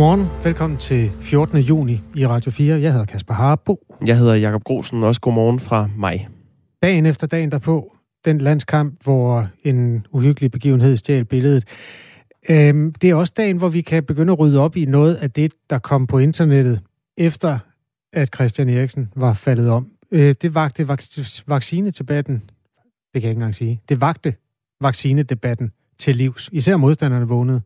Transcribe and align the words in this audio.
Godmorgen. 0.00 0.44
Velkommen 0.44 0.78
til 0.78 1.12
14. 1.20 1.58
juni 1.58 2.00
i 2.16 2.26
Radio 2.26 2.50
4. 2.50 2.80
Jeg 2.80 2.92
hedder 2.92 3.06
Kasper 3.06 3.34
Harbo. 3.34 3.86
Jeg 4.06 4.18
hedder 4.18 4.34
Jakob 4.34 4.64
Grosen, 4.64 5.02
også 5.02 5.20
godmorgen 5.20 5.60
fra 5.60 5.88
mig. 5.96 6.28
Dagen 6.82 7.06
efter 7.06 7.26
dagen 7.26 7.52
derpå, 7.52 7.96
den 8.24 8.40
landskamp, 8.40 9.04
hvor 9.04 9.48
en 9.64 10.06
uhyggelig 10.12 10.50
begivenhed 10.50 10.96
stjal 10.96 11.24
billedet. 11.24 11.64
Øhm, 12.48 12.92
det 12.92 13.10
er 13.10 13.14
også 13.14 13.32
dagen, 13.36 13.56
hvor 13.56 13.68
vi 13.68 13.80
kan 13.80 14.04
begynde 14.04 14.32
at 14.32 14.38
rydde 14.38 14.60
op 14.60 14.76
i 14.76 14.84
noget 14.84 15.14
af 15.14 15.30
det, 15.30 15.52
der 15.70 15.78
kom 15.78 16.06
på 16.06 16.18
internettet, 16.18 16.80
efter 17.16 17.58
at 18.12 18.34
Christian 18.34 18.68
Eriksen 18.68 19.12
var 19.16 19.32
faldet 19.32 19.70
om. 19.70 19.88
Øh, 20.10 20.34
det 20.42 20.54
vagte 20.54 20.88
vaccinedebatten, 21.46 22.34
det 23.14 23.22
kan 23.22 23.22
jeg 23.22 23.30
ikke 23.30 23.38
engang 23.38 23.54
sige, 23.54 23.80
det 23.88 24.00
vagte 24.00 24.34
vaccinedebatten 24.80 25.70
til 25.98 26.16
livs. 26.16 26.50
Især 26.52 26.76
modstanderne 26.76 27.28
vågnede. 27.28 27.62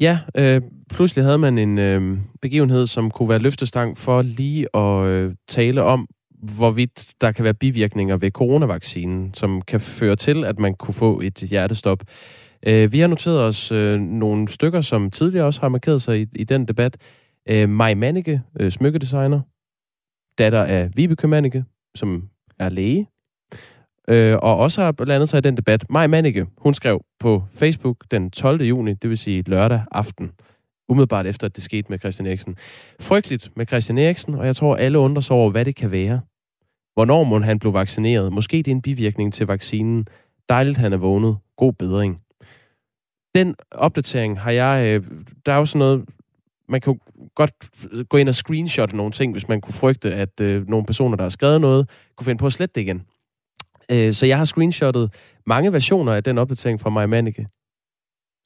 Ja, 0.00 0.18
øh, 0.36 0.62
pludselig 0.90 1.24
havde 1.24 1.38
man 1.38 1.58
en 1.58 1.78
øh, 1.78 2.18
begivenhed, 2.42 2.86
som 2.86 3.10
kunne 3.10 3.28
være 3.28 3.38
løftestang 3.38 3.98
for 3.98 4.22
lige 4.22 4.76
at 4.76 5.06
øh, 5.06 5.34
tale 5.48 5.82
om, 5.82 6.08
hvorvidt 6.56 7.14
der 7.20 7.32
kan 7.32 7.44
være 7.44 7.54
bivirkninger 7.54 8.16
ved 8.16 8.30
coronavaccinen, 8.30 9.34
som 9.34 9.62
kan 9.62 9.80
føre 9.80 10.16
til, 10.16 10.44
at 10.44 10.58
man 10.58 10.74
kunne 10.74 10.94
få 10.94 11.20
et 11.20 11.34
hjertestop. 11.34 12.02
Øh, 12.66 12.92
vi 12.92 12.98
har 12.98 13.06
noteret 13.06 13.40
os 13.40 13.72
øh, 13.72 14.00
nogle 14.00 14.48
stykker, 14.48 14.80
som 14.80 15.10
tidligere 15.10 15.46
også 15.46 15.60
har 15.60 15.68
markeret 15.68 16.02
sig 16.02 16.20
i, 16.20 16.26
i 16.36 16.44
den 16.44 16.68
debat. 16.68 16.96
Øh, 17.48 17.68
Maj 17.68 17.94
Manneke, 17.94 18.42
øh, 18.60 18.70
smykkedesigner, 18.70 19.40
datter 20.38 20.62
af 20.62 20.90
Vibeke 20.96 21.28
Manneke, 21.28 21.64
som 21.94 22.28
er 22.58 22.68
læge, 22.68 23.08
øh, 24.08 24.38
og 24.42 24.56
også 24.56 24.82
har 24.82 24.92
blandet 24.92 25.28
sig 25.28 25.38
i 25.38 25.40
den 25.40 25.56
debat. 25.56 25.90
Maj 25.90 26.06
Manneke, 26.06 26.46
hun 26.58 26.74
skrev 26.74 27.00
på 27.20 27.42
Facebook 27.54 27.96
den 28.10 28.30
12. 28.30 28.62
juni, 28.62 28.94
det 28.94 29.10
vil 29.10 29.18
sige 29.18 29.44
lørdag 29.46 29.82
aften, 29.90 30.30
umiddelbart 30.88 31.26
efter, 31.26 31.46
at 31.46 31.56
det 31.56 31.64
skete 31.64 31.86
med 31.90 31.98
Christian 31.98 32.26
Eriksen. 32.26 32.56
Frygteligt 33.00 33.50
med 33.56 33.66
Christian 33.66 33.98
Eriksen, 33.98 34.34
og 34.34 34.46
jeg 34.46 34.56
tror, 34.56 34.76
alle 34.76 34.98
undrer 34.98 35.20
sig 35.20 35.36
over, 35.36 35.50
hvad 35.50 35.64
det 35.64 35.76
kan 35.76 35.90
være. 35.90 36.20
Hvornår 36.94 37.24
må 37.24 37.38
han 37.38 37.58
blev 37.58 37.74
vaccineret? 37.74 38.32
Måske 38.32 38.56
det 38.56 38.68
er 38.68 38.72
en 38.72 38.82
bivirkning 38.82 39.32
til 39.32 39.46
vaccinen. 39.46 40.06
Dejligt, 40.48 40.78
han 40.78 40.92
er 40.92 40.96
vågnet. 40.96 41.36
God 41.56 41.72
bedring. 41.72 42.20
Den 43.34 43.54
opdatering 43.70 44.40
har 44.40 44.50
jeg... 44.50 44.86
Øh, 44.86 45.04
der 45.46 45.52
er 45.52 45.56
jo 45.56 45.64
sådan 45.64 45.78
noget... 45.78 46.04
Man 46.68 46.80
kan 46.80 46.98
godt 47.34 47.52
gå 48.08 48.16
ind 48.16 48.28
og 48.28 48.34
screenshotte 48.34 48.96
nogle 48.96 49.12
ting, 49.12 49.32
hvis 49.32 49.48
man 49.48 49.60
kunne 49.60 49.72
frygte, 49.72 50.14
at 50.14 50.40
øh, 50.40 50.68
nogle 50.68 50.86
personer, 50.86 51.16
der 51.16 51.24
har 51.24 51.28
skrevet 51.28 51.60
noget, 51.60 51.88
kunne 52.16 52.24
finde 52.24 52.38
på 52.38 52.46
at 52.46 52.52
slette 52.52 52.72
det 52.74 52.80
igen. 52.80 53.02
Øh, 53.90 54.12
så 54.12 54.26
jeg 54.26 54.36
har 54.36 54.44
screenshottet 54.44 55.14
mange 55.46 55.72
versioner 55.72 56.12
af 56.12 56.24
den 56.24 56.38
opdatering 56.38 56.80
fra 56.80 56.90
Maja 56.90 57.06
Manneke. 57.06 57.46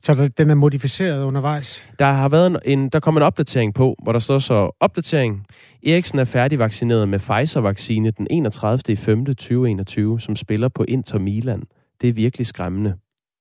Så 0.03 0.31
den 0.39 0.51
er 0.51 0.55
modificeret 0.55 1.23
undervejs? 1.23 1.89
Der 1.99 2.05
har 2.05 2.29
været 2.29 2.47
en, 2.47 2.57
en, 2.65 2.89
der 2.89 3.01
kom 3.01 3.17
en 3.17 3.23
opdatering 3.23 3.75
på, 3.75 3.97
hvor 4.03 4.13
der 4.13 4.19
står 4.19 4.39
så, 4.39 4.71
opdatering. 4.81 5.47
Eriksen 5.87 6.19
er 6.19 6.25
færdigvaccineret 6.25 7.09
med 7.09 7.19
Pfizer-vaccine 7.19 8.11
den 8.11 8.27
31. 8.31 8.97
5. 8.97 9.25
2021, 9.27 10.21
som 10.21 10.37
spiller 10.37 10.69
på 10.69 10.85
Inter 10.89 11.19
Milan. 11.19 11.63
Det 12.01 12.09
er 12.09 12.13
virkelig 12.13 12.47
skræmmende. 12.47 12.95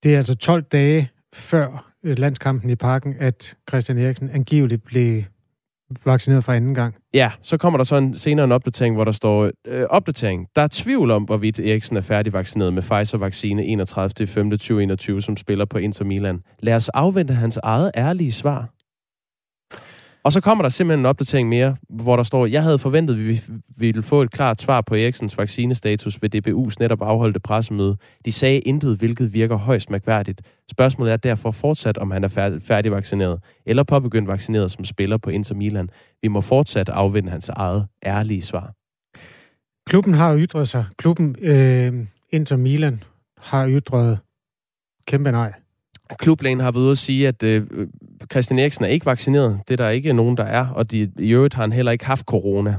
Det 0.04 0.14
er 0.14 0.18
altså 0.18 0.36
12 0.36 0.64
dage 0.64 1.10
før 1.34 1.94
øh, 2.04 2.20
landskampen 2.20 2.70
i 2.70 2.76
parken, 2.76 3.16
at 3.20 3.56
Christian 3.70 3.98
Eriksen 3.98 4.30
angiveligt 4.30 4.84
blev 4.84 5.24
vaccineret 6.06 6.44
for 6.44 6.54
anden 6.54 6.76
gang. 6.76 6.96
Ja, 7.14 7.32
så 7.44 7.58
kommer 7.58 7.78
der 7.78 7.84
så 7.84 7.96
en, 7.96 8.16
senere 8.16 8.44
en 8.44 8.52
opdatering, 8.52 8.96
hvor 8.96 9.04
der 9.04 9.12
står, 9.12 9.52
øh, 9.68 9.86
opdatering, 9.90 10.48
der 10.56 10.62
er 10.62 10.68
tvivl 10.72 11.12
om, 11.12 11.24
hvorvidt 11.24 11.60
Eriksen 11.60 11.98
er 11.98 12.02
færdigvaccineret 12.02 12.74
med 12.74 12.82
Pfizer-vaccine 12.82 13.62
31.5.2021, 15.16 15.22
som 15.22 15.38
spiller 15.38 15.66
på 15.66 15.78
Inter 15.78 16.06
Milan. 16.06 16.40
Lad 16.60 16.76
os 16.76 16.90
afvente 16.90 17.34
hans 17.34 17.60
eget 17.64 17.92
ærlige 17.96 18.32
svar. 18.32 18.70
Og 20.28 20.34
så 20.34 20.42
kommer 20.42 20.62
der 20.62 20.70
simpelthen 20.70 21.00
en 21.00 21.06
opdatering 21.06 21.50
mere, 21.50 21.76
hvor 21.90 22.16
der 22.16 22.24
står, 22.24 22.46
jeg 22.46 22.64
havde 22.64 22.80
forventet, 22.80 23.14
at 23.14 23.20
vi 23.20 23.42
ville 23.78 24.04
få 24.04 24.22
et 24.22 24.32
klart 24.32 24.62
svar 24.62 24.82
på 24.82 24.96
Eriksens 24.96 25.38
vaccinestatus 25.38 26.18
ved 26.22 26.36
DBU's 26.36 26.76
netop 26.80 27.02
afholdte 27.02 27.40
pressemøde. 27.40 27.98
De 28.26 28.32
sagde 28.32 28.60
intet, 28.60 28.98
hvilket 28.98 29.34
virker 29.34 29.56
højst 29.56 29.90
mærkværdigt. 29.90 30.42
Spørgsmålet 30.72 31.14
er 31.14 31.18
derfor 31.18 31.52
fortsat, 31.52 31.98
om 31.98 32.12
han 32.12 32.24
er 32.24 32.60
færdigvaccineret 32.60 33.40
eller 33.66 33.84
påbegyndt 33.84 34.28
vaccineret 34.28 34.72
som 34.72 34.86
spiller 34.86 35.18
på 35.18 35.30
Inter 35.30 35.56
Milan. 35.56 35.90
Vi 36.22 36.28
må 36.28 36.42
fortsat 36.42 36.90
afvente 36.90 37.30
hans 37.30 37.50
eget 37.50 37.88
ærlige 38.06 38.42
svar. 38.42 38.74
Klubben 39.90 40.14
har 40.14 40.38
ytret 40.38 40.68
sig. 40.68 40.86
Klubben 40.98 41.36
øh, 41.42 42.06
Inter 42.30 42.58
Milan 42.58 43.04
har 43.38 43.68
ytret 43.68 44.20
kæmpe 45.06 45.32
nej. 45.32 45.54
Klublægen 46.20 46.60
har 46.60 46.72
været 46.72 46.84
ude 46.84 46.92
at 46.92 46.98
sige, 46.98 47.28
at 47.28 47.44
øh, 47.44 47.68
Christian 48.32 48.60
Eriksen 48.60 48.86
er 48.86 48.90
ikke 48.90 49.06
vaccineret. 49.06 49.60
Det 49.68 49.74
er 49.80 49.84
der 49.84 49.90
ikke 49.90 50.14
nogen, 50.14 50.38
der 50.38 50.44
er, 50.44 50.68
og 50.68 50.92
de, 50.92 51.12
i 51.20 51.32
øvrigt 51.32 51.54
har 51.54 51.64
han 51.64 51.72
heller 51.72 51.92
ikke 51.92 52.06
haft 52.06 52.26
corona. 52.26 52.76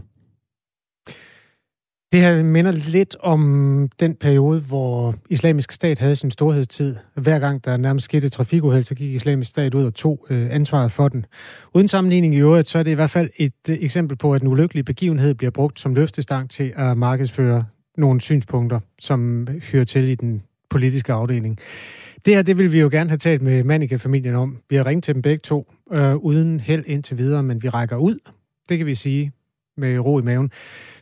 Det 2.12 2.20
her 2.20 2.42
minder 2.42 2.72
lidt 2.72 3.16
om 3.20 3.88
den 4.00 4.14
periode, 4.14 4.60
hvor 4.60 5.14
islamisk 5.30 5.72
stat 5.72 5.98
havde 5.98 6.16
sin 6.16 6.30
storhedstid. 6.30 6.96
Hver 7.14 7.38
gang 7.38 7.64
der 7.64 7.76
nærmest 7.76 8.04
skete 8.04 8.26
et 8.26 8.32
trafikuheld, 8.32 8.84
så 8.84 8.94
gik 8.94 9.14
islamisk 9.14 9.50
stat 9.50 9.74
ud 9.74 9.84
og 9.84 9.94
tog 9.94 10.26
øh, 10.30 10.48
ansvaret 10.50 10.92
for 10.92 11.08
den. 11.08 11.26
Uden 11.74 11.88
sammenligning 11.88 12.34
i 12.34 12.38
øvrigt, 12.38 12.68
så 12.68 12.78
er 12.78 12.82
det 12.82 12.90
i 12.90 12.94
hvert 12.94 13.10
fald 13.10 13.30
et 13.36 13.52
øh, 13.70 13.78
eksempel 13.80 14.16
på, 14.16 14.34
at 14.34 14.42
en 14.42 14.48
ulykkelig 14.48 14.84
begivenhed 14.84 15.34
bliver 15.34 15.50
brugt 15.50 15.80
som 15.80 15.94
løftestang 15.94 16.50
til 16.50 16.72
at 16.76 16.98
markedsføre 16.98 17.64
nogle 17.96 18.20
synspunkter, 18.20 18.80
som 18.98 19.48
hører 19.72 19.84
til 19.84 20.10
i 20.10 20.14
den 20.14 20.42
politiske 20.70 21.12
afdeling. 21.12 21.58
Det 22.28 22.36
her, 22.36 22.42
det 22.42 22.58
vil 22.58 22.72
vi 22.72 22.80
jo 22.80 22.88
gerne 22.92 23.10
have 23.10 23.18
talt 23.18 23.42
med 23.42 23.64
Manike-familien 23.64 24.34
om. 24.34 24.58
Vi 24.70 24.76
har 24.76 24.86
ringet 24.86 25.04
til 25.04 25.14
dem 25.14 25.22
begge 25.22 25.40
to, 25.40 25.72
øh, 25.92 26.16
uden 26.16 26.60
held 26.60 26.84
indtil 26.86 27.18
videre, 27.18 27.42
men 27.42 27.62
vi 27.62 27.68
rækker 27.68 27.96
ud. 27.96 28.18
Det 28.68 28.78
kan 28.78 28.86
vi 28.86 28.94
sige 28.94 29.32
med 29.76 29.98
ro 29.98 30.18
i 30.18 30.22
maven. 30.22 30.50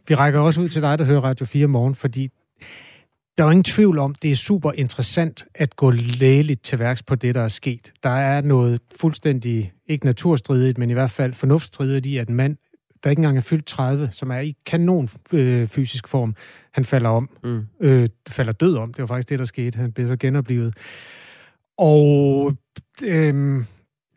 Vi 0.08 0.14
rækker 0.14 0.40
også 0.40 0.60
ud 0.60 0.68
til 0.68 0.82
dig, 0.82 0.98
der 0.98 1.04
hører 1.04 1.20
Radio 1.20 1.46
4 1.46 1.66
morgen, 1.66 1.94
fordi 1.94 2.28
der 3.38 3.44
er 3.44 3.50
ingen 3.50 3.64
tvivl 3.64 3.98
om, 3.98 4.14
det 4.14 4.30
er 4.30 4.36
super 4.36 4.72
interessant 4.72 5.44
at 5.54 5.76
gå 5.76 5.90
lægeligt 5.90 6.62
til 6.62 6.78
værks 6.78 7.02
på 7.02 7.14
det, 7.14 7.34
der 7.34 7.42
er 7.42 7.48
sket. 7.48 7.92
Der 8.02 8.10
er 8.10 8.40
noget 8.40 8.80
fuldstændig, 9.00 9.72
ikke 9.86 10.06
naturstridigt, 10.06 10.78
men 10.78 10.90
i 10.90 10.92
hvert 10.92 11.10
fald 11.10 11.32
fornuftstridigt 11.32 12.06
i, 12.06 12.16
at 12.16 12.28
en 12.28 12.34
mand, 12.34 12.56
der 13.04 13.10
ikke 13.10 13.20
engang 13.20 13.36
er 13.36 13.42
fyldt 13.42 13.66
30, 13.66 14.08
som 14.12 14.30
er 14.30 14.38
i 14.38 14.56
kanon 14.66 15.08
øh, 15.32 15.68
fysisk 15.68 16.08
form, 16.08 16.34
han 16.72 16.84
falder 16.84 17.10
om. 17.10 17.30
Mm. 17.44 17.66
Øh, 17.80 18.08
falder 18.28 18.52
død 18.52 18.76
om. 18.76 18.94
Det 18.94 19.02
var 19.02 19.06
faktisk 19.06 19.28
det, 19.28 19.38
der 19.38 19.44
skete. 19.44 19.78
Han 19.78 19.92
blev 19.92 20.08
så 20.08 20.16
genoplevet. 20.16 20.74
Og 21.78 22.52
øh, 23.02 23.64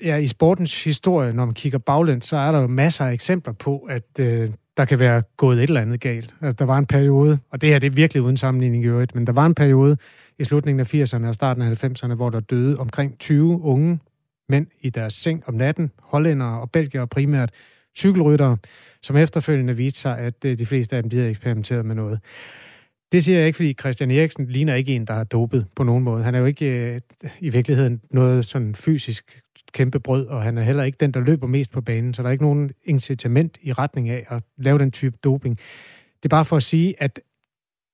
ja, 0.03 0.15
i 0.15 0.27
sportens 0.27 0.83
historie, 0.83 1.33
når 1.33 1.45
man 1.45 1.53
kigger 1.53 1.79
baglæns, 1.79 2.25
så 2.25 2.37
er 2.37 2.51
der 2.51 2.61
jo 2.61 2.67
masser 2.67 3.05
af 3.05 3.13
eksempler 3.13 3.53
på, 3.53 3.77
at 3.79 4.19
øh, 4.19 4.49
der 4.77 4.85
kan 4.85 4.99
være 4.99 5.23
gået 5.37 5.57
et 5.57 5.63
eller 5.63 5.81
andet 5.81 6.01
galt. 6.01 6.35
Altså, 6.41 6.55
der 6.55 6.65
var 6.65 6.77
en 6.77 6.85
periode, 6.85 7.39
og 7.51 7.61
det 7.61 7.69
her 7.69 7.79
det 7.79 7.87
er 7.87 7.91
virkelig 7.91 8.23
uden 8.23 8.37
sammenligning 8.37 8.83
i 8.83 8.87
øvrigt, 8.87 9.15
men 9.15 9.27
der 9.27 9.33
var 9.33 9.45
en 9.45 9.55
periode 9.55 9.97
i 10.39 10.43
slutningen 10.43 10.79
af 10.79 10.93
80'erne 10.93 11.27
og 11.27 11.35
starten 11.35 11.63
af 11.63 11.83
90'erne, 11.83 12.13
hvor 12.13 12.29
der 12.29 12.39
døde 12.39 12.77
omkring 12.77 13.19
20 13.19 13.61
unge 13.61 13.99
mænd 14.49 14.67
i 14.81 14.89
deres 14.89 15.13
seng 15.13 15.43
om 15.47 15.53
natten, 15.53 15.91
hollændere 15.99 16.61
og 16.61 16.71
belgier 16.71 17.05
primært, 17.05 17.51
cykelryttere, 17.97 18.57
som 19.01 19.17
efterfølgende 19.17 19.75
viste 19.75 19.99
sig, 19.99 20.17
at 20.17 20.45
øh, 20.45 20.57
de 20.57 20.65
fleste 20.65 20.95
af 20.95 21.03
dem 21.03 21.11
havde 21.11 21.29
eksperimenteret 21.29 21.85
med 21.85 21.95
noget. 21.95 22.19
Det 23.11 23.23
siger 23.23 23.37
jeg 23.37 23.47
ikke, 23.47 23.55
fordi 23.55 23.73
Christian 23.73 24.11
Eriksen 24.11 24.45
ligner 24.45 24.75
ikke 24.75 24.95
en, 24.95 25.05
der 25.05 25.13
har 25.13 25.23
dopet 25.23 25.65
på 25.75 25.83
nogen 25.83 26.03
måde. 26.03 26.23
Han 26.23 26.35
er 26.35 26.39
jo 26.39 26.45
ikke 26.45 26.65
øh, 26.65 26.99
i 27.39 27.49
virkeligheden 27.49 28.01
noget 28.11 28.45
sådan 28.45 28.75
fysisk 28.75 29.41
kæmpe 29.73 29.99
brød, 29.99 30.25
og 30.25 30.43
han 30.43 30.57
er 30.57 30.63
heller 30.63 30.83
ikke 30.83 30.97
den, 30.99 31.11
der 31.11 31.19
løber 31.19 31.47
mest 31.47 31.71
på 31.71 31.81
banen, 31.81 32.13
så 32.13 32.21
der 32.21 32.27
er 32.27 32.31
ikke 32.31 32.43
nogen 32.43 32.71
incitament 32.83 33.57
i 33.61 33.73
retning 33.73 34.09
af 34.09 34.25
at 34.29 34.43
lave 34.57 34.79
den 34.79 34.91
type 34.91 35.17
doping. 35.23 35.57
Det 36.23 36.25
er 36.25 36.29
bare 36.29 36.45
for 36.45 36.55
at 36.55 36.63
sige, 36.63 36.95
at 37.03 37.19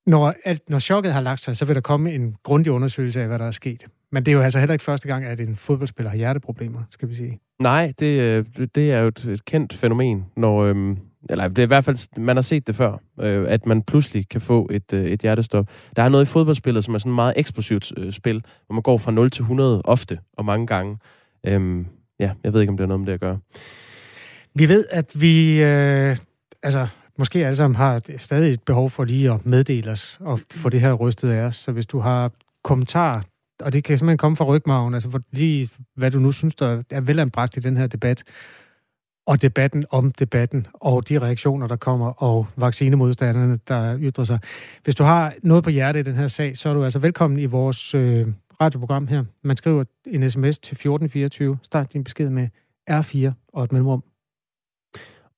når, 0.08 0.34
at 0.44 0.60
når 0.70 0.80
chokket 0.80 1.14
har 1.14 1.22
lagt 1.22 1.42
sig, 1.42 1.58
så 1.58 1.66
vil 1.66 1.76
der 1.76 1.82
komme 1.82 2.14
en 2.14 2.36
grundig 2.44 2.72
undersøgelse 2.72 3.22
af, 3.22 3.28
hvad 3.28 3.40
der 3.40 3.46
er 3.46 3.52
sket. 3.52 3.86
Men 4.12 4.26
det 4.26 4.32
er 4.32 4.36
jo 4.36 4.42
altså 4.42 4.60
heller 4.60 4.74
ikke 4.74 4.84
første 4.84 5.08
gang, 5.08 5.26
at 5.26 5.40
en 5.40 5.56
fodboldspiller 5.56 6.10
har 6.10 6.18
hjerteproblemer, 6.18 6.84
skal 6.90 7.10
vi 7.10 7.16
sige. 7.16 7.40
Nej, 7.60 7.94
det, 8.00 8.22
øh, 8.22 8.46
det 8.76 8.92
er 8.92 9.00
jo 9.00 9.08
et 9.08 9.42
kendt 9.46 9.74
fænomen, 9.74 10.26
når, 10.38 10.64
øhm, 10.64 10.98
eller 11.30 11.48
det 11.48 11.60
er 11.60 11.64
i 11.64 11.68
hvert 11.68 11.86
fald, 11.86 12.20
man 12.20 12.38
har 12.38 12.42
set 12.42 12.68
det 12.68 12.76
før, 12.76 12.98
øh, 13.20 13.46
at 13.50 13.66
man 13.66 13.84
pludselig 13.84 14.30
kan 14.30 14.42
få 14.42 14.70
et, 14.72 14.94
øh, 14.94 15.06
et 15.06 15.22
hjertestop. 15.22 15.70
Der 15.96 16.04
er 16.04 16.10
noget 16.10 16.26
i 16.26 16.28
fodboldspillet, 16.28 16.84
som 16.84 16.94
er 16.94 16.98
sådan 16.98 17.12
et 17.12 17.16
meget 17.16 17.34
eksplosivt 17.36 17.94
øh, 17.98 18.12
spil, 18.12 18.44
hvor 18.66 18.74
man 18.74 18.82
går 18.82 18.98
fra 18.98 19.12
0 19.12 19.32
til 19.32 19.42
100 19.42 19.82
ofte 19.86 20.20
og 20.38 20.46
mange 20.46 20.68
gange. 20.68 20.98
Øhm, 21.48 21.88
ja, 22.20 22.32
jeg 22.44 22.54
ved 22.54 22.62
ikke, 22.62 22.72
om 22.72 22.78
det 22.78 22.84
er 22.84 22.88
noget 22.88 23.00
med 23.00 23.08
det 23.08 23.14
at 23.14 23.20
gøre. 23.20 23.40
Vi 24.56 24.70
ved, 24.70 24.86
at 24.92 25.22
vi, 25.22 25.64
øh, 25.64 26.18
altså 26.64 26.88
måske 27.18 27.46
alle 27.46 27.56
sammen 27.56 27.76
har 27.76 28.02
stadig 28.18 28.52
et 28.52 28.64
behov 28.64 28.90
for 28.90 29.04
lige 29.04 29.32
at 29.32 29.46
meddele 29.46 29.92
os 29.92 30.18
og 30.20 30.40
få 30.52 30.70
det 30.70 30.82
her 30.82 30.94
rystet 30.94 31.30
af 31.30 31.42
os. 31.42 31.56
Så 31.56 31.72
hvis 31.72 31.86
du 31.86 32.00
har 32.00 32.32
kommentarer, 32.64 33.22
og 33.60 33.74
det 33.74 33.84
kan 33.84 33.98
simpelthen 33.98 34.18
komme 34.18 34.38
fra 34.38 34.46
rygmagen, 34.46 34.94
altså 34.94 35.10
for 35.10 35.22
lige, 35.32 35.70
hvad 35.96 36.12
du 36.12 36.20
nu 36.20 36.32
synes, 36.32 36.56
der 36.56 36.84
er 36.90 37.02
velanbragt 37.02 37.58
i 37.58 37.60
den 37.60 37.78
her 37.78 37.88
debat, 37.88 38.24
og 39.26 39.42
debatten 39.42 39.86
om 39.90 40.12
debatten, 40.12 40.68
og 40.74 41.10
de 41.10 41.20
reaktioner, 41.20 41.68
der 41.68 41.76
kommer, 41.76 42.24
og 42.24 42.48
vaccinemodstanderne, 42.56 43.60
der 43.68 43.98
ytrer 44.00 44.24
sig. 44.24 44.40
Hvis 44.84 44.96
du 44.96 45.04
har 45.04 45.34
noget 45.44 45.64
på 45.64 45.70
hjertet 45.70 46.00
i 46.00 46.04
den 46.04 46.20
her 46.20 46.28
sag, 46.28 46.58
så 46.58 46.70
er 46.70 46.74
du 46.74 46.84
altså 46.84 47.00
velkommen 47.00 47.40
i 47.40 47.46
vores 47.46 47.96
øh, 47.96 48.28
radioprogram 48.62 49.08
her. 49.08 49.24
Man 49.44 49.58
skriver 49.58 49.84
en 50.06 50.32
sms 50.32 50.60
til 50.60 50.74
1424, 50.74 51.58
start 51.64 51.94
din 51.94 52.04
besked 52.04 52.30
med 52.30 52.48
R4 52.92 53.32
og 53.54 53.64
et 53.64 53.72
mellemrum. 53.72 54.04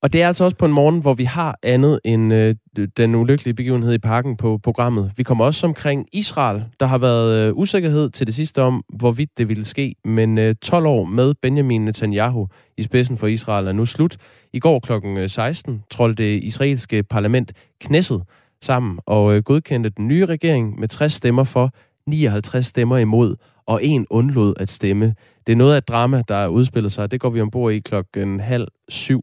Og 0.02 0.12
det 0.12 0.22
er 0.22 0.26
altså 0.26 0.44
også 0.44 0.56
på 0.56 0.66
en 0.66 0.72
morgen, 0.72 1.00
hvor 1.00 1.14
vi 1.14 1.24
har 1.24 1.58
andet 1.62 2.00
end 2.04 2.34
øh, 2.34 2.54
den 2.96 3.14
ulykkelige 3.14 3.54
begivenhed 3.54 3.94
i 3.94 3.98
parken 3.98 4.36
på 4.36 4.58
programmet. 4.62 5.12
Vi 5.16 5.22
kommer 5.22 5.44
også 5.44 5.66
omkring 5.66 6.06
Israel. 6.12 6.64
Der 6.80 6.86
har 6.86 6.98
været 6.98 7.48
øh, 7.48 7.56
usikkerhed 7.56 8.10
til 8.10 8.26
det 8.26 8.34
sidste 8.34 8.62
om, 8.62 8.84
hvorvidt 8.88 9.38
det 9.38 9.48
ville 9.48 9.64
ske. 9.64 9.94
Men 10.04 10.38
øh, 10.38 10.54
12 10.62 10.86
år 10.86 11.04
med 11.04 11.34
Benjamin 11.42 11.84
Netanyahu 11.84 12.48
i 12.76 12.82
spidsen 12.82 13.16
for 13.16 13.26
Israel 13.26 13.66
er 13.66 13.72
nu 13.72 13.84
slut. 13.84 14.16
I 14.52 14.58
går 14.58 14.78
kl. 14.78 15.28
16 15.28 15.74
øh, 15.74 15.80
trådte 15.90 16.14
det 16.14 16.44
israelske 16.44 17.02
parlament 17.02 17.52
Knesset 17.80 18.22
sammen 18.62 18.98
og 19.06 19.36
øh, 19.36 19.42
godkendte 19.42 19.90
den 19.90 20.08
nye 20.08 20.24
regering 20.24 20.80
med 20.80 20.88
60 20.88 21.12
stemmer 21.12 21.44
for, 21.44 21.70
59 22.06 22.66
stemmer 22.66 22.96
imod 22.96 23.36
og 23.66 23.84
en 23.84 24.06
undlod 24.10 24.54
at 24.60 24.68
stemme. 24.68 25.14
Det 25.46 25.52
er 25.52 25.56
noget 25.56 25.74
af 25.74 25.78
et 25.78 25.88
drama, 25.88 26.22
der 26.28 26.34
er 26.34 26.48
udspillet 26.48 26.92
sig. 26.92 27.10
Det 27.10 27.20
går 27.20 27.30
vi 27.30 27.40
ombord 27.40 27.72
i 27.72 27.78
klokken 27.78 28.40
halv 28.40 28.68
syv. 28.88 29.22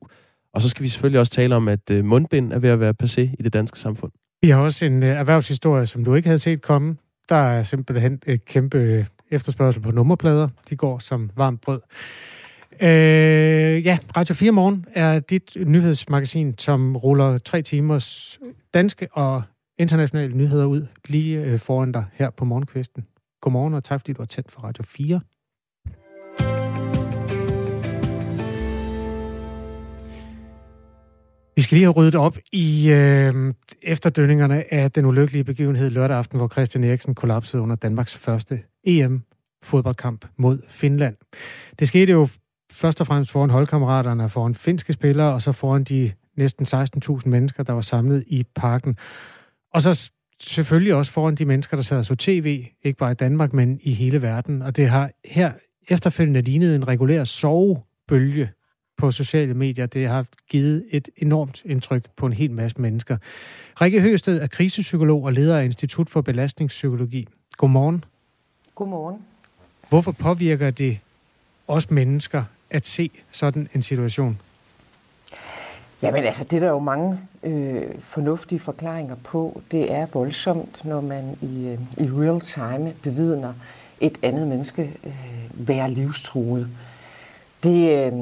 Og 0.56 0.62
så 0.62 0.69
skal 0.69 0.84
vi 0.84 0.90
selvfølgelig 0.90 1.19
også 1.19 1.31
tale 1.31 1.56
om, 1.56 1.68
at 1.68 1.90
øh, 1.92 2.06
mundbind 2.06 2.54
er 2.54 2.60
ved 2.60 2.69
at 2.69 2.80
være 2.80 2.94
passé 3.04 3.22
i 3.22 3.44
det 3.44 3.54
danske 3.54 3.80
samfund. 3.80 4.12
Vi 4.42 4.50
har 4.50 4.62
også 4.62 4.86
en 4.86 5.04
øh, 5.04 5.10
erhvervshistorie, 5.10 5.86
som 5.86 6.04
du 6.04 6.16
ikke 6.16 6.28
havde 6.28 6.40
set 6.40 6.62
komme. 6.62 6.98
Der 7.30 7.36
er 7.36 7.63
simpelthen 7.63 8.19
et 8.28 8.46
kæmpe 8.46 8.78
øh, 8.78 9.06
efterspørgsel 9.31 9.81
på 9.81 9.92
nummerplader. 9.92 10.48
De 10.69 10.75
går 10.75 11.00
som 11.00 11.30
varmt 11.36 11.62
brød. 11.62 11.81
Øh, 12.81 13.86
ja, 13.86 13.98
Radio 14.18 14.36
4 14.36 14.52
Morgen 14.52 14.86
er 14.94 15.19
dit 15.19 15.57
nyhedsmagasin, 15.66 16.58
som 16.58 16.98
ruller 16.98 17.38
tre 17.38 17.62
timers 17.62 18.40
danske 18.74 19.08
og 19.12 19.44
internationale 19.80 20.38
nyheder 20.38 20.66
ud 20.66 20.88
lige 21.08 21.40
øh, 21.40 21.60
foran 21.60 21.92
dig 21.92 22.06
her 22.13 22.30
på 22.30 22.46
morgenkvisten. 22.46 23.06
Godmorgen, 23.42 23.74
og 23.74 23.84
tak 23.84 24.00
fordi 24.00 24.13
du 24.13 24.22
har 24.22 24.28
tændt 24.28 24.51
for 24.51 24.62
Radio 24.62 24.84
4. 24.88 25.22
Vi 31.56 31.62
skal 31.62 31.75
lige 31.75 31.86
have 31.86 31.94
ryddet 31.94 32.16
op 32.16 32.38
i 32.52 32.90
øh, 32.92 33.54
efterdønningerne 33.81 34.74
af 34.74 34.92
den 34.92 35.06
ulykkelige 35.06 35.44
begivenhed 35.44 35.90
lørdag 35.90 36.18
aften, 36.18 36.38
hvor 36.38 36.48
Christian 36.48 36.84
Eriksen 36.84 37.16
kollapsede 37.16 37.62
under 37.62 37.75
Danmarks 37.75 38.16
første 38.16 38.62
EM-fodboldkamp 38.84 40.25
mod 40.38 40.60
Finland. 40.69 41.16
Det 41.80 41.88
skete 41.88 42.12
jo 42.12 42.28
først 42.72 43.02
og 43.02 43.07
fremmest 43.07 43.31
foran 43.31 43.50
holdkammeraterne, 43.50 44.30
foran 44.30 44.56
finske 44.56 44.94
spillere, 44.94 45.34
og 45.34 45.42
så 45.42 45.52
foran 45.52 45.84
de 45.84 46.12
næsten 46.38 46.66
16.000 46.66 47.22
mennesker, 47.25 47.63
der 47.63 47.74
var 47.74 47.81
samlet 47.81 48.24
i 48.28 48.46
parken. 48.56 48.98
Og 49.74 49.81
så 49.81 50.12
selvfølgelig 50.42 50.94
også 50.94 51.12
foran 51.12 51.36
de 51.36 51.46
mennesker, 51.46 51.78
der 51.78 51.81
sad 51.81 51.98
og 51.98 52.06
så 52.06 52.16
tv, 52.16 52.66
ikke 52.84 52.98
bare 52.98 53.12
i 53.12 53.16
Danmark, 53.16 53.54
men 53.54 53.80
i 53.84 53.94
hele 53.94 54.22
verden. 54.22 54.62
Og 54.62 54.75
det 54.75 54.90
har 54.90 55.12
her 55.25 55.51
efterfølgende 55.88 56.42
lignet 56.42 56.75
en 56.75 56.88
regulær 56.88 57.24
sovebølge 57.24 58.50
på 58.97 59.12
sociale 59.12 59.53
medier. 59.53 59.86
Det 59.86 60.07
har 60.07 60.25
givet 60.50 60.86
et 60.92 61.09
enormt 61.18 61.62
indtryk 61.65 62.06
på 62.15 62.25
en 62.25 62.33
hel 62.33 62.51
masse 62.51 62.81
mennesker. 62.81 63.18
Rikke 63.81 64.01
Høsted 64.01 64.42
er 64.42 64.47
krisepsykolog 64.47 65.24
og 65.24 65.33
leder 65.33 65.57
af 65.59 65.65
Institut 65.65 66.09
for 66.09 66.21
Belastningspsykologi. 66.21 67.27
Godmorgen. 67.57 68.06
Godmorgen. 68.75 69.21
Hvorfor 69.89 70.12
påvirker 70.12 70.69
det 70.69 71.00
os 71.68 71.92
mennesker 71.92 72.44
at 72.69 72.88
se 72.88 73.09
sådan 73.31 73.68
en 73.74 73.81
situation? 73.81 74.39
Jamen 76.01 76.24
altså, 76.24 76.44
det 76.44 76.53
er 76.53 76.59
der 76.59 76.69
jo 76.69 76.80
mange 76.80 77.19
øh, 77.44 77.81
fornuftige 78.00 78.59
forklaringer 78.59 79.15
på. 79.15 79.62
Det 79.71 79.91
er 79.91 80.06
voldsomt, 80.13 80.86
når 80.86 81.01
man 81.01 81.38
i, 81.41 81.68
øh, 81.68 82.06
i 82.06 82.09
real 82.12 82.39
time 82.39 82.94
bevidner 83.01 83.53
et 84.00 84.18
andet 84.21 84.48
menneske 84.48 84.91
øh, 85.03 85.68
være 85.68 85.91
livstruet. 85.91 86.69
Det, 87.65 87.89
øh, 87.89 88.13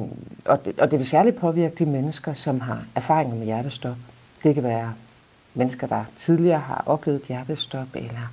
og, 0.46 0.66
det, 0.66 0.80
og 0.80 0.92
det 0.92 1.00
vil 1.00 1.08
særligt 1.08 1.36
påvirke 1.36 1.76
de 1.76 1.86
mennesker, 1.86 2.34
som 2.34 2.60
har 2.60 2.84
erfaringer 2.96 3.36
med 3.36 3.46
hjertestop. 3.46 3.96
Det 4.44 4.56
kan 4.56 4.64
være 4.64 4.94
mennesker, 5.54 5.88
der 5.88 6.04
tidligere 6.16 6.60
har 6.60 6.84
oplevet 6.86 7.22
hjertestop, 7.28 7.88
eller 7.96 8.32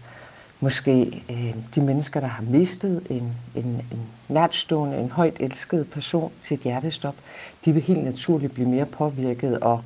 måske 0.61 1.23
øh, 1.31 1.55
de 1.75 1.81
mennesker, 1.81 2.21
der 2.21 2.27
har 2.27 2.43
mistet 2.43 3.07
en, 3.11 3.33
en, 3.55 3.65
en 3.65 4.09
nærtstående, 4.29 4.99
en 4.99 5.11
højt 5.11 5.37
elsket 5.41 5.91
person 5.91 6.33
til 6.43 6.55
et 6.55 6.61
hjertestop, 6.61 7.15
de 7.65 7.73
vil 7.73 7.83
helt 7.83 8.05
naturligt 8.05 8.55
blive 8.55 8.69
mere 8.69 8.87
påvirket 8.87 9.59
og, 9.59 9.83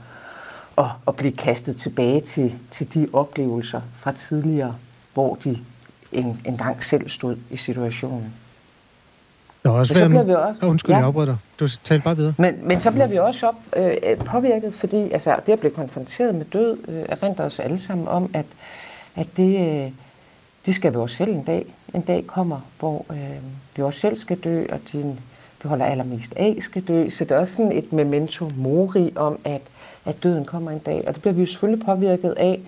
og, 0.76 0.90
og 1.06 1.16
blive 1.16 1.32
kastet 1.32 1.76
tilbage 1.76 2.20
til, 2.20 2.54
til 2.70 2.94
de 2.94 3.08
oplevelser 3.12 3.80
fra 3.98 4.12
tidligere, 4.12 4.76
hvor 5.14 5.34
de 5.44 5.58
en, 6.12 6.40
en 6.44 6.60
selv 6.80 7.08
stod 7.08 7.36
i 7.50 7.56
situationen. 7.56 8.34
Der 9.64 9.70
er 9.70 9.75
også 9.75 9.94
men 9.94 10.02
så 10.02 10.08
bliver 10.08 10.22
vi 10.22 10.32
også... 10.32 10.66
Undskyld, 10.66 10.93
ja. 10.93 10.96
jeg 10.96 11.06
afbryder. 11.06 11.37
Du 11.61 11.69
taler 11.84 12.02
bare 12.02 12.16
videre. 12.16 12.34
Men, 12.38 12.55
men 12.62 12.81
så 12.81 12.90
bliver 12.90 13.06
vi 13.06 13.16
også 13.16 13.46
op, 13.46 13.55
øh, 13.76 14.16
påvirket, 14.25 14.75
fordi 14.75 15.11
altså, 15.11 15.37
det 15.46 15.52
at 15.52 15.61
blive 15.61 15.72
konfronteret 15.72 16.34
med 16.34 16.44
død 16.44 16.78
øh, 16.88 17.05
erindrer 17.08 17.44
os 17.44 17.58
alle 17.58 17.78
sammen 17.78 18.08
om, 18.08 18.31
at, 18.34 18.46
at 19.16 19.26
det, 19.37 19.84
øh, 19.84 19.90
det 20.66 20.75
skal 20.75 20.93
vi 20.93 20.96
også 20.96 21.16
selv 21.16 21.31
en 21.31 21.44
dag. 21.44 21.66
En 21.94 22.00
dag 22.00 22.26
kommer, 22.26 22.61
hvor 22.78 23.06
øh, 23.11 23.16
vi 23.76 23.82
også 23.82 24.00
selv 24.00 24.16
skal 24.16 24.38
dø, 24.38 24.66
og 24.72 24.81
din, 24.93 25.20
vi 25.62 25.69
holder 25.69 25.84
allermest 25.84 26.32
af 26.37 26.56
skal 26.60 26.82
dø. 26.82 27.10
Så 27.10 27.25
det 27.25 27.31
er 27.31 27.38
også 27.38 27.56
sådan 27.56 27.72
et 27.72 27.93
memento 27.93 28.50
mori 28.56 29.12
om, 29.17 29.38
at, 29.44 29.62
at 30.05 30.22
døden 30.22 30.44
kommer 30.44 30.70
en 30.70 30.78
dag. 30.78 31.05
Og 31.06 31.14
det 31.14 31.22
bliver 31.22 31.34
vi 31.34 31.40
jo 31.40 31.46
selvfølgelig 31.46 31.87
påvirket 31.87 32.34
af. 32.37 32.60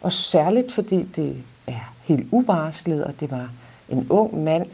Og 0.00 0.12
særligt 0.12 0.72
fordi 0.72 1.02
det 1.16 1.36
er 1.66 1.94
helt 2.04 2.26
uvarslet, 2.30 3.04
og 3.04 3.12
det 3.20 3.30
var 3.30 3.48
en 3.88 4.06
ung 4.10 4.44
mand. 4.44 4.66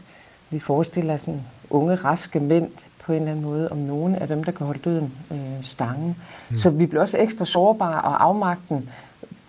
Vi 0.49 0.59
forestiller 0.59 1.17
sådan 1.17 1.41
unge, 1.69 1.95
raske 1.95 2.39
mænd 2.39 2.71
på 2.99 3.11
en 3.11 3.19
eller 3.19 3.31
anden 3.31 3.45
måde, 3.45 3.71
om 3.71 3.77
nogen 3.77 4.15
af 4.15 4.27
dem, 4.27 4.43
der 4.43 4.51
kan 4.51 4.65
holde 4.65 4.79
døden 4.79 5.13
øh, 5.31 5.37
stangen. 5.63 6.15
Mm. 6.49 6.57
Så 6.57 6.69
vi 6.69 6.85
bliver 6.85 7.01
også 7.01 7.17
ekstra 7.17 7.45
sårbare, 7.45 8.01
og 8.01 8.23
afmagten 8.23 8.89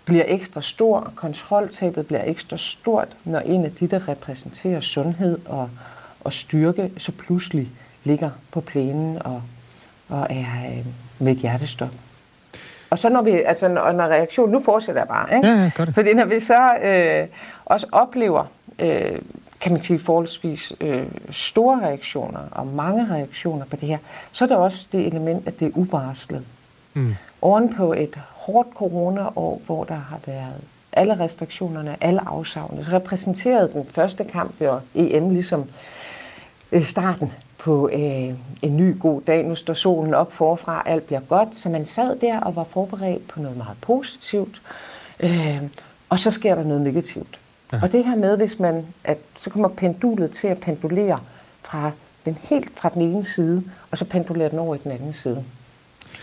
bliver 0.04 0.24
ekstra 0.26 0.60
stor, 0.60 1.12
kontroltabet 1.16 2.06
bliver 2.06 2.22
ekstra 2.24 2.56
stort, 2.56 3.08
når 3.24 3.38
en 3.38 3.64
af 3.64 3.72
de, 3.72 3.86
der 3.86 4.08
repræsenterer 4.08 4.80
sundhed 4.80 5.38
og, 5.46 5.70
og 6.20 6.32
styrke, 6.32 6.92
så 6.96 7.12
pludselig 7.12 7.68
ligger 8.04 8.30
på 8.52 8.60
plænen 8.60 9.22
og, 9.24 9.42
og 10.08 10.26
er 10.30 10.46
øh, 10.70 10.86
med 11.18 11.32
et 11.32 11.38
hjertestop. 11.38 11.94
Og 12.90 12.98
så 12.98 13.08
når 13.08 13.22
vi, 13.22 13.30
altså 13.30 13.68
når, 13.68 13.92
når 13.92 14.04
reaktionen, 14.04 14.52
nu 14.52 14.60
fortsætter 14.64 15.00
jeg 15.00 15.08
bare, 15.08 15.36
ikke? 15.36 15.48
Ja, 15.48 15.54
ja, 15.54 15.70
gør 15.76 15.84
det. 15.84 15.94
Fordi 15.94 16.14
når 16.14 16.24
vi 16.24 16.40
så 16.40 16.74
øh, 16.82 17.28
også 17.64 17.86
oplever, 17.92 18.44
øh, 18.78 19.18
kan 19.60 19.72
man 19.72 19.82
sige, 19.82 19.98
forholdsvis 19.98 20.72
øh, 20.80 21.06
store 21.30 21.80
reaktioner 21.80 22.40
og 22.50 22.66
mange 22.66 23.14
reaktioner 23.14 23.64
på 23.64 23.76
det 23.76 23.88
her, 23.88 23.98
så 24.32 24.44
er 24.44 24.48
der 24.48 24.56
også 24.56 24.86
det 24.92 25.06
element, 25.06 25.46
at 25.46 25.60
det 25.60 25.66
er 25.66 25.70
uvarslet. 25.74 26.44
Mm. 26.94 27.14
Oven 27.42 27.74
på 27.74 27.92
et 27.92 28.20
hårdt 28.30 28.68
coronaår, 28.74 29.60
hvor 29.66 29.84
der 29.84 29.94
har 29.94 30.20
været 30.26 30.60
alle 30.92 31.20
restriktionerne, 31.20 31.96
alle 32.04 32.28
afsavne, 32.28 32.84
så 32.84 32.90
repræsenterede 32.92 33.72
den 33.72 33.86
første 33.90 34.24
kamp 34.24 34.60
ved 34.60 34.70
EM 34.94 35.30
ligesom 35.30 35.64
øh, 36.72 36.82
starten 36.82 37.32
på 37.58 37.88
øh, 37.92 38.34
en 38.62 38.76
ny 38.76 39.00
god 39.00 39.22
dag. 39.22 39.44
Nu 39.44 39.54
står 39.54 39.74
solen 39.74 40.14
op 40.14 40.32
forfra, 40.32 40.82
alt 40.86 41.06
bliver 41.06 41.20
godt. 41.20 41.56
Så 41.56 41.68
man 41.68 41.86
sad 41.86 42.18
der 42.18 42.40
og 42.40 42.56
var 42.56 42.64
forberedt 42.64 43.28
på 43.28 43.40
noget 43.40 43.56
meget 43.56 43.76
positivt. 43.80 44.62
Øh, 45.20 45.62
og 46.08 46.18
så 46.18 46.30
sker 46.30 46.54
der 46.54 46.64
noget 46.64 46.82
negativt. 46.82 47.38
Ja. 47.72 47.78
Og 47.82 47.92
det 47.92 48.04
her 48.04 48.16
med, 48.16 48.36
hvis 48.36 48.58
man, 48.58 48.86
at 49.04 49.18
så 49.36 49.50
kommer 49.50 49.68
pendulet 49.68 50.30
til 50.30 50.46
at 50.46 50.58
pendulere 50.58 51.18
fra 51.62 51.90
den 52.24 52.38
helt 52.42 52.68
fra 52.76 52.88
den 52.88 53.02
ene 53.02 53.24
side, 53.24 53.62
og 53.90 53.98
så 53.98 54.04
pendulerer 54.04 54.48
den 54.48 54.58
over 54.58 54.74
i 54.74 54.78
den 54.78 54.90
anden 54.90 55.12
side. 55.12 55.44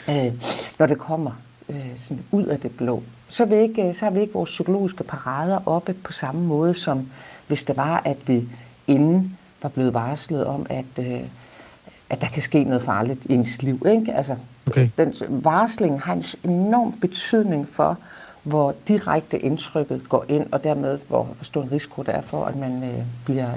Øh, 0.09 0.33
når 0.79 0.85
det 0.85 0.97
kommer 0.97 1.31
øh, 1.69 1.91
sådan 1.95 2.23
ud 2.31 2.45
af 2.45 2.59
det 2.59 2.77
blå, 2.77 3.03
så, 3.27 3.45
vi 3.45 3.55
ikke, 3.55 3.93
så 3.93 4.05
har 4.05 4.11
vi 4.11 4.19
ikke 4.19 4.33
vores 4.33 4.49
psykologiske 4.49 5.03
parader 5.03 5.59
oppe 5.65 5.93
på 5.93 6.11
samme 6.11 6.41
måde, 6.41 6.73
som 6.73 7.09
hvis 7.47 7.63
det 7.63 7.77
var, 7.77 8.01
at 8.05 8.17
vi 8.25 8.49
inden 8.87 9.37
var 9.61 9.69
blevet 9.69 9.93
varslet 9.93 10.45
om, 10.45 10.65
at, 10.69 10.85
øh, 10.99 11.21
at 12.09 12.21
der 12.21 12.27
kan 12.27 12.41
ske 12.41 12.63
noget 12.63 12.83
farligt 12.83 13.25
i 13.25 13.33
ens 13.33 13.61
liv. 13.61 13.85
Ikke? 13.91 14.13
Altså, 14.13 14.35
okay. 14.67 14.89
den 14.97 15.13
varsling 15.29 16.01
har 16.01 16.13
en 16.13 16.51
enorm 16.51 16.91
betydning 16.91 17.67
for, 17.67 17.97
hvor 18.47 18.75
direkte 18.87 19.39
indtrykket 19.39 20.01
går 20.09 20.25
ind, 20.27 20.45
og 20.51 20.63
dermed 20.63 20.99
hvor, 21.07 21.23
hvor 21.23 21.37
stor 21.41 21.63
en 21.63 21.71
risiko 21.71 22.01
der 22.01 22.11
er 22.11 22.21
for, 22.21 22.45
at 22.45 22.55
man 22.55 22.83
øh, 22.83 22.99
bliver 23.25 23.49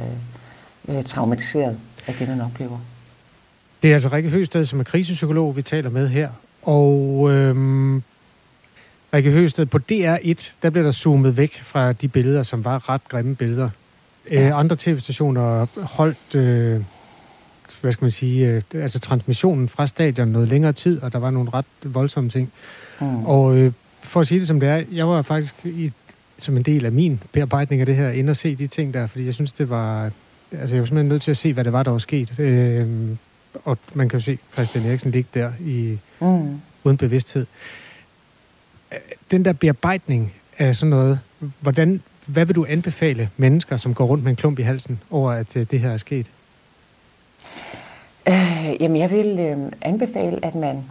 øh, 0.88 0.96
øh 0.98 1.04
traumatiseret 1.04 1.78
af 2.06 2.14
det, 2.14 2.28
man 2.28 2.40
oplever. 2.40 2.78
Det 3.82 3.90
er 3.90 3.94
altså 3.94 4.08
Rikke 4.08 4.30
Høsted, 4.30 4.64
som 4.64 4.80
er 4.80 4.84
krisepsykolog, 4.84 5.56
vi 5.56 5.62
taler 5.62 5.90
med 5.90 6.08
her. 6.08 6.28
Og 6.62 7.30
øhm, 7.30 8.02
Rikke 9.14 9.30
Høsted, 9.30 9.66
på 9.66 9.78
DR1, 9.92 10.50
der 10.62 10.70
bliver 10.70 10.84
der 10.84 10.92
zoomet 10.92 11.36
væk 11.36 11.60
fra 11.62 11.92
de 11.92 12.08
billeder, 12.08 12.42
som 12.42 12.64
var 12.64 12.88
ret 12.88 13.08
grimme 13.08 13.36
billeder. 13.36 13.70
Ja. 14.30 14.48
Øh, 14.48 14.58
andre 14.58 14.76
tv-stationer 14.78 15.66
holdt, 15.82 16.34
øh, 16.34 16.80
hvad 17.80 17.92
skal 17.92 18.04
man 18.04 18.10
sige, 18.10 18.46
øh, 18.46 18.62
altså 18.74 18.98
transmissionen 18.98 19.68
fra 19.68 19.86
stadion 19.86 20.28
noget 20.28 20.48
længere 20.48 20.72
tid, 20.72 21.02
og 21.02 21.12
der 21.12 21.18
var 21.18 21.30
nogle 21.30 21.50
ret 21.54 21.66
voldsomme 21.84 22.30
ting. 22.30 22.52
Mm. 23.00 23.26
Og 23.26 23.56
øh, 23.56 23.72
for 24.02 24.20
at 24.20 24.26
sige 24.26 24.38
det 24.40 24.48
som 24.48 24.60
det 24.60 24.68
er, 24.68 24.82
jeg 24.92 25.08
var 25.08 25.22
faktisk 25.22 25.54
i, 25.64 25.92
som 26.38 26.56
en 26.56 26.62
del 26.62 26.84
af 26.86 26.92
min 26.92 27.22
bearbejdning 27.32 27.80
af 27.80 27.86
det 27.86 27.96
her, 27.96 28.10
inde 28.10 28.30
og 28.30 28.36
se 28.36 28.54
de 28.54 28.66
ting 28.66 28.94
der, 28.94 29.06
fordi 29.06 29.26
jeg 29.26 29.34
synes, 29.34 29.52
det 29.52 29.70
var... 29.70 30.10
Altså, 30.52 30.74
jeg 30.74 30.82
var 30.82 30.86
simpelthen 30.86 31.08
nødt 31.08 31.22
til 31.22 31.30
at 31.30 31.36
se, 31.36 31.52
hvad 31.52 31.64
det 31.64 31.72
var, 31.72 31.82
der 31.82 31.90
var 31.90 31.98
sket. 31.98 32.38
Øh, 32.38 32.88
og 33.64 33.78
man 33.94 34.08
kan 34.08 34.18
jo 34.18 34.24
se 34.24 34.38
Christian 34.52 34.84
Eriksen 34.86 35.10
ligge 35.10 35.30
der 35.34 35.52
i, 35.60 35.98
mm. 36.20 36.60
uden 36.84 36.96
bevidsthed. 36.96 37.46
Den 39.30 39.44
der 39.44 39.52
bearbejdning 39.52 40.32
af 40.58 40.76
sådan 40.76 40.90
noget, 40.90 41.18
hvordan, 41.60 42.02
hvad 42.26 42.44
vil 42.44 42.56
du 42.56 42.66
anbefale 42.68 43.30
mennesker, 43.36 43.76
som 43.76 43.94
går 43.94 44.04
rundt 44.04 44.24
med 44.24 44.30
en 44.30 44.36
klump 44.36 44.58
i 44.58 44.62
halsen 44.62 45.00
over, 45.10 45.32
at 45.32 45.56
øh, 45.56 45.66
det 45.70 45.80
her 45.80 45.90
er 45.90 45.96
sket? 45.96 46.30
Øh, 48.28 48.76
jamen, 48.80 48.96
jeg 48.96 49.10
vil 49.10 49.38
øh, 49.38 49.72
anbefale, 49.82 50.44
at 50.44 50.54
man 50.54 50.84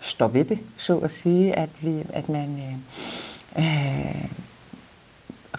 står 0.00 0.28
ved 0.28 0.44
det, 0.44 0.58
så 0.76 0.98
at 0.98 1.10
sige, 1.10 1.54
at, 1.54 1.68
vi, 1.80 2.04
at 2.12 2.28
man 2.28 2.60
øh, 2.60 3.64
øh, 3.64 4.24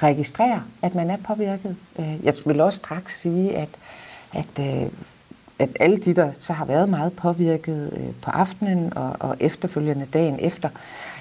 registrerer, 0.04 0.60
at 0.82 0.96
man 0.96 1.10
er 1.10 1.18
påvirket. 1.18 1.76
Øh, 2.00 2.26
jeg 2.26 2.34
vil 2.46 2.62
også 2.62 2.78
straks 2.78 3.22
sige, 3.22 3.58
at, 3.58 3.70
at, 4.34 4.60
øh, 4.60 4.90
at 5.60 5.70
alle 5.80 5.98
de, 5.98 6.14
der 6.14 6.32
så 6.34 6.54
har 6.54 6.66
været 6.66 6.90
meget 6.90 7.14
påvirket 7.14 7.94
øh, 7.98 8.14
på 8.22 8.32
aftenen 8.32 8.98
og, 8.98 9.16
og 9.20 9.36
efterfølgende 9.40 10.06
dagen 10.14 10.40
efter, 10.40 10.70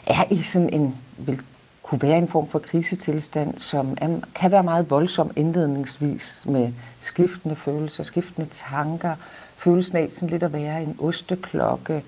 er 0.07 0.25
i 0.31 0.43
sådan 0.43 0.71
en, 0.71 0.95
vil 1.19 1.41
kunne 1.87 2.03
være 2.03 2.19
en 2.19 2.29
form 2.29 2.49
for 2.49 2.59
krisetilstand, 2.59 3.59
som 3.59 3.97
er, 4.01 4.21
kan 4.35 4.51
være 4.51 4.63
meget 4.63 4.91
voldsom 4.91 5.31
indledningsvis 5.37 6.47
med 6.49 6.73
skiftende 7.01 7.57
følelser, 7.57 8.03
skiftende 8.03 8.49
tanker, 8.51 9.15
følelsen 9.57 9.97
af 9.97 10.09
sådan 10.11 10.29
lidt 10.29 10.43
at 10.43 10.53
være 10.53 10.83
en 10.83 10.97
osteklokke. 10.99 12.03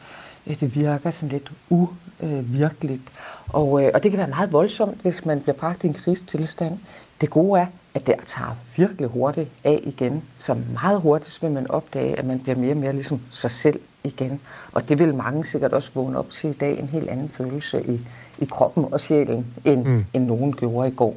Øh, 0.49 0.61
det 0.61 0.77
virker 0.77 1.11
sådan 1.11 1.29
lidt 1.29 1.53
uvirkeligt. 1.71 3.03
Og, 3.49 3.85
øh, 3.85 3.91
og 3.95 4.03
det 4.03 4.11
kan 4.11 4.19
være 4.19 4.29
meget 4.29 4.53
voldsomt, 4.53 5.03
hvis 5.03 5.25
man 5.25 5.41
bliver 5.41 5.57
bragt 5.57 5.85
i 5.85 5.87
en 5.87 5.95
krigstilstand. 5.95 6.79
Det 7.21 7.31
gode 7.31 7.61
er, 7.61 7.67
at 7.95 8.07
det 8.07 8.15
tager 8.27 8.57
virkelig 8.77 9.09
hurtigt 9.09 9.49
af 9.65 9.81
igen. 9.83 10.23
Så 10.39 10.57
meget 10.73 11.01
hurtigt 11.01 11.43
vil 11.43 11.51
man 11.51 11.71
opdage, 11.71 12.19
at 12.19 12.25
man 12.25 12.41
bliver 12.41 12.57
mere 12.57 12.73
og 12.73 12.77
mere 12.77 12.93
ligesom 12.93 13.21
sig 13.31 13.51
selv 13.51 13.81
igen. 14.05 14.41
Og 14.73 14.89
det 14.89 14.99
vil 14.99 15.15
mange 15.15 15.47
sikkert 15.47 15.73
også 15.73 15.91
vågne 15.95 16.19
op 16.19 16.31
til 16.31 16.51
i 16.51 16.53
dag, 16.53 16.79
en 16.79 16.89
helt 16.89 17.09
anden 17.09 17.29
følelse 17.29 17.83
i, 17.87 18.01
i 18.39 18.45
kroppen 18.45 18.87
og 18.93 19.01
sjælen, 19.01 19.47
end, 19.65 19.85
mm. 19.85 20.05
end 20.15 20.27
nogen 20.27 20.53
gjorde 20.53 20.89
i 20.89 20.95
går. 20.95 21.17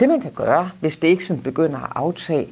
Det 0.00 0.08
man 0.08 0.20
kan 0.20 0.32
gøre, 0.32 0.70
hvis 0.80 0.96
det 0.96 1.08
ikke 1.08 1.26
sådan 1.26 1.42
begynder 1.42 1.78
at 1.78 1.92
aftage, 1.94 2.48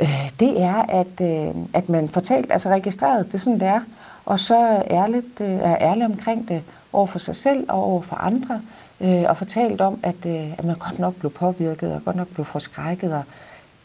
øh, 0.00 0.30
det 0.40 0.62
er, 0.62 0.82
at, 0.88 1.20
øh, 1.22 1.54
at 1.72 1.88
man 1.88 2.08
fortalt, 2.08 2.52
altså 2.52 2.68
registreret, 2.68 3.26
det 3.26 3.34
er 3.34 3.38
sådan, 3.38 3.60
det 3.60 3.68
er, 3.68 3.80
og 4.26 4.40
så 4.40 4.82
ærligt, 4.90 5.40
øh, 5.40 5.50
er 5.50 5.76
ærlig 5.80 6.04
omkring 6.04 6.48
det 6.48 6.62
over 6.92 7.06
for 7.06 7.18
sig 7.18 7.36
selv 7.36 7.64
og 7.68 7.84
over 7.84 8.02
for 8.02 8.16
andre, 8.16 8.60
øh, 9.00 9.24
og 9.28 9.36
fortalt 9.36 9.80
om, 9.80 10.00
at, 10.02 10.26
øh, 10.26 10.58
at 10.58 10.64
man 10.64 10.76
godt 10.76 10.98
nok 10.98 11.14
blev 11.14 11.32
påvirket 11.32 11.94
og 11.94 12.04
godt 12.04 12.16
nok 12.16 12.28
blev 12.28 12.44
forskrækket. 12.44 13.14
Og 13.14 13.22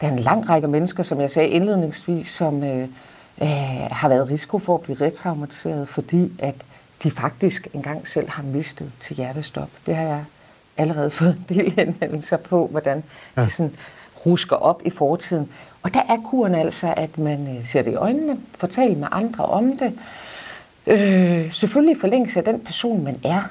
der 0.02 0.08
er 0.08 0.12
en 0.12 0.20
lang 0.20 0.50
række 0.50 0.68
mennesker, 0.68 1.04
som 1.04 1.22
jeg 1.22 1.32
sagde 1.32 1.50
indledningsvis, 1.50 2.28
som 2.28 2.64
øh, 2.64 2.88
øh, 3.42 3.48
har 3.92 4.10
været 4.10 4.30
risiko 4.30 4.60
for 4.60 4.76
at 4.76 4.82
blive 4.82 4.98
retraumatiseret, 5.02 5.88
fordi 5.88 6.32
at 6.40 6.56
de 7.04 7.12
faktisk 7.12 7.68
engang 7.74 8.08
selv 8.08 8.30
har 8.30 8.44
mistet 8.44 8.92
til 9.00 9.16
hjertestop. 9.16 9.70
Det 9.86 9.96
har 9.96 10.04
jeg 10.04 10.24
allerede 10.78 11.12
fået 11.20 11.36
en 11.36 11.46
del 11.50 11.74
henvendelser 11.78 12.38
på, 12.38 12.68
hvordan 12.68 13.04
ja. 13.38 13.42
det 13.42 13.54
sådan 13.54 13.76
rusker 14.26 14.56
op 14.56 14.82
i 14.86 14.90
fortiden. 14.90 15.50
Og 15.84 15.94
der 15.94 16.02
er 16.10 16.18
kuren 16.26 16.56
altså, 16.56 16.94
at 16.98 17.18
man 17.18 17.58
øh, 17.58 17.66
ser 17.66 17.82
det 17.82 17.92
i 17.92 17.96
øjnene, 17.96 18.38
fortæller 18.58 18.98
med 18.98 19.08
andre 19.12 19.46
om 19.46 19.78
det. 19.78 19.94
Øh, 20.88 21.54
selvfølgelig 21.54 21.98
forlængelse 22.02 22.40
af 22.40 22.46
den 22.46 22.60
person, 22.60 23.04
man 23.04 23.20
er. 23.24 23.42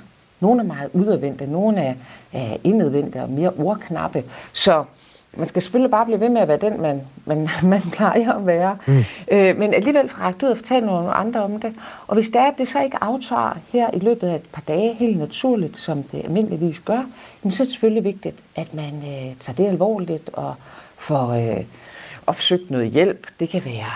Nogle 0.41 0.61
er 0.61 0.65
meget 0.65 0.91
udadvendte, 0.93 1.47
nogle 1.47 1.81
er, 1.81 1.95
er 2.33 2.57
indadvendte 2.65 3.23
og 3.23 3.31
mere 3.31 3.53
ordknappe. 3.59 4.25
Så 4.53 4.85
man 5.37 5.47
skal 5.47 5.63
selvfølgelig 5.63 5.91
bare 5.91 6.05
blive 6.05 6.21
ved 6.21 6.29
med 6.29 6.41
at 6.41 6.49
være 6.49 6.59
den, 6.59 6.81
man, 6.81 7.03
man, 7.25 7.49
man 7.73 7.81
plejer 7.93 8.33
at 8.33 8.47
være. 8.47 8.79
Mm. 8.87 9.05
Øh, 9.33 9.59
men 9.59 9.75
alligevel 9.75 10.07
række 10.07 10.47
ud 10.47 10.51
og 10.51 10.57
fortælle 10.57 10.87
nogle 10.87 11.13
andre 11.13 11.43
om 11.43 11.61
det. 11.61 11.75
Og 12.07 12.15
hvis 12.15 12.27
det 12.27 12.37
er, 12.37 12.47
at 12.47 12.59
det 12.59 12.69
så 12.69 12.83
ikke 12.83 13.05
aftager 13.05 13.59
her 13.73 13.91
i 13.95 13.99
løbet 13.99 14.29
af 14.29 14.35
et 14.35 14.47
par 14.53 14.63
dage, 14.69 14.95
helt 14.95 15.19
naturligt, 15.19 15.77
som 15.77 16.03
det 16.03 16.25
almindeligvis 16.25 16.81
gør, 16.81 17.05
så 17.51 17.63
er 17.63 17.65
det 17.65 17.73
selvfølgelig 17.73 18.05
vigtigt, 18.05 18.37
at 18.57 18.75
man 18.75 18.95
øh, 18.95 19.37
tager 19.41 19.57
det 19.57 19.67
alvorligt 19.67 20.31
og 20.33 20.55
får 20.99 21.29
øh, 21.29 21.65
opsøgt 22.27 22.71
noget 22.71 22.91
hjælp. 22.91 23.27
Det 23.41 23.49
kan 23.49 23.65
være... 23.65 23.93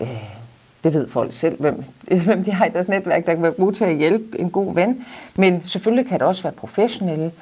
Øh, 0.00 0.37
det 0.84 0.94
ved 0.94 1.08
folk 1.08 1.32
selv, 1.32 1.60
hvem, 1.60 1.84
hvem 2.26 2.44
de 2.44 2.52
har 2.52 2.66
i 2.66 2.68
deres 2.68 2.88
netværk, 2.88 3.26
der 3.26 3.34
kan 3.34 3.42
være 3.42 3.52
brugt 3.52 3.76
til 3.76 3.84
at 3.84 3.96
hjælpe 3.96 4.40
en 4.40 4.50
god 4.50 4.74
ven. 4.74 5.04
Men 5.36 5.62
selvfølgelig 5.62 6.06
kan 6.06 6.18
det 6.18 6.26
også 6.26 6.42
være 6.42 6.52
professionelle. 6.52 7.32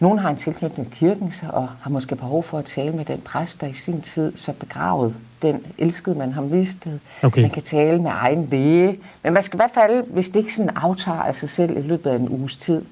Nogle 0.00 0.20
har 0.20 0.30
en 0.30 0.36
tilknytning 0.36 0.88
til 0.88 0.98
kirken 0.98 1.32
og 1.48 1.68
har 1.82 1.90
måske 1.90 2.16
behov 2.16 2.42
for 2.42 2.58
at 2.58 2.64
tale 2.64 2.92
med 2.92 3.04
den 3.04 3.20
præst, 3.20 3.60
der 3.60 3.66
i 3.66 3.72
sin 3.72 4.00
tid 4.00 4.36
så 4.36 4.52
begravet 4.52 5.14
den 5.42 5.66
elskede, 5.78 6.18
man 6.18 6.32
har 6.32 6.42
mistet. 6.42 7.00
Okay. 7.22 7.40
Man 7.40 7.50
kan 7.50 7.62
tale 7.62 8.02
med 8.02 8.10
egen 8.14 8.44
læge. 8.44 8.98
Men 9.22 9.32
man 9.32 9.42
skal 9.42 9.56
i 9.56 9.58
hvert 9.58 9.70
fald, 9.74 10.12
hvis 10.12 10.28
det 10.28 10.40
ikke 10.40 10.54
sådan 10.54 10.70
aftager 10.76 11.18
af 11.18 11.34
sig 11.34 11.50
selv 11.50 11.76
i 11.76 11.80
løbet 11.80 12.10
af 12.10 12.16
en 12.16 12.28
uges 12.28 12.56
tid, 12.56 12.82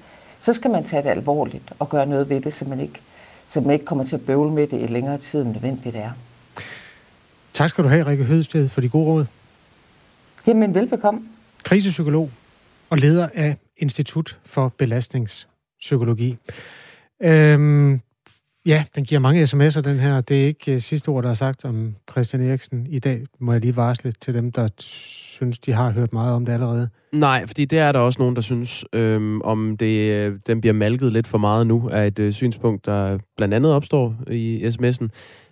så 0.41 0.53
skal 0.53 0.71
man 0.71 0.83
tage 0.83 1.03
det 1.03 1.09
alvorligt 1.09 1.73
og 1.79 1.89
gøre 1.89 2.05
noget 2.05 2.29
ved 2.29 2.41
det, 2.41 2.53
så 2.53 2.65
man 2.65 2.79
ikke, 2.79 2.99
så 3.47 3.61
man 3.61 3.71
ikke 3.71 3.85
kommer 3.85 4.03
til 4.03 4.15
at 4.15 4.21
bøvle 4.21 4.51
med 4.51 4.67
det 4.67 4.81
i 4.81 4.87
længere 4.87 5.17
tid, 5.17 5.41
end 5.41 5.51
nødvendigt 5.51 5.95
er. 5.95 6.09
Tak 7.53 7.69
skal 7.69 7.83
du 7.83 7.89
have, 7.89 8.05
Rikke 8.05 8.23
Hødsted, 8.23 8.69
for 8.69 8.81
de 8.81 8.89
gode 8.89 9.05
råd. 9.05 9.25
Jamen, 10.47 10.75
velbekomme. 10.75 11.21
Krisepsykolog 11.63 12.31
og 12.89 12.97
leder 12.97 13.27
af 13.33 13.57
Institut 13.77 14.37
for 14.45 14.73
Belastningspsykologi. 14.77 16.37
Øhm, 17.21 17.99
ja, 18.65 18.83
den 18.95 19.03
giver 19.03 19.19
mange 19.19 19.43
sms'er, 19.43 19.81
den 19.81 19.99
her. 19.99 20.21
Det 20.21 20.41
er 20.41 20.45
ikke 20.45 20.73
uh, 20.73 20.79
sidste 20.79 21.09
ord, 21.09 21.23
der 21.23 21.29
er 21.29 21.33
sagt 21.33 21.65
om 21.65 21.95
Christian 22.11 22.49
Eriksen. 22.49 22.87
I 22.89 22.99
dag 22.99 23.25
må 23.39 23.51
jeg 23.51 23.61
lige 23.61 23.75
varsle 23.75 24.11
til 24.11 24.33
dem, 24.33 24.51
der 24.51 24.67
synes, 24.79 25.59
de 25.59 25.71
har 25.71 25.91
hørt 25.91 26.13
meget 26.13 26.33
om 26.33 26.45
det 26.45 26.53
allerede. 26.53 26.89
Nej, 27.11 27.47
fordi 27.47 27.65
det 27.65 27.79
er 27.79 27.91
der 27.91 27.99
også 27.99 28.19
nogen, 28.19 28.35
der 28.35 28.41
synes, 28.41 28.85
øhm, 28.93 29.41
om 29.41 29.77
det, 29.77 30.11
øh, 30.11 30.39
den 30.47 30.61
bliver 30.61 30.73
malket 30.73 31.13
lidt 31.13 31.27
for 31.27 31.37
meget 31.37 31.67
nu, 31.67 31.89
er 31.91 32.03
et 32.03 32.19
øh, 32.19 32.33
synspunkt, 32.33 32.85
der 32.85 33.17
blandt 33.37 33.53
andet 33.53 33.71
opstår 33.73 34.15
i 34.31 34.65
sms'en. 34.65 35.07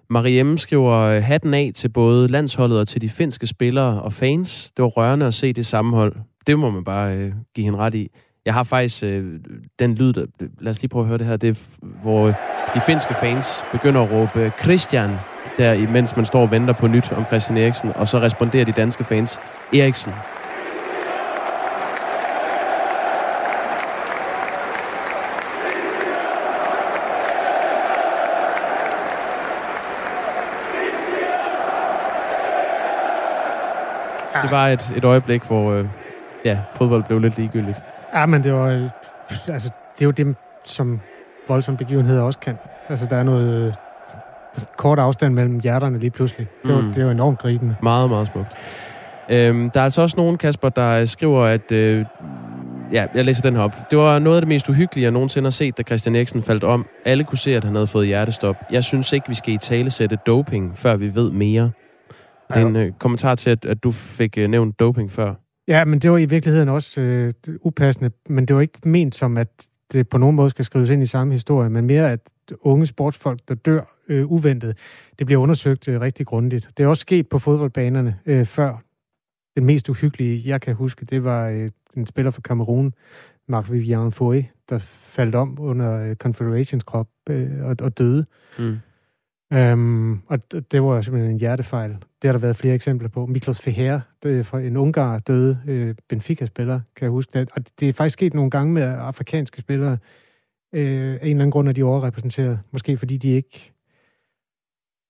Mariem 0.10 0.58
skriver 0.58 1.00
øh, 1.00 1.24
hatten 1.24 1.54
af 1.54 1.72
til 1.76 1.90
både 1.90 2.28
landsholdet 2.28 2.80
og 2.80 2.88
til 2.88 3.02
de 3.02 3.10
finske 3.10 3.48
spillere 3.48 4.02
og 4.02 4.14
fans. 4.14 4.72
Det 4.78 4.84
var 4.84 4.90
rørende 4.90 5.26
at 5.26 5.34
se 5.34 5.54
det 5.54 5.66
sammenhold. 5.66 6.16
Det 6.48 6.60
må 6.60 6.70
man 6.70 6.84
bare 6.84 7.18
øh, 7.18 7.34
give 7.56 7.66
hende 7.66 7.80
ret 7.80 7.96
i. 7.96 8.10
Jeg 8.46 8.54
har 8.54 8.64
faktisk 8.64 9.04
øh, 9.04 9.40
den 9.80 9.96
lyd, 9.96 10.14
der, 10.14 10.26
lad 10.62 10.70
os 10.70 10.82
lige 10.82 10.90
prøve 10.90 11.04
at 11.04 11.08
høre 11.08 11.18
det 11.18 11.26
her, 11.26 11.38
det 11.38 11.50
er, 11.50 11.86
hvor 12.02 12.28
øh, 12.28 12.34
de 12.76 12.82
finske 12.86 13.14
fans 13.14 13.64
begynder 13.72 14.02
at 14.02 14.12
råbe 14.12 14.52
Christian, 14.62 15.12
der 15.58 15.74
imens 15.74 16.16
man 16.16 16.26
står 16.26 16.42
og 16.42 16.52
venter 16.52 16.74
på 16.74 16.88
nyt 16.88 17.12
om 17.12 17.26
Christian 17.26 17.58
Eriksen, 17.58 17.92
og 17.96 18.08
så 18.08 18.20
responderer 18.20 18.66
de 18.66 18.72
danske 18.72 19.04
fans 19.04 19.40
Eriksen. 19.74 20.12
Var 34.54 34.68
et, 34.68 34.94
et 34.96 35.04
øjeblik, 35.04 35.44
hvor 35.44 35.72
øh, 35.72 35.86
ja, 36.46 36.58
fodbold 36.76 37.04
blev 37.04 37.20
lidt 37.20 37.38
ligegyldigt. 37.38 37.78
Ja, 38.14 38.26
men 38.26 38.44
det 38.44 38.54
var... 38.54 38.90
Altså, 39.48 39.70
det 39.96 40.02
er 40.02 40.06
jo 40.06 40.12
det, 40.12 40.36
som 40.64 41.00
voldsomme 41.48 41.78
begivenheder 41.78 42.22
også 42.22 42.40
kan. 42.40 42.58
Altså, 42.90 43.06
der 43.10 43.18
er 43.18 43.24
noget 43.24 43.68
øh, 43.68 43.74
kort 44.78 45.00
afstand 45.00 45.34
mellem 45.34 45.60
hjerterne 45.60 46.00
lige 46.00 46.12
pludselig. 46.12 46.48
Det 46.66 46.76
var, 46.76 46.82
mm. 46.82 46.94
det 46.94 47.06
var 47.06 47.12
enormt 47.12 47.40
gribende. 47.40 47.76
Meget, 47.84 48.10
meget 48.10 48.28
smukt. 48.28 48.48
Øhm, 49.30 49.70
der 49.70 49.80
er 49.80 49.84
altså 49.84 50.02
også 50.02 50.18
nogen, 50.18 50.38
Kasper, 50.38 50.70
der 50.70 51.06
skriver, 51.06 51.46
at... 51.46 51.72
Øh, 51.72 52.06
ja, 52.92 53.06
jeg 53.16 53.26
læser 53.26 53.42
den 53.42 53.56
her 53.56 53.64
op. 53.64 53.92
Det 53.92 53.98
var 53.98 54.20
noget 54.20 54.38
af 54.38 54.42
det 54.42 54.48
mest 54.48 54.70
uhyggelige, 54.70 55.04
jeg 55.04 55.12
nogensinde 55.12 55.46
har 55.46 55.52
set, 55.52 55.78
da 55.78 55.84
Christian 55.84 56.16
Eriksen 56.16 56.44
faldt 56.44 56.64
om. 56.64 56.86
Alle 57.06 57.24
kunne 57.24 57.38
se, 57.38 57.56
at 57.56 57.64
han 57.64 57.76
havde 57.76 57.88
fået 57.88 58.08
hjertestop. 58.08 58.56
Jeg 58.72 58.84
synes 58.84 59.14
ikke, 59.14 59.28
vi 59.28 59.34
skal 59.34 59.54
i 59.54 59.58
tale 59.58 59.90
sætte 59.90 60.18
doping, 60.28 60.78
før 60.78 60.96
vi 60.96 61.16
ved 61.16 61.32
mere. 61.32 61.72
Det 62.54 62.62
er 62.62 62.68
en 62.68 62.76
øh, 62.76 62.92
kommentar 63.00 63.36
til, 63.36 63.50
at, 63.50 63.66
at 63.66 63.84
du 63.84 63.92
fik 63.92 64.38
øh, 64.38 64.48
nævnt 64.48 64.80
doping 64.80 65.12
før. 65.12 65.34
Ja, 65.68 65.86
men 65.86 66.00
det 66.00 66.12
var 66.12 66.18
i 66.18 66.26
virkeligheden 66.26 66.70
også 66.70 67.02
øh, 67.02 67.34
upassende, 67.62 68.12
men 68.30 68.46
det 68.46 68.56
var 68.56 68.62
ikke 68.62 68.80
ment 68.90 69.16
som, 69.16 69.38
at 69.38 69.68
det 69.94 70.10
på 70.10 70.18
nogen 70.18 70.36
måde 70.36 70.50
skal 70.50 70.66
skrives 70.66 70.90
ind 70.90 71.02
i 71.02 71.06
samme 71.06 71.34
historie, 71.34 71.70
men 71.70 71.86
mere, 71.86 72.12
at 72.12 72.20
unge 72.62 72.86
sportsfolk, 72.86 73.40
der 73.48 73.56
dør 73.56 73.82
øh, 74.08 74.32
uventet, 74.32 74.78
det 75.20 75.26
bliver 75.28 75.42
undersøgt 75.42 75.88
øh, 75.88 76.02
rigtig 76.02 76.26
grundigt. 76.26 76.70
Det 76.78 76.84
er 76.84 76.88
også 76.88 77.02
sket 77.02 77.30
på 77.30 77.40
fodboldbanerne 77.40 78.20
øh, 78.26 78.46
før. 78.46 78.78
Den 79.56 79.66
mest 79.66 79.90
uhyggelige, 79.90 80.50
jeg 80.50 80.62
kan 80.62 80.76
huske, 80.76 81.06
det 81.06 81.24
var 81.24 81.48
øh, 81.48 81.70
en 81.98 82.06
spiller 82.06 82.32
fra 82.32 82.42
Cameroon, 82.42 82.94
Marc 83.48 83.72
Vivian 83.72 84.12
Foy, 84.12 84.44
der 84.70 84.78
faldt 84.78 85.36
om 85.36 85.58
under 85.60 86.00
øh, 86.00 86.16
Confederations 86.16 86.84
Cup 86.84 87.08
øh, 87.30 87.50
og, 87.62 87.76
og 87.82 87.98
døde. 87.98 88.26
Mm. 88.60 88.78
Øhm, 89.54 90.22
og 90.28 90.52
det 90.72 90.84
var 90.84 91.02
simpelthen 91.02 91.32
en 91.32 91.40
hjertefejl. 91.40 91.90
Det 91.92 92.28
har 92.28 92.32
der 92.32 92.40
været 92.40 92.56
flere 92.56 92.76
eksempler 92.76 93.10
på. 93.10 93.26
Miklos 93.26 93.62
Feher, 93.62 94.00
fra 94.24 94.60
en 94.60 94.78
ungar 94.78 95.20
døde 95.20 95.60
øh, 95.68 95.96
Benfica-spiller, 96.10 96.82
kan 96.96 97.06
jeg 97.06 97.12
huske. 97.12 97.40
Det. 97.40 97.50
Og 97.56 97.62
det 97.80 97.90
er 97.90 97.94
faktisk 97.94 98.14
sket 98.14 98.34
nogle 98.34 98.52
gange 98.52 98.74
med 98.74 98.82
afrikanske 98.82 99.62
spillere. 99.62 99.98
Øh, 100.74 101.14
af 101.14 101.16
en 101.16 101.30
eller 101.30 101.30
anden 101.32 101.52
grund 101.52 101.68
er 101.68 101.74
de 101.74 101.84
overrepræsenteret. 101.84 102.60
Måske 102.72 102.98
fordi 102.98 103.18
de 103.18 103.30
ikke 103.30 103.74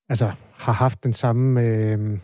altså, 0.09 0.31
har 0.53 0.73
haft 0.73 1.03
den 1.03 1.13
samme... 1.13 1.61
Øh, 1.61 2.17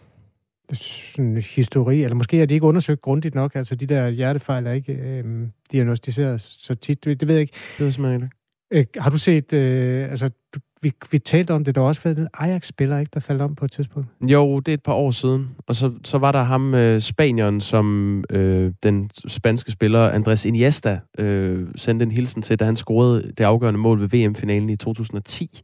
sådan, 0.74 1.38
histori, 1.38 2.04
eller 2.04 2.16
måske 2.16 2.42
er 2.42 2.46
de 2.46 2.54
ikke 2.54 2.66
undersøgt 2.66 3.02
grundigt 3.02 3.36
nok, 3.36 3.56
altså 3.56 3.76
de 3.76 3.86
der 3.86 4.10
hjertefejl 4.10 4.68
er 4.68 4.72
ikke 4.72 4.94
øh, 4.94 5.48
diagnostiseret 5.72 6.42
så 6.42 6.76
tit, 6.76 7.06
det, 7.06 7.20
det 7.20 7.28
ved 7.28 7.36
jeg 7.36 7.42
ikke. 7.42 7.54
Det 7.80 7.98
er 8.00 8.14
ikke. 8.14 8.30
Øh, 8.72 8.86
har 8.98 9.10
du 9.10 9.18
set, 9.18 9.54
øh, 9.54 10.12
altså 10.12 10.30
du, 10.54 10.60
vi, 10.82 10.94
vi 11.12 11.20
talte 11.20 11.54
om 11.54 11.64
det, 11.64 11.76
der 11.76 11.82
også 11.82 12.02
været 12.04 12.18
en 12.18 12.28
Ajax-spiller, 12.34 13.00
ikke, 13.00 13.10
der 13.14 13.20
faldt 13.20 13.42
om 13.42 13.56
på 13.56 13.66
et 13.66 13.72
tidspunkt? 13.72 14.10
Jo, 14.22 14.60
det 14.60 14.72
er 14.72 14.74
et 14.74 14.84
par 14.84 14.94
år 14.94 15.12
siden. 15.12 15.50
Og 15.68 15.76
så, 15.76 15.92
så 16.04 16.18
var 16.18 16.32
der 16.32 16.44
ham, 16.44 16.76
øh, 16.76 17.00
spanieren, 17.00 17.60
som 17.60 18.24
øh, 18.30 18.74
den 18.84 19.10
spanske 19.28 19.72
spiller 19.72 20.10
Andres 20.10 20.46
Iniesta 20.46 21.00
øh, 21.18 21.68
sendte 21.76 22.04
en 22.04 22.12
hilsen 22.12 22.42
til, 22.42 22.60
da 22.60 22.66
han 22.66 22.76
scorede 22.76 23.32
det 23.38 23.44
afgørende 23.44 23.80
mål 23.80 24.00
ved 24.00 24.08
VM-finalen 24.08 24.70
i 24.70 24.76
2010. 24.76 25.62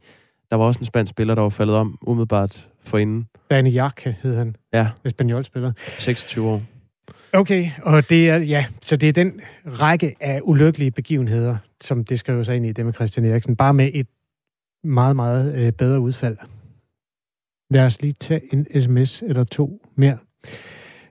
Der 0.50 0.56
var 0.56 0.64
også 0.64 0.80
en 0.80 0.86
spansk 0.86 1.10
spiller, 1.10 1.34
der 1.34 1.42
var 1.42 1.48
faldet 1.48 1.76
om 1.76 1.98
umiddelbart 2.02 2.68
inden. 2.94 3.26
Dani 3.50 3.70
Jarque 3.70 4.16
hed 4.22 4.36
han. 4.36 4.56
Ja. 4.72 4.88
Espanjol-spiller. 5.04 5.72
26 5.98 6.48
år. 6.48 6.62
Okay, 7.32 7.70
og 7.82 8.08
det 8.08 8.30
er, 8.30 8.36
ja, 8.36 8.64
så 8.82 8.96
det 8.96 9.08
er 9.08 9.12
den 9.12 9.40
række 9.66 10.14
af 10.20 10.40
ulykkelige 10.42 10.90
begivenheder, 10.90 11.56
som 11.80 12.04
det 12.04 12.18
skriver 12.18 12.42
sig 12.42 12.56
ind 12.56 12.66
i 12.66 12.72
det 12.72 12.84
med 12.84 12.92
Christian 12.92 13.26
Eriksen, 13.26 13.56
bare 13.56 13.74
med 13.74 13.90
et 13.94 14.06
meget, 14.84 15.16
meget 15.16 15.54
øh, 15.54 15.72
bedre 15.72 16.00
udfald. 16.00 16.36
Lad 17.70 17.84
os 17.84 18.02
lige 18.02 18.12
tage 18.12 18.40
en 18.52 18.80
sms 18.80 19.22
eller 19.22 19.44
to 19.44 19.86
mere. 19.96 20.18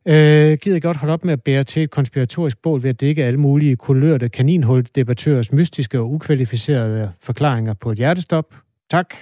Øh, 0.08 0.58
gider 0.58 0.80
godt 0.80 0.98
holde 0.98 1.14
op 1.14 1.26
med 1.26 1.34
at 1.34 1.44
bære 1.44 1.64
til 1.64 1.84
et 1.84 1.90
konspiratorisk 1.90 2.62
bål 2.62 2.84
ved 2.84 2.90
at 2.90 3.02
dække 3.02 3.26
alle 3.26 3.40
mulige 3.40 3.76
kulørte 3.76 4.30
kaninhul-debattørers 4.30 5.52
mystiske 5.52 6.00
og 6.00 6.12
ukvalificerede 6.12 7.12
forklaringer 7.22 7.74
på 7.74 7.92
et 7.92 7.98
hjertestop. 7.98 8.56
Tak, 8.90 9.16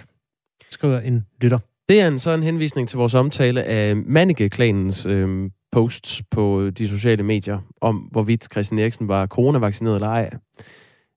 skriver 0.71 0.99
en 0.99 1.25
lytter. 1.41 1.59
Det 1.89 2.01
er 2.01 2.07
en 2.07 2.19
sådan 2.19 2.43
henvisning 2.43 2.89
til 2.89 2.97
vores 2.97 3.15
omtale 3.15 3.63
af 3.63 3.95
Manneke-klanens 3.95 5.05
øh, 5.05 5.49
posts 5.71 6.23
på 6.31 6.69
de 6.69 6.87
sociale 6.87 7.23
medier 7.23 7.59
om, 7.81 7.95
hvorvidt 7.95 8.47
Christian 8.51 8.79
Eriksen 8.79 9.07
var 9.07 9.27
coronavaccineret 9.27 9.95
eller 9.95 10.07
ej. 10.07 10.29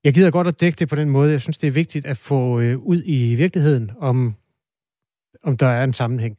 Jeg 0.07 0.13
gider 0.13 0.31
godt 0.31 0.47
at 0.47 0.61
dække 0.61 0.75
det 0.79 0.89
på 0.89 0.95
den 0.95 1.09
måde. 1.09 1.31
Jeg 1.31 1.41
synes, 1.41 1.57
det 1.57 1.67
er 1.67 1.71
vigtigt 1.71 2.05
at 2.05 2.17
få 2.17 2.59
øh, 2.59 2.77
ud 2.77 3.01
i 3.05 3.35
virkeligheden, 3.35 3.91
om, 3.99 4.35
om 5.43 5.57
der 5.57 5.67
er 5.67 5.83
en 5.83 5.93
sammenhæng. 5.93 6.37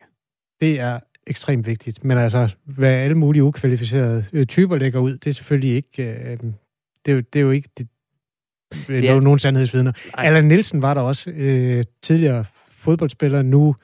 Det 0.60 0.80
er 0.80 1.00
ekstremt 1.26 1.66
vigtigt. 1.66 2.04
Men 2.04 2.18
altså, 2.18 2.54
hvad 2.64 2.94
alle 2.94 3.14
mulige 3.14 3.44
ukvalificerede 3.44 4.24
øh, 4.32 4.46
typer 4.46 4.76
lægger 4.76 5.00
ud, 5.00 5.12
det 5.12 5.26
er 5.26 5.34
selvfølgelig 5.34 5.74
ikke... 5.76 6.02
Øh, 6.02 6.38
det, 7.06 7.12
er 7.12 7.12
jo, 7.12 7.20
det 7.32 7.36
er 7.38 7.40
jo 7.40 7.50
ikke 7.50 7.68
det, 7.78 7.88
det 8.88 9.08
er, 9.08 9.20
nogen 9.20 9.38
sandhedsvidner. 9.38 9.92
Allan 10.14 10.44
Nielsen 10.44 10.82
var 10.82 10.94
der 10.94 11.00
også 11.00 11.30
øh, 11.30 11.84
tidligere 12.02 12.44
fodboldspiller, 12.70 13.42
nu 13.42 13.74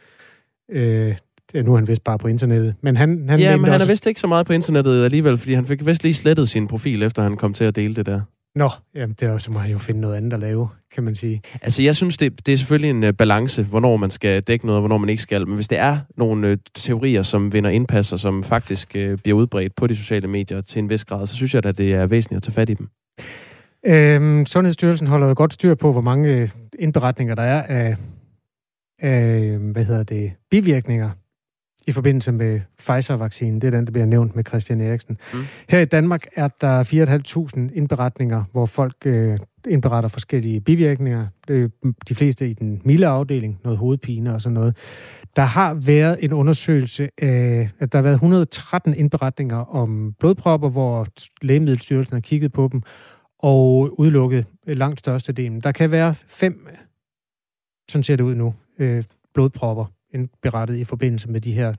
øh, 0.71 1.17
nu 1.55 1.73
er 1.73 1.77
han 1.77 1.89
vist 1.89 2.05
bare 2.05 2.19
på 2.19 2.29
internettet. 2.29 2.75
Men 2.81 2.97
han, 2.97 3.29
han 3.29 3.41
ja, 3.41 3.57
men 3.57 3.65
han 3.65 3.75
også... 3.75 3.87
er 3.87 3.89
vist 3.89 4.07
ikke 4.07 4.21
så 4.21 4.27
meget 4.27 4.47
på 4.47 4.53
internettet 4.53 5.05
alligevel, 5.05 5.39
fordi 5.39 5.53
han 5.53 5.67
fik 5.67 5.87
vist 5.87 6.03
lige 6.03 6.15
slettet 6.15 6.49
sin 6.49 6.67
profil, 6.67 7.03
efter 7.03 7.23
han 7.23 7.37
kom 7.37 7.55
til 7.55 7.65
at 7.65 7.77
dele 7.77 7.95
det 7.95 8.07
der. 8.07 8.21
Nå, 8.55 8.71
jamen 8.95 9.17
det 9.21 9.29
er, 9.29 9.39
så 9.39 9.51
må 9.53 9.59
han 9.59 9.71
jo 9.71 9.79
finde 9.79 10.01
noget 10.01 10.17
andet 10.17 10.33
at 10.33 10.41
lave, 10.41 10.69
kan 10.95 11.05
man 11.05 11.15
sige. 11.15 11.43
Altså 11.63 11.83
jeg 11.83 11.97
synes, 11.97 12.17
det, 12.17 12.47
det 12.47 12.53
er 12.53 12.57
selvfølgelig 12.57 12.91
en 12.91 13.05
uh, 13.05 13.11
balance, 13.11 13.63
hvornår 13.63 13.97
man 13.97 14.11
skal 14.11 14.43
dække 14.43 14.67
noget, 14.67 14.77
og 14.77 14.81
hvornår 14.81 14.99
man 14.99 15.09
ikke 15.09 15.23
skal. 15.23 15.47
Men 15.47 15.55
hvis 15.55 15.69
det 15.69 15.79
er 15.79 15.99
nogle 16.17 16.51
uh, 16.51 16.57
teorier, 16.75 17.23
som 17.23 17.53
vinder 17.53 17.71
indpas, 17.71 18.13
og 18.13 18.19
som 18.19 18.45
faktisk 18.45 18.97
uh, 18.99 19.19
bliver 19.23 19.37
udbredt 19.37 19.75
på 19.77 19.87
de 19.87 19.97
sociale 19.97 20.29
medier 20.29 20.61
til 20.61 20.79
en 20.79 20.91
vis 20.91 21.05
grad, 21.05 21.27
så 21.27 21.35
synes 21.35 21.55
jeg 21.55 21.67
at 21.67 21.79
det 21.79 21.93
er 21.93 22.07
væsentligt 22.07 22.37
at 22.37 22.43
tage 22.43 22.55
fat 22.55 22.71
i 22.71 22.75
dem. 22.75 22.89
Øhm, 23.87 24.47
Sundhedsstyrelsen 24.47 25.07
holder 25.07 25.29
jo 25.29 25.35
godt 25.37 25.53
styr 25.53 25.75
på, 25.75 25.93
hvor 25.93 26.01
mange 26.01 26.51
indberetninger 26.79 27.35
der 27.35 27.43
er 27.43 27.63
af, 27.63 27.97
af 28.99 29.59
hvad 29.59 29.85
hedder 29.85 30.03
det, 30.03 30.33
bivirkninger 30.51 31.11
i 31.87 31.93
forbindelse 31.93 32.33
med 32.33 32.61
Pfizer-vaccinen. 32.79 33.61
Det 33.61 33.67
er 33.67 33.71
den, 33.71 33.87
der 33.87 33.93
bliver 33.93 34.07
nævnt 34.07 34.37
med 34.37 34.45
Christian 34.45 34.81
Eriksen. 34.81 35.19
Mm. 35.35 35.39
Her 35.69 35.81
i 35.81 35.85
Danmark 35.85 36.27
er 36.37 36.49
der 36.61 36.83
4.500 37.71 37.77
indberetninger, 37.77 38.45
hvor 38.53 38.67
folk 38.67 38.97
øh, 39.05 39.39
indberetter 39.69 40.09
forskellige 40.09 40.61
bivirkninger. 40.61 41.27
Er 41.49 41.69
de 42.09 42.15
fleste 42.15 42.49
i 42.49 42.53
den 42.53 42.81
milde 42.85 43.07
afdeling, 43.07 43.61
noget 43.65 43.79
hovedpine 43.79 44.35
og 44.35 44.41
sådan 44.41 44.55
noget. 44.55 44.77
Der 45.37 45.43
har 45.43 45.75
været 45.75 46.17
en 46.21 46.33
undersøgelse 46.33 47.09
af, 47.19 47.71
at 47.79 47.93
der 47.93 47.99
har 47.99 48.03
været 48.03 48.15
113 48.15 48.95
indberetninger 48.95 49.57
om 49.57 50.15
blodpropper, 50.19 50.69
hvor 50.69 51.07
Lægemiddelstyrelsen 51.43 52.15
har 52.15 52.21
kigget 52.21 52.53
på 52.53 52.69
dem 52.73 52.83
og 53.39 53.99
udelukket 54.01 54.47
langt 54.67 55.01
størstedelen. 55.01 55.61
Der 55.61 55.73
kan 55.73 55.91
være 55.91 56.15
fem, 56.29 56.69
sådan 57.91 58.03
ser 58.03 58.17
det 58.17 58.25
ud 58.25 58.35
nu, 58.35 58.55
øh, 58.79 59.05
blodpropper 59.35 59.85
indberettet 60.15 60.77
i 60.77 60.85
forbindelse 60.85 61.29
med 61.29 61.41
de 61.41 61.53
her 61.53 61.75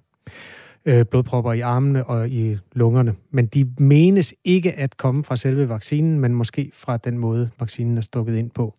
øh, 0.86 1.06
blodpropper 1.06 1.54
i 1.54 1.60
armene 1.60 2.06
og 2.06 2.30
i 2.30 2.58
lungerne. 2.74 3.16
Men 3.32 3.46
de 3.46 3.74
menes 3.80 4.34
ikke 4.44 4.74
at 4.74 4.98
komme 4.98 5.24
fra 5.24 5.36
selve 5.36 5.70
vaccinen, 5.70 6.20
men 6.20 6.36
måske 6.36 6.72
fra 6.74 6.98
den 6.98 7.18
måde, 7.18 7.50
vaccinen 7.60 7.98
er 7.98 8.02
stukket 8.02 8.36
ind 8.36 8.52
på. 8.52 8.76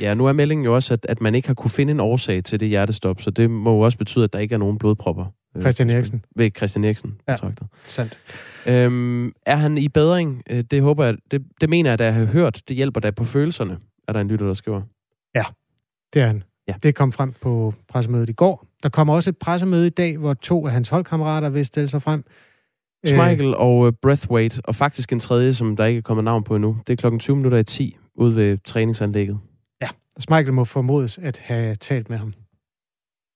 Ja, 0.00 0.14
nu 0.14 0.26
er 0.26 0.32
meldingen 0.32 0.64
jo 0.64 0.74
også, 0.74 0.94
at, 0.94 1.06
at 1.08 1.20
man 1.20 1.34
ikke 1.34 1.48
har 1.48 1.54
kunne 1.54 1.70
finde 1.70 1.90
en 1.90 2.00
årsag 2.00 2.44
til 2.44 2.60
det 2.60 2.68
hjertestop, 2.68 3.20
så 3.20 3.30
det 3.30 3.50
må 3.50 3.74
jo 3.74 3.80
også 3.80 3.98
betyde, 3.98 4.24
at 4.24 4.32
der 4.32 4.38
ikke 4.38 4.54
er 4.54 4.58
nogen 4.58 4.78
blodpropper. 4.78 5.26
Øh, 5.56 5.62
Christian 5.62 5.90
Eriksen. 5.90 6.24
Ved 6.36 6.50
Christian 6.56 6.84
Eriksen 6.84 7.18
ja, 7.28 7.32
betragtet. 7.32 7.66
sandt. 7.84 8.18
Øhm, 8.66 9.32
er 9.46 9.56
han 9.56 9.78
i 9.78 9.88
bedring? 9.88 10.42
Øh, 10.50 10.64
det 10.70 10.82
håber 10.82 11.04
jeg, 11.04 11.16
det, 11.30 11.44
det 11.60 11.68
mener 11.68 11.90
jeg, 11.90 12.00
at 12.00 12.06
jeg 12.06 12.14
har 12.14 12.24
hørt. 12.24 12.62
Det 12.68 12.76
hjælper 12.76 13.00
da 13.00 13.10
på 13.10 13.24
følelserne, 13.24 13.78
er 14.08 14.12
der 14.12 14.20
en 14.20 14.28
lytter, 14.28 14.46
der 14.46 14.54
skriver. 14.54 14.82
Ja, 15.34 15.44
det 16.14 16.22
er 16.22 16.26
han. 16.26 16.42
Ja. 16.68 16.74
Det 16.82 16.94
kom 16.94 17.12
frem 17.12 17.32
på 17.32 17.74
pressemødet 17.88 18.28
i 18.28 18.32
går. 18.32 18.66
Der 18.82 18.88
kommer 18.88 19.14
også 19.14 19.30
et 19.30 19.38
pressemøde 19.38 19.86
i 19.86 19.90
dag, 19.90 20.16
hvor 20.16 20.34
to 20.34 20.66
af 20.66 20.72
hans 20.72 20.88
holdkammerater 20.88 21.48
vil 21.48 21.66
stille 21.66 21.88
sig 21.88 22.02
frem. 22.02 22.24
Schmeichel 23.06 23.46
øh, 23.46 23.60
og 23.60 23.78
uh, 23.78 23.92
Breathwaite, 24.02 24.60
og 24.64 24.74
faktisk 24.74 25.12
en 25.12 25.18
tredje, 25.20 25.52
som 25.52 25.76
der 25.76 25.84
ikke 25.84 25.98
er 25.98 26.02
kommet 26.02 26.24
navn 26.24 26.44
på 26.44 26.56
endnu. 26.56 26.76
Det 26.86 26.92
er 26.92 26.96
klokken 26.96 27.18
20 27.18 27.36
minutter 27.36 27.58
i 27.58 27.64
10 27.64 27.96
ude 28.14 28.36
ved 28.36 28.58
træningsanlægget. 28.64 29.38
Ja, 29.82 29.88
Schmeichel 30.18 30.52
må 30.52 30.64
formodes 30.64 31.18
at 31.18 31.38
have 31.44 31.74
talt 31.74 32.10
med 32.10 32.18
ham. 32.18 32.34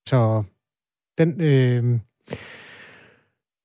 Så 0.08 0.42
den... 1.18 1.40
Øh, 1.40 1.98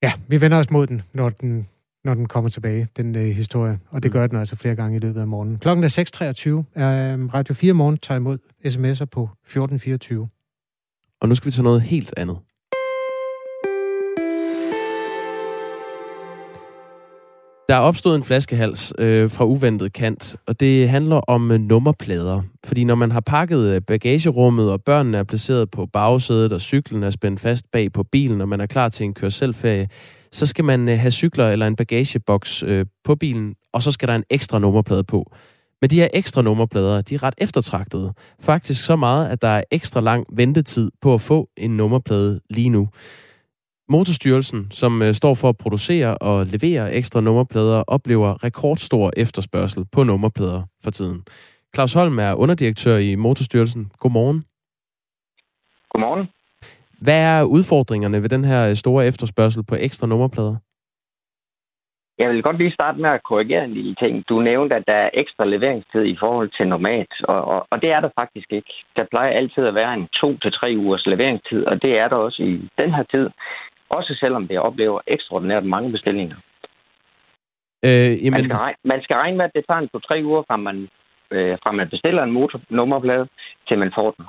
ja, 0.02 0.12
vi 0.28 0.40
vender 0.40 0.58
os 0.58 0.70
mod 0.70 0.86
den, 0.86 1.02
når 1.12 1.28
den 1.28 1.68
når 2.04 2.14
den 2.14 2.28
kommer 2.28 2.50
tilbage, 2.50 2.88
den 2.96 3.16
øh, 3.16 3.30
historie. 3.36 3.78
Og 3.90 4.02
det 4.02 4.10
mm. 4.10 4.12
gør 4.12 4.26
den 4.26 4.38
altså 4.38 4.56
flere 4.56 4.74
gange 4.74 4.96
i 4.96 5.00
løbet 5.00 5.20
af 5.20 5.26
morgenen. 5.26 5.58
Klokken 5.58 5.84
er 5.84 6.62
6.23. 6.74 6.80
Øh, 6.80 7.34
Radio 7.34 7.54
4 7.54 7.72
Morgen 7.72 7.96
tager 7.98 8.18
imod 8.18 8.38
sms'er 8.64 9.04
på 9.04 9.22
1424. 9.22 10.28
Og 11.20 11.28
nu 11.28 11.34
skal 11.34 11.46
vi 11.46 11.50
til 11.50 11.64
noget 11.64 11.82
helt 11.82 12.14
andet. 12.16 12.38
Der 17.68 17.74
er 17.74 17.78
opstået 17.78 18.16
en 18.16 18.24
flaskehals 18.24 18.92
øh, 18.98 19.30
fra 19.30 19.44
uventet 19.44 19.92
kant, 19.92 20.36
og 20.46 20.60
det 20.60 20.88
handler 20.88 21.16
om 21.16 21.50
øh, 21.50 21.60
nummerplader. 21.60 22.42
Fordi 22.66 22.84
når 22.84 22.94
man 22.94 23.10
har 23.10 23.20
pakket 23.20 23.58
øh, 23.58 23.80
bagagerummet, 23.80 24.72
og 24.72 24.82
børnene 24.82 25.18
er 25.18 25.24
placeret 25.24 25.70
på 25.70 25.86
bagsædet, 25.86 26.52
og 26.52 26.60
cyklen 26.60 27.02
er 27.02 27.10
spændt 27.10 27.40
fast 27.40 27.70
bag 27.72 27.92
på 27.92 28.02
bilen, 28.02 28.40
og 28.40 28.48
man 28.48 28.60
er 28.60 28.66
klar 28.66 28.88
til 28.88 29.04
en 29.04 29.14
kørselferie, 29.14 29.88
så 30.32 30.46
skal 30.46 30.64
man 30.64 30.88
øh, 30.88 30.98
have 30.98 31.10
cykler 31.10 31.50
eller 31.50 31.66
en 31.66 31.76
bagageboks 31.76 32.62
øh, 32.62 32.86
på 33.04 33.14
bilen, 33.14 33.54
og 33.72 33.82
så 33.82 33.90
skal 33.90 34.08
der 34.08 34.14
en 34.14 34.24
ekstra 34.30 34.58
nummerplade 34.58 35.04
på. 35.04 35.32
Men 35.80 35.90
de 35.90 36.00
her 36.00 36.08
ekstra 36.14 36.42
nummerplader, 36.42 37.02
de 37.02 37.14
er 37.14 37.22
ret 37.22 37.34
eftertragtede. 37.38 38.12
Faktisk 38.40 38.84
så 38.84 38.96
meget, 38.96 39.28
at 39.28 39.42
der 39.42 39.48
er 39.48 39.62
ekstra 39.70 40.00
lang 40.00 40.26
ventetid 40.32 40.90
på 41.02 41.14
at 41.14 41.20
få 41.20 41.48
en 41.56 41.76
nummerplade 41.76 42.40
lige 42.50 42.68
nu. 42.68 42.88
Motorstyrelsen, 43.88 44.70
som 44.70 45.02
øh, 45.02 45.12
står 45.12 45.34
for 45.34 45.48
at 45.48 45.56
producere 45.56 46.18
og 46.18 46.46
levere 46.46 46.94
ekstra 46.94 47.20
nummerplader, 47.20 47.82
oplever 47.86 48.44
rekordstor 48.44 49.12
efterspørgsel 49.16 49.84
på 49.92 50.02
nummerplader 50.02 50.62
for 50.84 50.90
tiden. 50.90 51.24
Claus 51.74 51.94
Holm 51.94 52.18
er 52.18 52.34
underdirektør 52.34 52.96
i 52.96 53.14
Motorstyrelsen. 53.14 53.92
Godmorgen. 53.98 54.44
Godmorgen. 55.90 56.28
Hvad 57.00 57.20
er 57.22 57.42
udfordringerne 57.42 58.22
ved 58.22 58.28
den 58.28 58.44
her 58.44 58.74
store 58.74 59.06
efterspørgsel 59.06 59.64
på 59.64 59.74
ekstra 59.74 60.06
nummerplader? 60.06 60.56
Jeg 62.18 62.28
vil 62.30 62.42
godt 62.42 62.58
lige 62.58 62.78
starte 62.78 63.00
med 63.00 63.10
at 63.10 63.22
korrigere 63.22 63.64
en 63.64 63.74
lille 63.74 63.94
ting. 63.94 64.28
Du 64.28 64.40
nævnte, 64.40 64.74
at 64.76 64.84
der 64.86 64.94
er 64.94 65.10
ekstra 65.14 65.44
leveringstid 65.44 66.04
i 66.04 66.16
forhold 66.20 66.50
til 66.56 66.68
normalt, 66.68 67.14
og, 67.24 67.44
og, 67.44 67.66
og 67.70 67.82
det 67.82 67.90
er 67.90 68.00
der 68.00 68.10
faktisk 68.20 68.52
ikke. 68.52 68.72
Der 68.96 69.04
plejer 69.10 69.30
altid 69.30 69.64
at 69.66 69.74
være 69.74 69.94
en 69.94 70.08
to 70.20 70.38
til 70.38 70.52
tre 70.52 70.74
ugers 70.78 71.06
leveringstid, 71.06 71.64
og 71.66 71.82
det 71.82 71.98
er 71.98 72.08
der 72.08 72.16
også 72.16 72.42
i 72.42 72.68
den 72.78 72.90
her 72.94 73.02
tid. 73.02 73.30
Også 73.88 74.16
selvom 74.20 74.48
det 74.48 74.58
oplever 74.58 75.00
ekstraordinært 75.06 75.64
mange 75.64 75.92
bestillinger. 75.92 76.36
Øh, 77.84 78.24
jamen... 78.24 78.32
man, 78.32 78.44
skal 78.44 78.56
regne, 78.56 78.76
man 78.84 79.02
skal 79.02 79.16
regne 79.16 79.36
med, 79.36 79.44
at 79.44 79.50
det 79.54 79.64
tager 79.68 79.80
en 79.80 79.88
to-tre 79.88 80.20
uger, 80.24 80.42
fra 80.48 80.56
man, 80.56 80.88
øh, 81.30 81.58
fra 81.62 81.72
man 81.72 81.88
bestiller 81.88 82.22
en 82.22 82.30
motornummerplade, 82.30 83.28
til 83.68 83.78
man 83.78 83.92
får 83.94 84.10
den. 84.10 84.24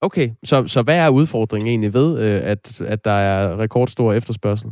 Okay, 0.00 0.28
så, 0.44 0.66
så 0.66 0.82
hvad 0.82 0.98
er 0.98 1.10
udfordringen 1.10 1.68
egentlig 1.68 1.94
ved, 1.94 2.08
øh, 2.24 2.50
at, 2.52 2.80
at 2.80 3.04
der 3.04 3.18
er 3.30 3.58
rekordstor 3.58 4.12
efterspørgsel? 4.12 4.70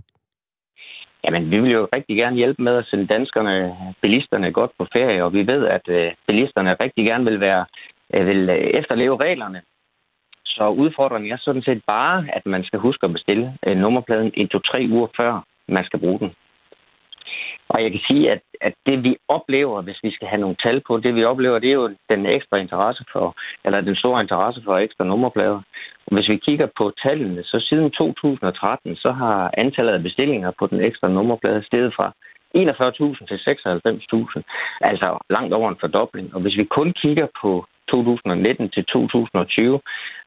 Jamen, 1.25 1.51
vi 1.51 1.61
vil 1.61 1.71
jo 1.71 1.89
rigtig 1.97 2.17
gerne 2.17 2.37
hjælpe 2.37 2.63
med 2.63 2.77
at 2.77 2.87
sende 2.91 3.07
danskerne, 3.07 3.77
bilisterne 4.03 4.53
godt 4.53 4.71
på 4.79 4.87
ferie, 4.93 5.25
og 5.25 5.33
vi 5.33 5.47
ved, 5.47 5.67
at 5.67 5.89
øh, 5.89 6.13
bilisterne 6.27 6.77
rigtig 6.81 7.07
gerne 7.07 7.25
vil 7.25 7.41
være 7.41 7.65
vil 8.11 8.51
efterleve 8.75 9.17
reglerne. 9.17 9.63
Så 10.57 10.65
udfordringen 10.69 11.33
er 11.33 11.41
sådan 11.41 11.63
set 11.63 11.83
bare, 11.87 12.27
at 12.33 12.47
man 12.47 12.65
skal 12.65 12.79
huske 12.79 13.05
at 13.05 13.13
bestille 13.13 13.47
øh, 13.67 13.77
nummerpladen 13.77 14.31
en, 14.35 14.49
to, 14.49 14.59
tre 14.59 14.87
uger 14.91 15.09
før 15.17 15.45
man 15.69 15.85
skal 15.85 16.01
bruge 16.01 16.19
den. 16.19 16.31
Og 17.69 17.83
jeg 17.83 17.91
kan 17.91 18.01
sige, 18.09 18.31
at, 18.31 18.41
at 18.61 18.75
det 18.87 19.05
vi 19.05 19.17
oplever, 19.29 19.83
hvis 19.83 20.01
vi 20.03 20.11
skal 20.11 20.29
have 20.29 20.41
nogle 20.41 20.57
tal 20.65 20.83
på, 20.87 20.99
det 20.99 21.15
vi 21.15 21.25
oplever, 21.25 21.59
det 21.59 21.69
er 21.69 21.81
jo 21.83 21.95
den 22.09 22.27
ekstra 22.27 22.57
interesse 22.57 23.05
for, 23.13 23.37
eller 23.65 23.81
den 23.81 23.97
store 23.97 24.21
interesse 24.23 24.61
for 24.65 24.79
ekstra 24.79 25.05
nummerplader. 25.05 25.61
Og 26.07 26.15
hvis 26.15 26.29
vi 26.29 26.37
kigger 26.37 26.69
på 26.79 26.93
tallene, 27.03 27.43
så 27.45 27.67
siden 27.69 27.91
2013, 27.91 28.97
så 28.97 29.11
har 29.13 29.51
antallet 29.59 29.93
af 29.93 30.03
bestillinger 30.03 30.51
på 30.59 30.67
den 30.67 30.81
ekstra 30.81 31.09
nummerplade 31.09 31.63
steget 31.67 31.95
fra 31.97 32.13
41.000 32.57 33.27
til 33.27 33.39
96.000, 33.39 34.43
altså 34.81 35.19
langt 35.31 35.55
over 35.55 35.69
en 35.69 35.81
fordobling. 35.81 36.35
Og 36.35 36.41
hvis 36.41 36.57
vi 36.57 36.65
kun 36.65 36.93
kigger 36.93 37.27
på 37.43 37.67
2019 37.93 38.71
til 38.75 38.85
2020, 38.85 39.81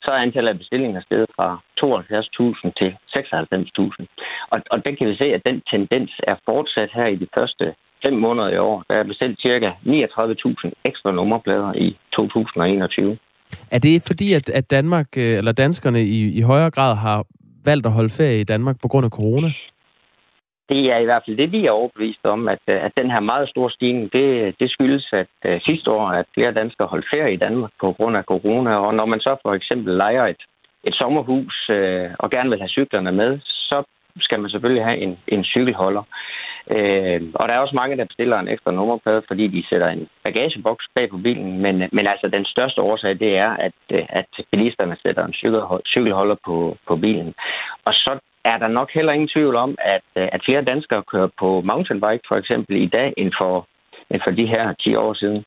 så 0.04 0.10
er 0.12 0.24
antallet 0.26 0.52
af 0.52 0.60
bestillinger 0.62 1.02
steget 1.02 1.30
fra 1.36 1.50
72.000 1.82 2.72
til 2.80 2.92
96.000. 3.18 4.06
Og, 4.54 4.60
og 4.74 4.78
det 4.86 4.98
kan 4.98 5.08
vi 5.10 5.16
se, 5.22 5.28
at 5.38 5.42
den 5.50 5.58
tendens 5.74 6.12
er 6.32 6.36
fortsat 6.50 6.90
her 6.98 7.08
i 7.08 7.16
de 7.24 7.28
første 7.36 7.66
fem 8.04 8.14
måneder 8.26 8.50
i 8.50 8.58
år. 8.58 8.84
Der 8.90 8.96
er 8.96 9.04
bestilt 9.04 9.42
cirka 9.42 9.70
39.000 9.70 10.72
ekstra 10.90 11.12
nummerplader 11.12 11.74
i 11.74 11.98
2021. 12.14 13.18
Er 13.72 13.80
det 13.80 14.04
fordi, 14.08 14.34
at, 14.34 14.50
at 14.50 14.72
Danmark, 14.72 15.08
øh, 15.18 15.38
eller 15.40 15.52
danskerne 15.52 16.02
i, 16.02 16.38
i 16.40 16.42
højere 16.42 16.72
grad 16.72 16.96
har 16.96 17.26
valgt 17.66 17.86
at 17.86 17.92
holde 17.92 18.10
ferie 18.10 18.40
i 18.40 18.44
Danmark 18.44 18.76
på 18.82 18.88
grund 18.88 19.06
af 19.06 19.12
corona? 19.12 19.50
Det 20.70 20.82
er 20.94 20.98
i 20.98 21.06
hvert 21.06 21.24
fald 21.26 21.38
det, 21.38 21.52
vi 21.52 21.66
er 21.66 21.72
overbevist 21.72 22.26
om, 22.26 22.48
at, 22.48 22.64
øh, 22.68 22.86
at 22.86 22.92
den 22.98 23.12
her 23.12 23.20
meget 23.20 23.50
store 23.50 23.72
stigning, 23.72 24.14
det, 24.14 24.56
det 24.60 24.72
skyldes, 24.72 25.08
at 25.14 25.34
uh, 25.50 25.62
sidste 25.62 25.92
år, 25.92 26.08
at 26.08 26.26
flere 26.34 26.54
danskere 26.54 26.88
holdt 26.88 27.08
ferie 27.14 27.34
i 27.34 27.38
Danmark 27.46 27.72
på 27.82 27.92
grund 27.92 28.18
af 28.18 28.24
corona. 28.24 28.76
Og 28.76 28.96
når 28.96 29.06
man 29.06 29.20
så 29.20 29.36
for 29.42 29.54
eksempel 29.54 29.94
leger 29.98 30.26
et, 30.26 30.42
et 30.84 30.96
sommerhus 30.96 31.70
øh, 31.70 32.10
og 32.20 32.32
gerne 32.32 32.50
vil 32.50 32.60
have 32.60 32.76
cyklerne 32.78 33.12
med, 33.12 33.40
så 33.44 33.84
skal 34.20 34.40
man 34.40 34.50
selvfølgelig 34.50 34.86
have 34.86 34.98
en, 34.98 35.20
en 35.28 35.44
cykelholder. 35.44 36.04
Øh, 36.72 37.22
og 37.34 37.48
der 37.48 37.54
er 37.54 37.60
også 37.60 37.76
mange, 37.76 37.98
der 37.98 38.06
bestiller 38.06 38.40
en 38.40 38.48
ekstra 38.48 38.72
nummerplade, 38.72 39.22
fordi 39.28 39.48
de 39.48 39.68
sætter 39.70 39.88
en 39.88 40.08
bagageboks 40.24 40.86
bag 40.96 41.10
på 41.10 41.18
bilen. 41.18 41.62
Men, 41.62 41.76
men 41.92 42.08
altså 42.08 42.28
den 42.34 42.46
største 42.46 42.82
årsag, 42.82 43.20
det 43.20 43.38
er, 43.38 43.50
at, 43.50 43.74
øh, 43.92 44.06
at 44.10 44.30
bilisterne 44.52 44.98
sætter 45.04 45.26
en 45.26 45.34
cykelholder 45.86 46.36
på, 46.46 46.78
på 46.88 46.96
bilen. 46.96 47.34
Og 47.86 47.94
så 47.94 48.20
er 48.52 48.58
der 48.58 48.68
nok 48.68 48.90
heller 48.94 49.14
ingen 49.14 49.34
tvivl 49.36 49.56
om, 49.56 49.72
at, 49.96 50.08
øh, 50.22 50.28
at 50.36 50.42
flere 50.46 50.70
danskere 50.72 51.04
kører 51.12 51.30
på 51.40 51.62
mountainbike 51.72 52.26
for 52.28 52.38
eksempel 52.42 52.76
i 52.86 52.90
dag 52.98 53.14
end 53.18 53.32
for, 53.40 53.68
end 54.12 54.22
for 54.26 54.32
de 54.32 54.46
her 54.54 54.74
10 54.74 54.96
år 54.96 55.14
siden. 55.14 55.44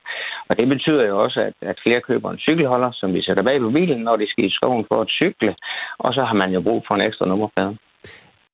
Og 0.49 0.57
det 0.57 0.67
betyder 0.67 1.03
jo 1.07 1.23
også, 1.23 1.39
at, 1.47 1.55
at 1.61 1.77
flere 1.83 2.01
køber 2.01 2.31
en 2.31 2.43
cykelholder, 2.47 2.91
som 2.93 3.13
vi 3.13 3.21
sætter 3.21 3.43
bag 3.43 3.59
på 3.59 3.69
bilen, 3.69 4.01
når 4.07 4.15
de 4.15 4.29
skal 4.29 4.45
i 4.45 4.55
skoven 4.57 4.85
for 4.87 5.01
at 5.01 5.09
cykle, 5.09 5.55
og 5.99 6.13
så 6.13 6.23
har 6.23 6.35
man 6.41 6.51
jo 6.51 6.61
brug 6.61 6.83
for 6.87 6.95
en 6.95 7.01
ekstra 7.01 7.25
nummerplade. 7.25 7.77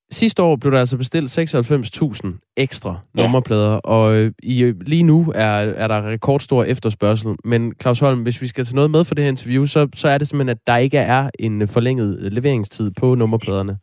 Sidste 0.09 0.43
år 0.43 0.55
blev 0.55 0.71
der 0.71 0.79
altså 0.79 0.97
bestilt 0.97 1.39
96.000 1.39 2.53
ekstra 2.57 2.99
ja. 3.17 3.21
nummerplader, 3.21 3.77
og 3.77 4.15
øh, 4.15 4.31
i, 4.43 4.73
lige 4.81 5.03
nu 5.03 5.31
er, 5.35 5.55
er 5.83 5.87
der 5.87 6.09
rekordstor 6.09 6.63
efterspørgsel. 6.63 7.35
Men 7.43 7.73
Claus 7.81 7.99
Holm, 7.99 8.23
hvis 8.23 8.41
vi 8.41 8.47
skal 8.47 8.65
tage 8.65 8.75
noget 8.75 8.91
med 8.91 9.05
for 9.05 9.15
det 9.15 9.23
her 9.23 9.29
interview, 9.29 9.65
så, 9.65 9.87
så 9.95 10.07
er 10.07 10.17
det 10.17 10.27
simpelthen, 10.27 10.49
at 10.49 10.67
der 10.67 10.77
ikke 10.77 10.97
er 10.97 11.29
en 11.39 11.67
forlænget 11.67 12.33
leveringstid 12.33 12.91
på 12.91 13.15
nummerpladerne. 13.15 13.77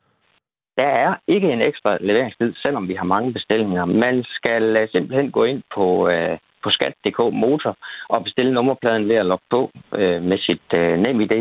Der 0.83 0.88
er 0.88 1.14
ikke 1.35 1.49
en 1.53 1.62
ekstra 1.71 1.90
leveringstid, 2.01 2.53
selvom 2.62 2.88
vi 2.88 2.95
har 2.95 3.05
mange 3.14 3.33
bestillinger. 3.33 3.85
Man 3.85 4.25
skal 4.37 4.64
øh, 4.77 4.88
simpelthen 4.92 5.31
gå 5.31 5.45
ind 5.45 5.62
på, 5.75 6.09
øh, 6.09 6.38
på 6.62 6.68
skat.dk 6.71 7.18
motor 7.45 7.77
og 8.09 8.25
bestille 8.25 8.53
nummerpladen 8.53 9.09
ved 9.09 9.16
at 9.16 9.27
logge 9.27 9.47
på 9.51 9.71
øh, 10.01 10.23
med 10.23 10.38
sit 10.38 10.68
øh, 10.75 10.99
NemID. 11.05 11.35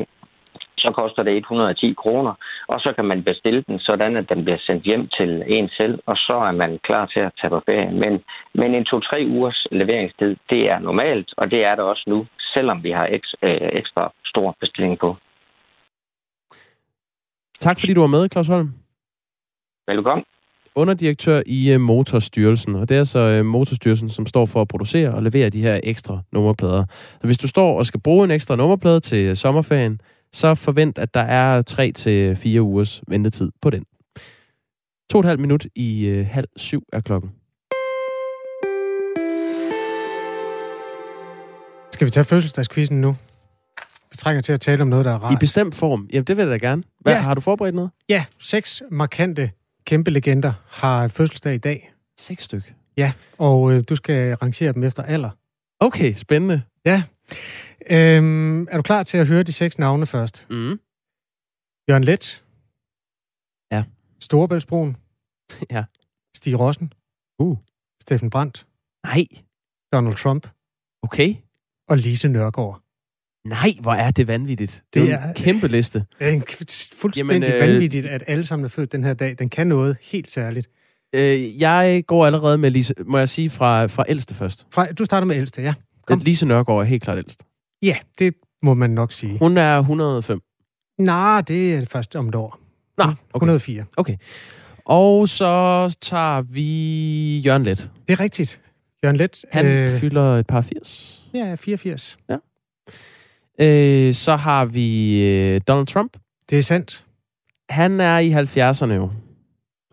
Så 0.77 0.91
koster 0.99 1.23
det 1.23 1.37
110 1.37 1.93
kroner, 2.03 2.33
og 2.67 2.79
så 2.79 2.93
kan 2.95 3.05
man 3.05 3.23
bestille 3.23 3.63
den, 3.67 3.79
sådan 3.79 4.17
at 4.17 4.29
den 4.29 4.43
bliver 4.43 4.61
sendt 4.67 4.83
hjem 4.83 5.07
til 5.17 5.43
en 5.47 5.69
selv, 5.69 5.99
og 6.05 6.15
så 6.17 6.35
er 6.49 6.51
man 6.51 6.79
klar 6.83 7.05
til 7.05 7.19
at 7.19 7.31
tage 7.41 7.49
på 7.49 7.61
ferie. 7.65 7.91
Men, 7.91 8.13
men 8.53 8.75
en 8.75 8.85
to-tre 8.85 9.19
ugers 9.35 9.67
leveringstid, 9.71 10.35
det 10.49 10.61
er 10.71 10.79
normalt, 10.79 11.29
og 11.37 11.51
det 11.51 11.65
er 11.65 11.75
det 11.75 11.83
også 11.83 12.03
nu, 12.07 12.25
selvom 12.53 12.83
vi 12.83 12.91
har 12.91 13.07
eks, 13.11 13.35
øh, 13.41 13.69
ekstra 13.81 14.11
stor 14.25 14.55
bestilling 14.59 14.99
på. 14.99 15.15
Tak 17.59 17.79
fordi 17.79 17.93
du 17.93 18.01
var 18.01 18.15
med, 18.17 18.29
Claus 18.29 18.47
Holm. 18.47 18.69
Velkommen. 19.87 20.25
Underdirektør 20.75 21.41
i 21.45 21.75
uh, 21.75 21.81
Motorstyrelsen, 21.81 22.75
og 22.75 22.89
det 22.89 22.97
er 22.97 23.03
så 23.03 23.39
uh, 23.39 23.45
Motorstyrelsen, 23.45 24.09
som 24.09 24.25
står 24.25 24.45
for 24.45 24.61
at 24.61 24.67
producere 24.67 25.13
og 25.13 25.23
levere 25.23 25.49
de 25.49 25.61
her 25.61 25.79
ekstra 25.83 26.19
nummerplader. 26.31 26.85
Så 26.89 27.25
hvis 27.27 27.37
du 27.37 27.47
står 27.47 27.77
og 27.77 27.85
skal 27.85 27.99
bruge 27.99 28.23
en 28.23 28.31
ekstra 28.31 28.55
nummerplade 28.55 28.99
til 28.99 29.29
uh, 29.29 29.35
sommerferien, 29.35 30.01
så 30.33 30.55
forvent, 30.55 30.97
at 30.97 31.13
der 31.13 31.21
er 31.21 31.61
3 31.61 31.91
til 31.91 32.35
fire 32.35 32.61
ugers 32.61 33.01
ventetid 33.07 33.51
på 33.61 33.69
den. 33.69 33.85
To 35.09 35.17
og 35.17 35.19
et 35.19 35.25
halvt 35.25 35.41
minut 35.41 35.65
i 35.75 36.19
uh, 36.19 36.25
halv 36.25 36.47
syv 36.55 36.83
er 36.93 37.01
klokken. 37.01 37.31
Skal 41.91 42.05
vi 42.05 42.11
tage 42.11 42.23
fødselsdagskvisten 42.23 43.01
nu? 43.01 43.15
Vi 44.11 44.17
trænger 44.17 44.41
til 44.41 44.53
at 44.53 44.59
tale 44.59 44.81
om 44.81 44.87
noget, 44.87 45.05
der 45.05 45.11
er 45.11 45.17
rart. 45.17 45.33
I 45.33 45.35
bestemt 45.39 45.75
form. 45.75 46.09
Jamen, 46.13 46.23
det 46.23 46.37
vil 46.37 46.43
jeg 46.43 46.51
da 46.51 46.67
gerne. 46.67 46.83
Hvad, 46.99 47.13
ja. 47.13 47.19
Har 47.19 47.33
du 47.33 47.41
forberedt 47.41 47.75
noget? 47.75 47.91
Ja, 48.09 48.25
seks 48.39 48.83
markante 48.91 49.51
kæmpe 49.85 50.11
legender 50.11 50.53
har 50.67 51.07
fødselsdag 51.07 51.53
i 51.55 51.57
dag. 51.57 51.93
Seks 52.19 52.43
styk? 52.43 52.73
Ja, 52.97 53.13
og 53.37 53.71
øh, 53.71 53.83
du 53.89 53.95
skal 53.95 54.35
rangere 54.35 54.73
dem 54.73 54.83
efter 54.83 55.03
alder. 55.03 55.29
Okay, 55.79 56.13
spændende. 56.13 56.61
Ja. 56.85 57.03
Øhm, 57.89 58.67
er 58.67 58.77
du 58.77 58.81
klar 58.83 59.03
til 59.03 59.17
at 59.17 59.27
høre 59.27 59.43
de 59.43 59.51
seks 59.51 59.77
navne 59.79 60.05
først? 60.05 60.47
Mm. 60.49 60.79
Jørgen 61.89 62.03
Let. 62.03 62.43
Ja. 63.71 63.83
Storebæltsbroen. 64.19 64.97
ja. 65.71 65.83
Stig 66.35 66.59
Rossen. 66.59 66.93
Uh. 67.39 67.57
Steffen 68.01 68.29
Brandt. 68.29 68.67
Nej. 69.03 69.25
Donald 69.93 70.15
Trump. 70.15 70.47
Okay. 71.01 71.35
Og 71.87 71.97
Lise 71.97 72.27
Nørgaard. 72.27 72.81
Nej, 73.45 73.69
hvor 73.81 73.93
er 73.93 74.11
det 74.11 74.27
vanvittigt. 74.27 74.83
Det, 74.93 75.01
det 75.01 75.11
er 75.13 75.27
en 75.27 75.33
kæmpe 75.33 75.67
liste. 75.67 76.05
Det 76.19 76.27
er 76.27 76.31
en 76.31 76.43
fuldstændig 76.95 77.33
Jamen, 77.33 77.53
øh, 77.53 77.59
vanvittigt, 77.59 78.05
at 78.05 78.23
alle 78.27 78.43
sammen 78.43 78.65
er 78.65 78.69
født 78.69 78.91
den 78.91 79.03
her 79.03 79.13
dag. 79.13 79.35
Den 79.39 79.49
kan 79.49 79.67
noget 79.67 79.97
helt 80.01 80.31
særligt. 80.31 80.69
Øh, 81.15 81.61
jeg 81.61 82.03
går 82.07 82.25
allerede 82.25 82.57
med 82.57 82.71
Lise, 82.71 82.93
må 83.05 83.17
jeg 83.17 83.29
sige, 83.29 83.49
fra, 83.49 83.85
fra 83.85 84.03
ældste 84.09 84.35
først. 84.35 84.67
Fra, 84.73 84.85
du 84.85 85.05
starter 85.05 85.27
med 85.27 85.35
ældste, 85.35 85.61
ja. 85.61 85.73
Kom. 86.07 86.19
Lise 86.19 86.45
Nørgaard 86.45 86.79
er 86.79 86.83
helt 86.83 87.03
klart 87.03 87.17
ældst. 87.17 87.43
Ja, 87.81 87.97
det 88.19 88.33
må 88.63 88.73
man 88.73 88.89
nok 88.89 89.11
sige. 89.11 89.37
Hun 89.39 89.57
er 89.57 89.79
105. 89.79 90.41
Nej, 90.97 91.41
det 91.41 91.75
er 91.75 91.85
først 91.85 92.15
om 92.15 92.27
et 92.27 92.35
år. 92.35 92.59
Nå, 92.97 93.03
okay. 93.03 93.15
104. 93.35 93.85
Okay. 93.97 94.17
Og 94.85 95.29
så 95.29 95.95
tager 96.01 96.41
vi 96.41 97.39
Jørgen 97.39 97.63
Let. 97.63 97.91
Det 98.07 98.13
er 98.13 98.19
rigtigt. 98.19 98.61
Jørgen 99.03 99.17
Let. 99.17 99.45
Han 99.51 99.65
øh, 99.65 99.99
fylder 99.99 100.37
et 100.37 100.47
par 100.47 100.61
80. 100.61 101.25
Ja, 101.33 101.55
84. 101.55 102.17
Ja. 102.29 102.37
Øh, 103.61 104.13
så 104.13 104.35
har 104.35 104.65
vi 104.65 105.19
øh, 105.23 105.61
Donald 105.67 105.87
Trump. 105.87 106.17
Det 106.49 106.57
er 106.57 106.61
sandt. 106.61 107.05
Han 107.69 107.99
er 107.99 108.17
i 108.17 108.33
70'erne 108.33 108.93
jo. 108.93 109.11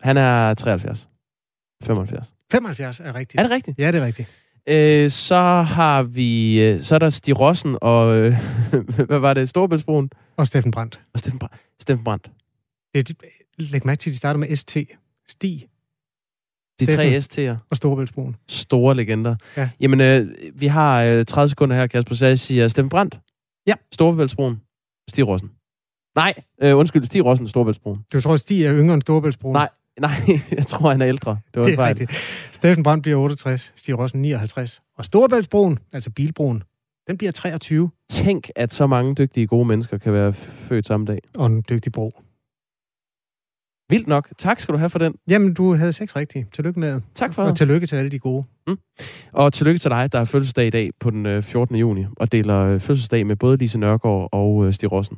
Han 0.01 0.17
er 0.17 0.53
73. 0.53 1.09
75. 1.83 2.33
75 2.51 2.99
er 2.99 3.15
rigtigt. 3.15 3.39
Er 3.39 3.43
det 3.43 3.51
rigtigt? 3.51 3.79
Ja, 3.79 3.91
det 3.91 4.01
er 4.01 4.05
rigtigt. 4.05 4.29
Øh, 4.69 5.09
så 5.09 5.61
har 5.61 6.03
vi... 6.03 6.61
Øh, 6.61 6.81
så 6.81 6.95
er 6.95 6.99
der 6.99 7.09
Stig 7.09 7.39
Rossen 7.39 7.77
og... 7.81 8.17
Øh, 8.17 8.35
hvad 9.07 9.19
var 9.19 9.33
det? 9.33 9.49
Storbæltsbroen? 9.49 10.09
Og 10.37 10.47
Steffen 10.47 10.71
Brandt. 10.71 10.99
Og 11.13 11.19
Steffen 11.19 11.39
Brandt. 11.39 11.55
Steffen 11.79 12.03
Brandt. 12.03 12.31
Det, 12.95 13.15
læg 13.57 13.85
mærke 13.85 13.99
til, 13.99 14.09
at 14.09 14.13
de 14.13 14.17
starter 14.17 14.39
med 14.39 14.55
ST. 14.55 14.77
Stig. 15.27 15.67
De 16.79 16.85
tre 16.85 17.17
ST'er. 17.17 17.55
Og 17.69 17.77
Storebæltsbroen. 17.77 18.35
Store 18.47 18.95
legender. 18.95 19.35
Ja. 19.57 19.69
Jamen, 19.79 20.01
øh, 20.01 20.27
vi 20.53 20.67
har 20.67 21.03
øh, 21.03 21.25
30 21.25 21.49
sekunder 21.49 21.75
her, 21.75 21.87
Kasper. 21.87 22.15
Så 22.15 22.25
jeg 22.25 22.39
siger 22.39 22.67
Steffen 22.67 22.89
Brandt. 22.89 23.19
Ja. 23.67 23.73
Storebæltsbroen. 23.93 24.61
Stig 25.09 25.27
Rossen. 25.27 25.51
Nej, 26.15 26.33
øh, 26.61 26.77
undskyld, 26.77 27.03
Stig 27.03 27.25
Rossen, 27.25 27.47
Storebæltsbroen. 27.47 28.05
Du 28.13 28.21
tror, 28.21 28.35
Stig 28.35 28.65
er 28.65 28.73
yngre 28.73 28.93
end 28.93 29.01
Storebæltsbroen? 29.01 29.53
Nej, 29.53 29.69
nej, 29.99 30.11
jeg 30.57 30.65
tror, 30.67 30.89
han 30.89 31.01
er 31.01 31.07
ældre. 31.07 31.37
Det 31.53 31.59
var 31.61 31.67
det 31.67 31.79
er 31.79 31.87
rigtigt. 31.87 32.11
Steffen 32.51 32.83
Brandt 32.83 33.01
bliver 33.01 33.17
68, 33.17 33.73
Stig 33.75 33.99
Rossen 33.99 34.21
59. 34.21 34.81
Og 34.97 35.05
Storebæltsbroen, 35.05 35.79
altså 35.93 36.09
bilbroen, 36.09 36.63
den 37.07 37.17
bliver 37.17 37.31
23. 37.31 37.91
Tænk, 38.09 38.49
at 38.55 38.73
så 38.73 38.87
mange 38.87 39.15
dygtige, 39.15 39.47
gode 39.47 39.65
mennesker 39.65 39.97
kan 39.97 40.13
være 40.13 40.33
født 40.33 40.85
samme 40.85 41.05
dag. 41.05 41.19
Og 41.37 41.45
en 41.45 41.63
dygtig 41.69 41.91
bro. 41.91 42.21
Vildt 43.89 44.07
nok. 44.07 44.27
Tak 44.37 44.59
skal 44.59 44.73
du 44.73 44.77
have 44.77 44.89
for 44.89 44.99
den. 44.99 45.13
Jamen, 45.29 45.53
du 45.53 45.75
havde 45.75 45.93
seks 45.93 46.15
rigtige. 46.15 46.47
Tillykke 46.53 46.79
med. 46.79 47.01
Tak 47.15 47.33
for 47.33 47.43
Og 47.43 47.57
tillykke 47.57 47.87
til 47.87 47.95
alle 47.95 48.11
de 48.11 48.19
gode. 48.19 48.43
Mm. 48.67 48.77
Og 49.31 49.53
tillykke 49.53 49.79
til 49.79 49.91
dig, 49.91 50.11
der 50.11 50.17
har 50.17 50.25
fødselsdag 50.25 50.67
i 50.67 50.69
dag 50.69 50.89
på 50.99 51.09
den 51.09 51.43
14. 51.43 51.75
Øh, 51.75 51.79
juni, 51.79 52.05
og 52.17 52.31
deler 52.31 52.59
øh, 52.59 52.79
fødselsdag 52.79 53.25
med 53.25 53.35
både 53.35 53.57
Lise 53.57 53.79
Nørgaard 53.79 54.29
og 54.31 54.65
øh, 54.65 54.73
Stig 54.73 54.91
Rossen. 54.91 55.17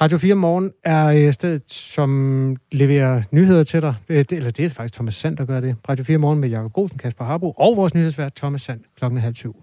Radio 0.00 0.18
4 0.18 0.34
Morgen 0.34 0.70
er 0.84 1.30
stedet, 1.30 1.62
som 1.72 2.56
leverer 2.72 3.22
nyheder 3.30 3.62
til 3.62 3.82
dig. 3.82 3.94
Eller 4.08 4.50
det 4.50 4.64
er 4.64 4.70
faktisk 4.70 4.94
Thomas 4.94 5.14
Sand, 5.14 5.36
der 5.36 5.44
gør 5.44 5.60
det. 5.60 5.76
Radio 5.88 6.04
4 6.04 6.18
Morgen 6.18 6.38
med 6.38 6.48
Jakob 6.48 6.72
Gosen, 6.72 6.98
Kasper 6.98 7.24
Harbo 7.24 7.50
og 7.50 7.76
vores 7.76 7.94
nyhedsvært 7.94 8.34
Thomas 8.34 8.62
Sand 8.62 8.80
klokken 8.96 9.20
halv 9.20 9.34
syv. 9.34 9.56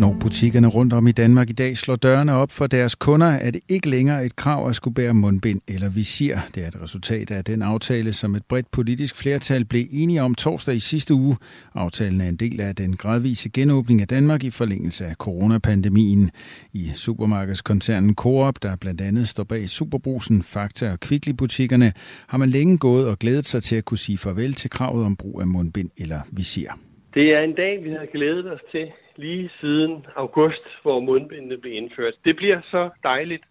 Når 0.00 0.16
butikkerne 0.20 0.68
rundt 0.68 0.92
om 0.92 1.06
i 1.06 1.12
Danmark 1.12 1.50
i 1.50 1.52
dag 1.52 1.76
slår 1.76 1.96
dørene 1.96 2.32
op 2.32 2.50
for 2.50 2.66
deres 2.66 2.94
kunder, 2.94 3.26
er 3.26 3.50
det 3.50 3.60
ikke 3.68 3.88
længere 3.90 4.24
et 4.24 4.36
krav 4.36 4.68
at 4.68 4.74
skulle 4.74 4.94
bære 4.94 5.14
mundbind 5.14 5.60
eller 5.68 5.88
visir. 5.90 6.36
Det 6.54 6.64
er 6.64 6.68
et 6.68 6.82
resultat 6.82 7.30
af 7.30 7.44
den 7.44 7.62
aftale, 7.62 8.12
som 8.12 8.34
et 8.34 8.44
bredt 8.48 8.70
politisk 8.70 9.16
flertal 9.16 9.64
blev 9.64 9.84
enige 9.92 10.22
om 10.22 10.34
torsdag 10.34 10.74
i 10.74 10.78
sidste 10.78 11.14
uge. 11.14 11.36
Aftalen 11.74 12.20
er 12.20 12.28
en 12.28 12.36
del 12.36 12.60
af 12.60 12.74
den 12.74 12.96
gradvise 12.96 13.50
genåbning 13.50 14.00
af 14.00 14.08
Danmark 14.08 14.44
i 14.44 14.50
forlængelse 14.50 15.06
af 15.06 15.14
coronapandemien. 15.14 16.30
I 16.72 16.90
supermarkedskoncernen 16.94 18.14
Coop, 18.14 18.62
der 18.62 18.76
blandt 18.76 19.00
andet 19.00 19.28
står 19.28 19.44
bag 19.44 19.68
Superbrusen, 19.68 20.42
Fakta 20.42 20.92
og 20.92 21.00
Kvickly-butikkerne, 21.00 21.92
har 22.28 22.38
man 22.38 22.48
længe 22.48 22.78
gået 22.78 23.08
og 23.08 23.18
glædet 23.18 23.44
sig 23.44 23.62
til 23.62 23.76
at 23.76 23.84
kunne 23.84 23.98
sige 23.98 24.18
farvel 24.18 24.54
til 24.54 24.70
kravet 24.70 25.04
om 25.04 25.16
brug 25.16 25.40
af 25.40 25.46
mundbind 25.46 25.90
eller 25.96 26.20
visir. 26.32 26.68
Det 27.14 27.26
er 27.34 27.40
en 27.40 27.54
dag, 27.54 27.84
vi 27.84 27.90
har 27.90 28.06
glædet 28.12 28.52
os 28.52 28.60
til 28.72 28.86
lige 29.16 29.50
siden 29.60 30.06
august, 30.16 30.64
hvor 30.82 31.00
mundbindene 31.00 31.56
blev 31.58 31.72
indført. 31.72 32.14
Det 32.24 32.36
bliver 32.36 32.60
så 32.70 32.90
dejligt 33.02 33.42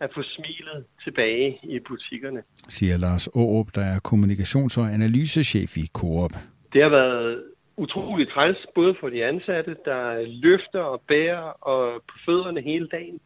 at 0.00 0.10
få 0.14 0.22
smilet 0.22 0.84
tilbage 1.04 1.58
i 1.62 1.78
butikkerne. 1.78 2.42
Siger 2.68 2.96
Lars 2.96 3.28
Aarup, 3.28 3.66
der 3.74 3.82
er 3.82 3.98
kommunikations- 4.08 4.80
og 4.80 4.86
analysechef 4.94 5.76
i 5.76 5.86
Coop. 5.94 6.32
Det 6.72 6.82
har 6.82 6.88
været 6.88 7.42
utroligt 7.76 8.30
træls, 8.30 8.58
både 8.74 8.94
for 9.00 9.08
de 9.08 9.24
ansatte, 9.24 9.76
der 9.84 10.22
løfter 10.46 10.80
og 10.80 11.00
bærer 11.08 11.66
og 11.72 12.02
på 12.08 12.14
fødderne 12.26 12.60
hele 12.60 12.88
dagen. 12.88 13.20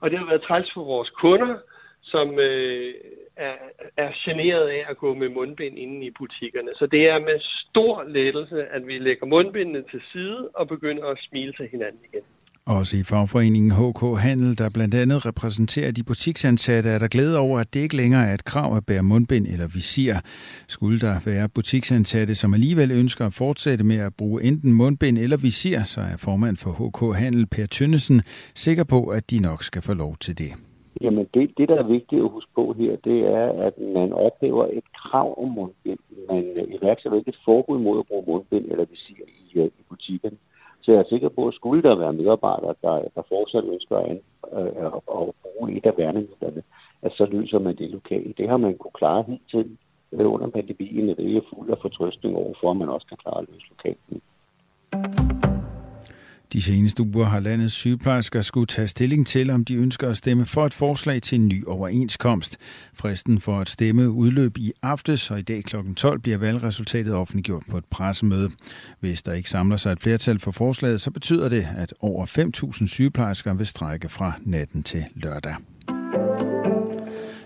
Og 0.00 0.10
det 0.10 0.18
har 0.18 0.26
været 0.26 0.42
træls 0.42 0.70
for 0.74 0.84
vores 0.84 1.10
kunder, 1.10 1.56
som 2.02 2.38
øh, 2.38 2.94
er, 3.48 3.56
er 4.04 4.10
generet 4.24 4.66
af 4.76 4.82
at 4.90 4.96
gå 5.04 5.14
med 5.14 5.28
mundbind 5.28 5.78
inde 5.78 6.06
i 6.06 6.10
butikkerne. 6.18 6.70
Så 6.74 6.86
det 6.86 7.02
er 7.12 7.18
med 7.18 7.38
stor 7.40 7.94
lettelse, 8.16 8.58
at 8.76 8.86
vi 8.86 8.98
lægger 8.98 9.26
mundbindene 9.26 9.82
til 9.90 10.00
side 10.12 10.48
og 10.54 10.68
begynder 10.68 11.04
at 11.06 11.18
smile 11.28 11.52
til 11.52 11.68
hinanden 11.72 12.02
igen. 12.08 12.24
Også 12.66 12.96
i 12.96 13.02
fagforeningen 13.02 13.70
HK 13.70 14.02
Handel, 14.18 14.58
der 14.58 14.70
blandt 14.70 14.94
andet 14.94 15.26
repræsenterer 15.26 15.92
de 15.92 16.02
butiksansatte, 16.04 16.90
er 16.90 16.98
der 16.98 17.08
glæde 17.08 17.38
over, 17.38 17.60
at 17.60 17.74
det 17.74 17.80
ikke 17.80 17.96
længere 17.96 18.28
er 18.28 18.34
et 18.34 18.44
krav 18.44 18.76
at 18.76 18.86
bære 18.86 19.02
mundbind 19.02 19.46
eller 19.46 19.68
visir. 19.68 20.14
Skulle 20.68 21.00
der 21.00 21.20
være 21.24 21.48
butiksansatte, 21.48 22.34
som 22.34 22.54
alligevel 22.54 22.90
ønsker 22.90 23.26
at 23.26 23.34
fortsætte 23.34 23.84
med 23.84 23.96
at 23.96 24.14
bruge 24.18 24.42
enten 24.42 24.72
mundbind 24.72 25.18
eller 25.18 25.36
visir, 25.36 25.82
så 25.82 26.00
er 26.00 26.16
formand 26.16 26.56
for 26.56 26.70
HK 26.80 27.18
Handel, 27.18 27.46
Per 27.46 27.66
Tønnesen, 27.66 28.22
sikker 28.54 28.84
på, 28.84 29.06
at 29.06 29.30
de 29.30 29.38
nok 29.40 29.62
skal 29.62 29.82
få 29.82 29.94
lov 29.94 30.16
til 30.16 30.38
det. 30.38 30.69
Jamen 31.00 31.26
det, 31.34 31.58
det, 31.58 31.68
der 31.68 31.78
er 31.78 31.92
vigtigt 31.96 32.22
at 32.22 32.30
huske 32.30 32.50
på 32.54 32.72
her, 32.72 32.96
det 32.96 33.18
er, 33.20 33.46
at 33.66 33.78
man 33.78 34.12
ophæver 34.12 34.66
et 34.72 34.84
krav 34.94 35.42
om 35.42 35.48
mundbind. 35.48 35.98
Man 36.28 36.44
iværksætter 36.68 37.18
ikke 37.18 37.28
et 37.28 37.44
forbud 37.44 37.78
mod 37.78 37.98
at 37.98 38.06
bruge 38.06 38.24
mundbind 38.26 38.64
eller 38.70 38.84
visir 38.84 39.24
i, 39.26 39.58
øh, 39.58 39.66
i 39.66 39.82
butikken. 39.88 40.38
Så 40.82 40.92
jeg 40.92 41.00
er 41.00 41.08
sikker 41.08 41.28
på, 41.28 41.48
at 41.48 41.54
skulle 41.54 41.82
der 41.82 41.94
være 41.94 42.12
medarbejdere, 42.12 42.74
der, 42.82 43.02
der 43.14 43.22
fortsat 43.28 43.64
ønsker 43.64 43.96
at, 43.96 44.10
øh, 44.52 44.86
at, 44.86 44.92
at 45.18 45.34
bruge 45.42 45.76
et 45.76 45.86
af 45.86 45.94
værnemidlerne, 45.98 46.62
at 47.02 47.12
så 47.12 47.24
løser 47.24 47.58
man 47.58 47.76
det 47.76 47.90
lokalt. 47.90 48.38
Det 48.38 48.48
har 48.48 48.56
man 48.56 48.78
kunne 48.78 48.98
klare 48.98 49.24
hidtil 49.28 49.76
øh, 50.12 50.32
under 50.32 50.46
pandemien, 50.46 51.10
og 51.10 51.16
det 51.16 51.36
er 51.36 51.40
fuld 51.54 51.70
af 51.70 51.78
fortrøstning 51.82 52.36
overfor, 52.36 52.70
at 52.70 52.76
man 52.76 52.88
også 52.88 53.06
kan 53.06 53.16
klare 53.16 53.40
at 53.40 53.48
løse 53.52 53.66
lokalt. 53.70 54.00
De 56.52 56.62
seneste 56.62 57.02
uger 57.02 57.24
har 57.24 57.40
landets 57.40 57.74
sygeplejersker 57.74 58.40
skulle 58.40 58.66
tage 58.66 58.88
stilling 58.88 59.26
til, 59.26 59.50
om 59.50 59.64
de 59.64 59.74
ønsker 59.74 60.08
at 60.08 60.16
stemme 60.16 60.44
for 60.44 60.66
et 60.66 60.74
forslag 60.74 61.22
til 61.22 61.40
en 61.40 61.48
ny 61.48 61.66
overenskomst. 61.66 62.56
Fristen 62.94 63.40
for 63.40 63.60
at 63.60 63.68
stemme 63.68 64.10
udløb 64.10 64.58
i 64.58 64.72
aftes, 64.82 65.30
og 65.30 65.38
i 65.38 65.42
dag 65.42 65.64
kl. 65.64 65.76
12 65.96 66.20
bliver 66.20 66.38
valgresultatet 66.38 67.14
offentliggjort 67.14 67.62
på 67.70 67.78
et 67.78 67.84
pressemøde. 67.84 68.50
Hvis 69.00 69.22
der 69.22 69.32
ikke 69.32 69.50
samler 69.50 69.76
sig 69.76 69.92
et 69.92 70.00
flertal 70.00 70.38
for 70.38 70.50
forslaget, 70.50 71.00
så 71.00 71.10
betyder 71.10 71.48
det, 71.48 71.68
at 71.76 71.94
over 72.00 72.26
5.000 72.80 72.86
sygeplejersker 72.86 73.54
vil 73.54 73.66
strække 73.66 74.08
fra 74.08 74.32
natten 74.44 74.82
til 74.82 75.04
lørdag. 75.14 75.54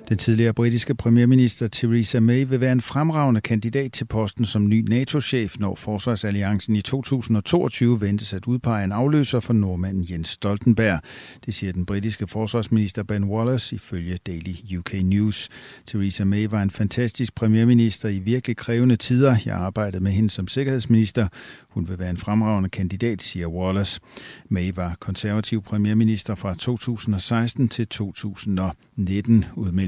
Den 0.08 0.18
tidligere 0.18 0.54
britiske 0.54 0.94
premierminister 0.94 1.66
Theresa 1.66 2.20
May 2.20 2.46
vil 2.48 2.60
være 2.60 2.72
en 2.72 2.80
fremragende 2.80 3.40
kandidat 3.40 3.92
til 3.92 4.04
posten 4.04 4.44
som 4.44 4.68
ny 4.68 4.84
NATO-chef, 4.88 5.58
når 5.58 5.74
Forsvarsalliancen 5.74 6.76
i 6.76 6.82
2022 6.82 8.00
ventes 8.00 8.34
at 8.34 8.46
udpege 8.46 8.84
en 8.84 8.92
afløser 8.92 9.40
for 9.40 9.52
nordmanden 9.52 10.06
Jens 10.10 10.28
Stoltenberg. 10.28 11.00
Det 11.46 11.54
siger 11.54 11.72
den 11.72 11.86
britiske 11.86 12.26
forsvarsminister 12.26 13.02
Ben 13.02 13.24
Wallace 13.24 13.74
ifølge 13.74 14.18
Daily 14.26 14.78
UK 14.78 14.94
News. 14.94 15.48
Theresa 15.86 16.24
May 16.24 16.46
var 16.46 16.62
en 16.62 16.70
fantastisk 16.70 17.34
premierminister 17.34 18.08
i 18.08 18.18
virkelig 18.18 18.56
krævende 18.56 18.96
tider. 18.96 19.36
Jeg 19.46 19.54
arbejdede 19.54 20.02
med 20.02 20.12
hende 20.12 20.30
som 20.30 20.48
sikkerhedsminister. 20.48 21.28
Hun 21.68 21.88
vil 21.88 21.98
være 21.98 22.10
en 22.10 22.16
fremragende 22.16 22.68
kandidat, 22.68 23.22
siger 23.22 23.46
Wallace. 23.46 24.00
May 24.48 24.72
var 24.74 24.96
konservativ 25.00 25.62
premierminister 25.62 26.34
fra 26.34 26.54
2016 26.54 27.68
til 27.68 27.86
2019. 27.86 29.44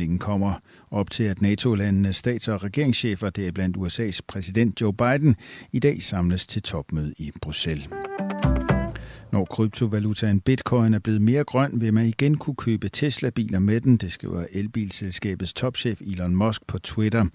Udmeldingen 0.07 0.19
kommer 0.19 0.55
op 0.91 1.11
til, 1.11 1.25
at 1.25 1.43
NATO-landenes 1.43 2.17
stats- 2.17 2.49
og 2.49 2.63
regeringschefer, 2.63 3.31
det 3.31 3.47
er 3.47 3.53
blandt 3.53 3.77
USA's 3.77 4.21
præsident 4.29 4.81
Joe 4.81 4.93
Biden, 4.93 5.37
i 5.73 5.79
dag 5.79 6.03
samles 6.03 6.47
til 6.47 6.63
topmøde 6.63 7.15
i 7.19 7.33
Bruxelles. 7.43 7.89
Når 9.33 9.45
kryptovalutaen 9.45 10.41
bitcoin 10.41 10.95
er 10.95 10.99
blevet 10.99 11.21
mere 11.21 11.45
grøn, 11.45 11.81
vil 11.81 11.95
man 11.95 12.07
igen 12.07 12.37
kunne 12.37 12.57
købe 12.57 12.89
Tesla-biler 12.89 13.59
med 13.59 13.81
den, 13.81 13.97
det 13.97 14.13
skriver 14.13 14.45
elbilselskabets 14.53 15.53
topchef 15.53 16.01
Elon 16.01 16.37
Musk 16.37 16.67
på 16.67 16.79
Twitter. 16.79 17.27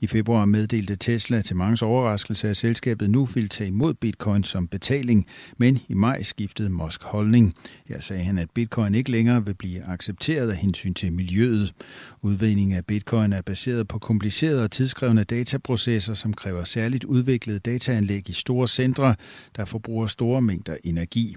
I 0.00 0.06
februar 0.06 0.44
meddelte 0.44 0.96
Tesla 0.96 1.40
til 1.40 1.56
mange 1.56 1.86
overraskelse, 1.86 2.48
at 2.48 2.56
selskabet 2.56 3.10
nu 3.10 3.24
vil 3.24 3.48
tage 3.48 3.68
imod 3.68 3.94
bitcoin 3.94 4.44
som 4.44 4.68
betaling, 4.68 5.26
men 5.56 5.78
i 5.88 5.94
maj 5.94 6.22
skiftede 6.22 6.70
Musk 6.70 7.02
holdning. 7.02 7.54
Her 7.88 8.00
sagde 8.00 8.22
han, 8.22 8.38
at 8.38 8.50
bitcoin 8.50 8.94
ikke 8.94 9.10
længere 9.10 9.46
vil 9.46 9.54
blive 9.54 9.84
accepteret 9.84 10.50
af 10.50 10.56
hensyn 10.56 10.94
til 10.94 11.12
miljøet. 11.12 11.74
Udvinding 12.22 12.72
af 12.72 12.86
bitcoin 12.86 13.32
er 13.32 13.42
baseret 13.42 13.88
på 13.88 13.98
komplicerede 13.98 14.64
og 14.64 14.70
tidskrævende 14.70 15.24
dataprocesser, 15.24 16.14
som 16.14 16.34
kræver 16.34 16.64
særligt 16.64 17.04
udviklede 17.04 17.58
dataanlæg 17.58 18.28
i 18.28 18.32
store 18.32 18.68
centre, 18.68 19.14
der 19.56 19.64
forbruger 19.64 20.06
store 20.06 20.42
mængder 20.42 20.76
energi. 20.84 21.36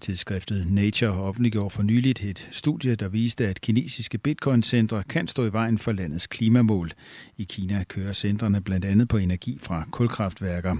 Tidsskriftet 0.00 0.70
Nature 0.70 1.12
offentliggjorde 1.12 1.70
for 1.70 1.82
nyligt 1.82 2.24
et 2.24 2.48
studie, 2.50 2.94
der 2.94 3.08
viste, 3.08 3.48
at 3.48 3.60
kinesiske 3.60 4.18
bitcoin-centre 4.18 5.02
kan 5.08 5.26
stå 5.26 5.44
i 5.44 5.52
vejen 5.52 5.78
for 5.78 5.92
landets 5.92 6.26
klimamål. 6.26 6.90
I 7.36 7.42
Kina 7.42 7.84
kører 7.84 8.12
centrene 8.12 8.60
blandt 8.60 8.84
andet 8.84 9.08
på 9.08 9.16
energi 9.16 9.58
fra 9.62 9.84
kulkraftværker. 9.90 10.76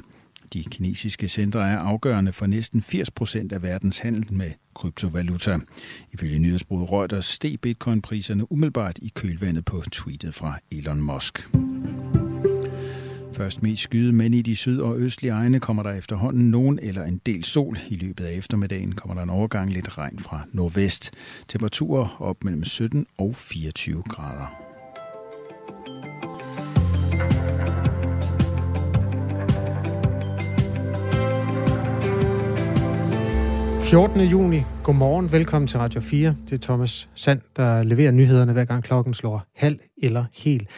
De 0.52 0.64
kinesiske 0.64 1.28
centre 1.28 1.70
er 1.70 1.78
afgørende 1.78 2.32
for 2.32 2.46
næsten 2.46 2.82
80 2.82 3.10
procent 3.10 3.52
af 3.52 3.62
verdens 3.62 3.98
handel 3.98 4.32
med 4.32 4.50
kryptovaluta. 4.74 5.58
Ifølge 6.12 6.38
nyhedsbruget 6.38 6.92
Reuters 6.92 7.24
steg 7.24 7.60
bitcoin-priserne 7.60 8.52
umiddelbart 8.52 8.98
i 9.02 9.12
kølvandet 9.14 9.64
på 9.64 9.82
tweetet 9.92 10.34
fra 10.34 10.58
Elon 10.70 11.02
Musk. 11.02 11.48
Først 13.40 13.62
mest 13.62 13.82
skyde, 13.82 14.12
men 14.12 14.34
i 14.34 14.42
de 14.42 14.56
syd- 14.56 14.80
og 14.80 14.98
østlige 14.98 15.32
egne 15.32 15.60
kommer 15.60 15.82
der 15.82 15.92
efterhånden 15.92 16.50
nogen 16.50 16.78
eller 16.82 17.04
en 17.04 17.20
del 17.26 17.44
sol. 17.44 17.78
I 17.88 17.96
løbet 17.96 18.24
af 18.24 18.32
eftermiddagen 18.32 18.92
kommer 18.92 19.14
der 19.14 19.22
en 19.22 19.30
overgang 19.30 19.72
lidt 19.72 19.98
regn 19.98 20.18
fra 20.18 20.40
nordvest. 20.52 21.10
Temperaturer 21.48 22.16
op 22.22 22.44
mellem 22.44 22.64
17 22.64 23.06
og 23.18 23.36
24 23.36 24.02
grader. 24.02 24.70
14. 33.80 34.20
juni. 34.20 34.62
Godmorgen. 34.82 35.32
Velkommen 35.32 35.68
til 35.68 35.78
Radio 35.78 36.00
4. 36.00 36.36
Det 36.50 36.52
er 36.52 36.58
Thomas 36.66 37.08
Sand, 37.14 37.40
der 37.56 37.82
leverer 37.82 38.10
nyhederne 38.10 38.52
hver 38.52 38.64
gang 38.64 38.84
klokken 38.84 39.14
slår 39.14 39.42
halv 39.54 39.78
eller 40.02 40.24
helt. 40.32 40.68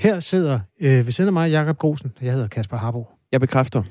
Her 0.00 0.20
sidder 0.20 0.60
øh, 0.80 1.06
ved 1.06 1.12
siden 1.12 1.28
af 1.28 1.32
mig 1.32 1.50
Jakob 1.50 1.78
Grosen. 1.78 2.12
Jeg 2.22 2.32
hedder 2.32 2.48
Kasper 2.48 2.76
Harbo. 2.76 3.06
Jeg 3.32 3.40
bekræfter. 3.40 3.82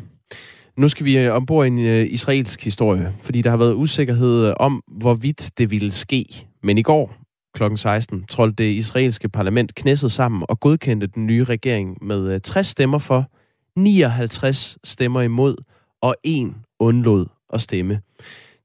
Nu 0.78 0.88
skal 0.88 1.06
vi 1.06 1.17
øh, 1.17 1.36
ombord 1.36 1.65
i 1.65 1.67
en 1.67 1.80
øh, 1.80 2.08
israelsk 2.10 2.63
historie, 2.63 3.13
fordi 3.22 3.41
der 3.41 3.50
har 3.50 3.58
været 3.58 3.74
usikkerhed 3.74 4.48
øh, 4.48 4.54
om, 4.60 4.84
hvorvidt 4.88 5.52
det 5.58 5.72
ville 5.72 5.91
ske. 5.91 6.48
Men 6.63 6.78
i 6.78 6.82
går 6.82 7.13
kl. 7.54 7.63
16 7.76 8.26
trådte 8.26 8.54
det 8.54 8.72
israelske 8.72 9.30
parlament 9.30 9.76
knæsset 9.76 10.12
sammen 10.12 10.43
og 10.50 10.60
godkendte 10.60 11.08
den 11.08 11.28
nye 11.28 11.43
regering 11.43 11.98
med 12.06 12.34
øh, 12.34 12.41
60 12.41 12.67
stemmer 12.67 12.98
for, 12.98 13.32
59 13.76 14.78
stemmer 14.84 15.22
imod 15.22 15.56
og 16.02 16.15
en 16.24 16.56
undlod 16.80 17.26
at 17.54 17.62
stemme. 17.62 18.02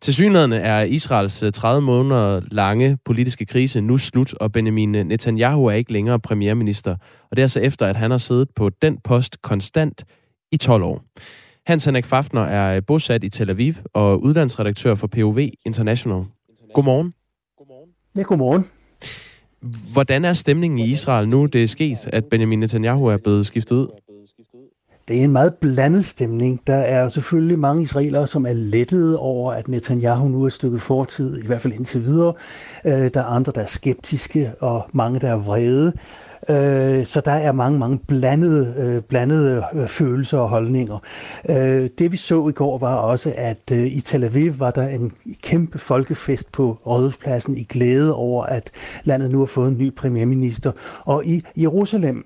Til 0.00 0.14
synligheden 0.14 0.52
er 0.52 0.82
Israels 0.82 1.44
30 1.54 1.76
øh, 1.76 1.82
måneder 1.82 2.40
lange 2.50 2.98
politiske 3.04 3.46
krise 3.46 3.80
nu 3.80 3.98
slut, 3.98 4.34
og 4.34 4.52
Benjamin 4.52 4.88
Netanyahu 4.88 5.66
er 5.66 5.72
ikke 5.72 5.92
længere 5.92 6.20
premierminister. 6.20 6.96
Og 7.30 7.36
det 7.36 7.38
er 7.38 7.44
altså 7.44 7.60
efter, 7.60 7.86
at 7.86 7.96
han 7.96 8.10
har 8.10 8.18
siddet 8.18 8.48
på 8.56 8.68
den 8.68 8.98
post 9.04 9.42
konstant 9.42 10.04
i 10.52 10.56
12 10.56 10.82
år. 10.82 11.04
Hans 11.66 11.84
Henrik 11.84 12.06
Fafner 12.06 12.40
er 12.40 12.80
bosat 12.80 13.24
i 13.24 13.28
Tel 13.28 13.50
Aviv 13.50 13.74
og 13.92 14.22
udlandsredaktør 14.22 14.94
for 14.94 15.06
POV 15.06 15.38
International. 15.66 16.24
Godmorgen. 16.74 17.12
Ja, 18.16 18.22
godmorgen. 18.22 18.64
Hvordan 19.92 20.24
er 20.24 20.32
stemningen 20.32 20.78
i 20.78 20.84
Israel 20.90 21.28
nu, 21.28 21.46
det 21.46 21.62
er 21.62 21.66
sket, 21.66 21.98
at 22.06 22.24
Benjamin 22.24 22.60
Netanyahu 22.60 23.06
er 23.06 23.16
blevet 23.16 23.46
skiftet 23.46 23.76
ud? 23.76 23.88
Det 25.08 25.18
er 25.18 25.24
en 25.24 25.32
meget 25.32 25.54
blandet 25.54 26.04
stemning. 26.04 26.60
Der 26.66 26.76
er 26.76 27.08
selvfølgelig 27.08 27.58
mange 27.58 27.82
israelere, 27.82 28.26
som 28.26 28.46
er 28.46 28.52
lettede 28.52 29.18
over, 29.18 29.52
at 29.52 29.68
Netanyahu 29.68 30.28
nu 30.28 30.42
er 30.42 30.46
et 30.46 30.52
stykke 30.52 30.78
fortid, 30.78 31.42
i 31.42 31.46
hvert 31.46 31.60
fald 31.60 31.72
indtil 31.72 32.04
videre. 32.04 32.34
Øh, 32.84 33.10
der 33.14 33.20
er 33.20 33.24
andre, 33.24 33.52
der 33.54 33.60
er 33.60 33.66
skeptiske, 33.66 34.52
og 34.60 34.86
mange, 34.92 35.20
der 35.20 35.28
er 35.28 35.36
vrede. 35.36 35.92
Øh, 36.48 37.06
så 37.06 37.20
der 37.20 37.32
er 37.32 37.52
mange, 37.52 37.78
mange 37.78 37.98
blandede, 37.98 38.74
øh, 38.78 39.02
blandede 39.02 39.64
følelser 39.86 40.38
og 40.38 40.48
holdninger. 40.48 40.98
Det 41.98 42.12
vi 42.12 42.16
så 42.16 42.48
i 42.48 42.52
går 42.52 42.78
var 42.78 42.94
også, 42.94 43.32
at 43.36 43.70
i 43.70 44.00
Tel 44.00 44.24
Aviv 44.24 44.60
var 44.60 44.70
der 44.70 44.88
en 44.88 45.12
kæmpe 45.42 45.78
folkefest 45.78 46.52
på 46.52 46.78
Rådhuspladsen 46.86 47.56
i 47.56 47.64
glæde 47.64 48.14
over, 48.14 48.44
at 48.44 48.70
landet 49.04 49.30
nu 49.30 49.38
har 49.38 49.46
fået 49.46 49.68
en 49.68 49.78
ny 49.78 49.94
premierminister. 49.94 50.72
Og 51.04 51.26
i 51.26 51.42
Jerusalem 51.56 52.24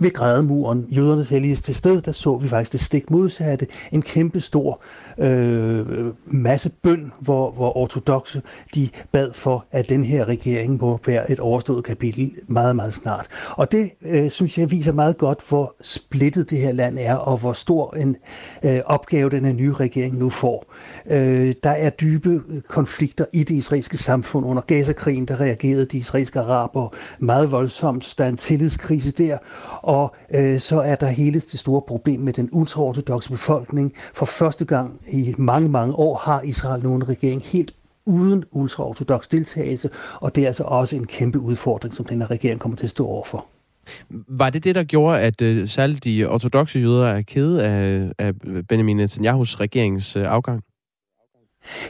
ved 0.00 0.10
grædemuren, 0.10 0.86
jødernes 0.90 1.28
helligste 1.28 1.74
sted, 1.74 2.00
der 2.00 2.12
så 2.12 2.36
vi 2.36 2.48
faktisk 2.48 2.72
det 2.72 2.80
stik 2.80 3.10
modsatte. 3.10 3.66
En 3.92 4.02
kæmpe 4.02 4.40
stor 4.40 4.80
øh, 5.18 5.86
masse 6.26 6.70
bøn, 6.82 7.12
hvor, 7.20 7.50
hvor 7.50 7.76
ortodoxe 7.76 8.42
de 8.74 8.88
bad 9.12 9.32
for, 9.32 9.66
at 9.70 9.88
den 9.88 10.04
her 10.04 10.24
regering 10.24 10.80
må 10.80 10.98
være 11.06 11.30
et 11.30 11.40
overstået 11.40 11.84
kapitel 11.84 12.32
meget, 12.46 12.76
meget 12.76 12.94
snart. 12.94 13.26
Og 13.50 13.72
det 13.72 13.90
øh, 14.02 14.30
synes 14.30 14.58
jeg 14.58 14.70
viser 14.70 14.92
meget 14.92 15.18
godt, 15.18 15.38
hvor 15.48 15.74
splittet 15.82 16.50
det 16.50 16.58
her 16.58 16.72
land 16.72 16.98
er, 16.98 17.16
og 17.16 17.38
hvor 17.38 17.52
stor 17.52 17.94
en 17.94 18.16
øh, 18.62 18.80
opgave 18.84 19.30
den 19.30 19.44
her 19.44 19.52
nye 19.52 19.72
regering 19.72 20.18
nu 20.18 20.30
får. 20.30 20.74
Øh, 21.10 21.54
der 21.62 21.70
er 21.70 21.90
dybe 21.90 22.42
øh, 22.48 22.60
konflikter 22.60 23.24
i 23.32 23.44
det 23.44 23.54
israelske 23.54 23.96
samfund. 23.96 24.46
Under 24.46 24.62
Gaza-krigen, 24.62 25.24
der 25.24 25.40
reagerede 25.40 25.84
de 25.84 25.98
israelske 25.98 26.40
araber 26.40 26.94
meget 27.18 27.52
voldsomt. 27.52 28.14
Der 28.18 28.24
er 28.24 28.28
en 28.28 28.36
tillidskrise 28.36 29.10
der, 29.10 29.38
og 29.82 30.14
øh, 30.34 30.60
så 30.60 30.80
er 30.80 30.94
der 30.94 31.06
hele 31.06 31.40
det 31.40 31.58
store 31.58 31.82
problem 31.82 32.20
med 32.20 32.32
den 32.32 32.48
ultraortodoxe 32.52 33.30
befolkning. 33.30 33.92
For 34.14 34.26
første 34.26 34.64
gang 34.64 35.00
i 35.12 35.34
mange, 35.38 35.68
mange 35.68 35.94
år 35.94 36.16
har 36.16 36.42
Israel 36.42 36.82
nu 36.82 36.94
en 36.94 37.08
regering 37.08 37.42
helt 37.42 37.74
uden 38.06 38.44
ultraortodox 38.50 39.28
deltagelse, 39.28 39.90
og 40.20 40.36
det 40.36 40.42
er 40.42 40.46
altså 40.46 40.64
også 40.64 40.96
en 40.96 41.06
kæmpe 41.06 41.38
udfordring, 41.38 41.94
som 41.94 42.04
den 42.04 42.20
her 42.20 42.30
regering 42.30 42.60
kommer 42.60 42.76
til 42.76 42.86
at 42.86 42.90
stå 42.90 43.06
overfor. 43.06 43.46
Var 44.10 44.50
det 44.50 44.64
det, 44.64 44.74
der 44.74 44.84
gjorde, 44.84 45.20
at 45.20 45.42
uh, 45.42 45.68
særligt 45.68 46.04
de 46.04 46.24
ortodoxe 46.24 46.78
jøder 46.78 47.06
er 47.06 47.22
kede 47.22 47.64
af, 47.64 48.12
af 48.18 48.32
Benjamin 48.68 48.96
Netanyahus 48.96 49.60
regerings 49.60 50.16
øh, 50.16 50.32
afgang? 50.32 50.62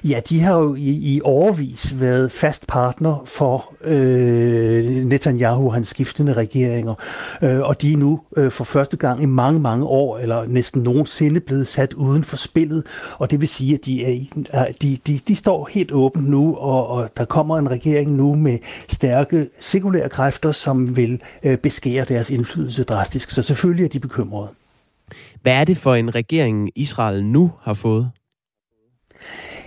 Ja, 0.05 0.21
de 0.29 0.41
har 0.41 0.59
jo 0.59 0.75
i, 0.75 1.15
i 1.15 1.21
overvis 1.25 2.01
været 2.01 2.33
fast 2.33 2.67
partner 2.67 3.23
for 3.27 3.75
øh, 3.85 4.85
Netanyahu 4.85 5.67
og 5.67 5.75
hans 5.75 5.89
skiftende 5.89 6.33
regeringer, 6.33 6.95
øh, 7.43 7.61
og 7.61 7.83
de 7.83 7.93
er 7.93 7.97
nu 7.97 8.21
øh, 8.37 8.51
for 8.51 8.65
første 8.65 8.97
gang 8.97 9.23
i 9.23 9.27
mange, 9.27 9.61
mange 9.61 9.87
år, 9.87 10.19
eller 10.19 10.47
næsten 10.47 10.83
nogensinde 10.83 11.41
blevet 11.41 11.69
sat 11.69 11.93
uden 11.93 12.25
for 12.25 12.37
spillet, 12.37 12.87
og 13.19 13.31
det 13.31 13.41
vil 13.41 13.49
sige, 13.49 13.75
at 13.75 13.87
de, 13.87 14.05
er, 14.05 14.67
de, 14.83 14.97
de, 15.07 15.19
de 15.29 15.35
står 15.35 15.69
helt 15.73 15.93
åbent 15.93 16.29
nu, 16.29 16.57
og, 16.57 16.87
og 16.87 17.11
der 17.17 17.25
kommer 17.25 17.59
en 17.59 17.71
regering 17.71 18.13
nu 18.13 18.35
med 18.35 18.59
stærke 18.89 19.49
sekulære 19.61 20.09
kræfter, 20.09 20.53
som 20.53 20.97
vil 20.97 21.21
øh, 21.43 21.59
beskære 21.59 22.05
deres 22.05 22.31
indflydelse 22.31 22.83
drastisk, 22.83 23.31
så 23.31 23.43
selvfølgelig 23.43 23.85
er 23.85 23.89
de 23.89 24.01
bekymrede. 24.01 24.49
Hvad 25.43 25.53
er 25.53 25.65
det 25.65 25.77
for 25.79 25.95
en 25.95 26.15
regering, 26.15 26.71
Israel 26.75 27.25
nu 27.25 27.51
har 27.63 27.75
fået? 27.75 28.11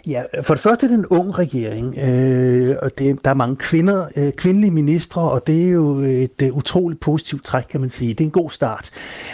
Ja, 0.07 0.23
for 0.41 0.53
det 0.53 0.63
første 0.63 0.85
er 0.85 0.89
det 0.89 0.97
en 0.97 1.05
ung 1.05 1.39
regering, 1.39 1.97
øh, 1.97 2.75
og 2.81 2.91
det, 2.97 3.25
der 3.25 3.29
er 3.29 3.35
mange 3.35 3.55
kvinder, 3.55 4.05
øh, 4.15 4.31
kvindelige 4.31 4.71
ministre, 4.71 5.21
og 5.21 5.47
det 5.47 5.65
er 5.65 5.69
jo 5.69 5.97
et 5.99 6.41
øh, 6.41 6.57
utroligt 6.57 6.99
positivt 7.01 7.45
træk, 7.45 7.63
kan 7.69 7.81
man 7.81 7.89
sige. 7.89 8.09
Det 8.09 8.21
er 8.21 8.25
en 8.25 8.31
god 8.31 8.49
start. 8.49 8.89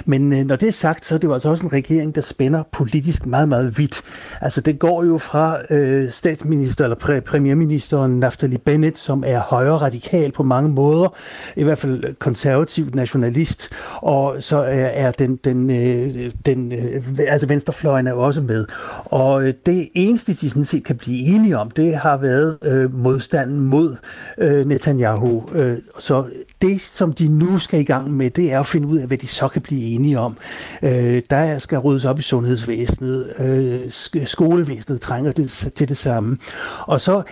Men 0.06 0.34
øh, 0.34 0.46
når 0.46 0.56
det 0.56 0.68
er 0.68 0.72
sagt, 0.72 1.06
så 1.06 1.16
er 1.16 1.20
det 1.20 1.28
jo 1.28 1.34
altså 1.34 1.50
også 1.50 1.66
en 1.66 1.74
regering, 1.74 2.16
der 2.16 2.22
spænder 2.22 2.64
politisk 2.72 3.26
meget, 3.26 3.50
meget 3.50 3.78
vidt. 3.78 4.02
Altså 4.42 4.62
det 4.62 4.80
går 4.80 5.04
jo 5.04 5.18
fra 5.18 5.74
øh, 5.74 6.12
statsminister 6.12 6.84
eller 6.84 6.98
præ- 6.98 7.20
premierministeren 7.20 8.20
Naftali 8.20 8.58
Bennett, 8.58 8.98
som 8.98 9.24
er 9.28 9.40
højre 9.40 9.78
radikal 9.78 10.32
på 10.32 10.44
mange 10.44 10.70
måder, 10.70 11.16
i 11.56 11.64
hvert 11.64 11.78
fald 11.78 12.16
konservativ 12.20 12.90
nationalist, 12.94 13.70
og 13.96 14.36
så 14.40 14.58
er, 14.58 14.86
er 14.86 15.12
den, 15.12 15.36
den, 15.36 15.70
øh, 15.70 16.32
den 16.46 16.72
øh, 16.72 17.04
altså 17.28 17.48
venstrefløjen 17.48 18.08
er 18.08 18.14
også 18.14 18.42
med. 18.42 18.66
Og 19.06 19.44
øh, 19.44 19.54
det 19.66 19.90
eneste, 19.94 20.34
de 20.34 20.57
sådan 20.58 20.66
set 20.66 20.84
kan 20.84 20.98
blive 20.98 21.20
enige 21.20 21.58
om, 21.58 21.72
det 21.72 21.96
har 21.96 22.18
været 22.18 22.58
øh, 22.64 22.96
modstanden 22.96 23.60
mod 23.60 23.96
øh, 24.38 24.66
Netanyahu. 24.66 25.50
Øh, 25.54 25.78
så 26.00 26.26
det, 26.62 26.82
som 26.82 27.14
de 27.14 27.28
nu 27.28 27.60
skal 27.60 27.80
i 27.80 27.84
gang 27.84 28.12
med, 28.12 28.30
det 28.30 28.54
er 28.54 28.60
at 28.60 28.66
finde 28.66 28.88
ud 28.88 28.98
af, 28.98 29.08
hvad 29.08 29.18
de 29.18 29.28
så 29.28 29.48
kan 29.48 29.62
blive 29.62 29.82
enige 29.82 30.20
om. 30.20 30.38
Øh, 30.82 31.22
der 31.30 31.60
skal 31.60 31.78
ryddes 31.78 32.06
op 32.06 32.20
i 32.20 32.22
sundhedsvæsenet, 32.22 33.34
øh, 33.40 33.80
skolevæsenet 34.26 35.02
trænger 35.02 35.32
det, 35.32 35.72
til 35.76 35.90
det 35.90 35.98
samme. 35.98 36.38
Og 36.82 37.02
så 37.02 37.24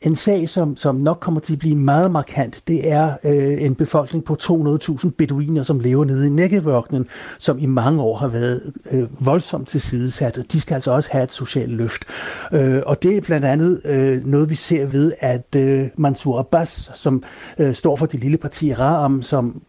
en 0.00 0.16
sag, 0.16 0.48
som, 0.48 0.76
som 0.76 0.94
nok 0.94 1.18
kommer 1.20 1.40
til 1.40 1.52
at 1.52 1.58
blive 1.58 1.76
meget 1.76 2.10
markant, 2.10 2.62
det 2.68 2.90
er 2.92 3.16
øh, 3.24 3.62
en 3.62 3.74
befolkning 3.74 4.24
på 4.24 4.36
200.000 4.42 5.10
beduiner, 5.18 5.62
som 5.62 5.80
lever 5.80 6.04
nede 6.04 6.26
i 6.26 6.30
Nækkevørkenen, 6.30 7.06
som 7.38 7.58
i 7.58 7.66
mange 7.66 8.02
år 8.02 8.16
har 8.16 8.28
været 8.28 8.72
øh, 8.90 9.26
voldsomt 9.26 9.68
tilsidesat. 9.68 10.38
De 10.52 10.60
skal 10.60 10.74
altså 10.74 10.90
også 10.90 11.08
have 11.12 11.24
et 11.24 11.32
socialt 11.32 11.72
løft. 11.72 12.04
Øh, 12.52 12.82
og 12.86 13.02
det 13.02 13.16
er 13.16 13.20
blandt 13.20 13.46
andet 13.46 13.80
øh, 13.84 14.26
noget, 14.26 14.50
vi 14.50 14.54
ser 14.54 14.86
ved, 14.86 15.12
at 15.20 15.56
øh, 15.56 15.88
Mansour 15.96 16.38
Abbas, 16.38 16.90
som 16.94 17.22
øh, 17.58 17.74
står 17.74 17.96
for 17.96 18.06
det 18.06 18.20
lille 18.20 18.38
parti 18.38 18.74
Raam, 18.74 19.22
som 19.22 19.62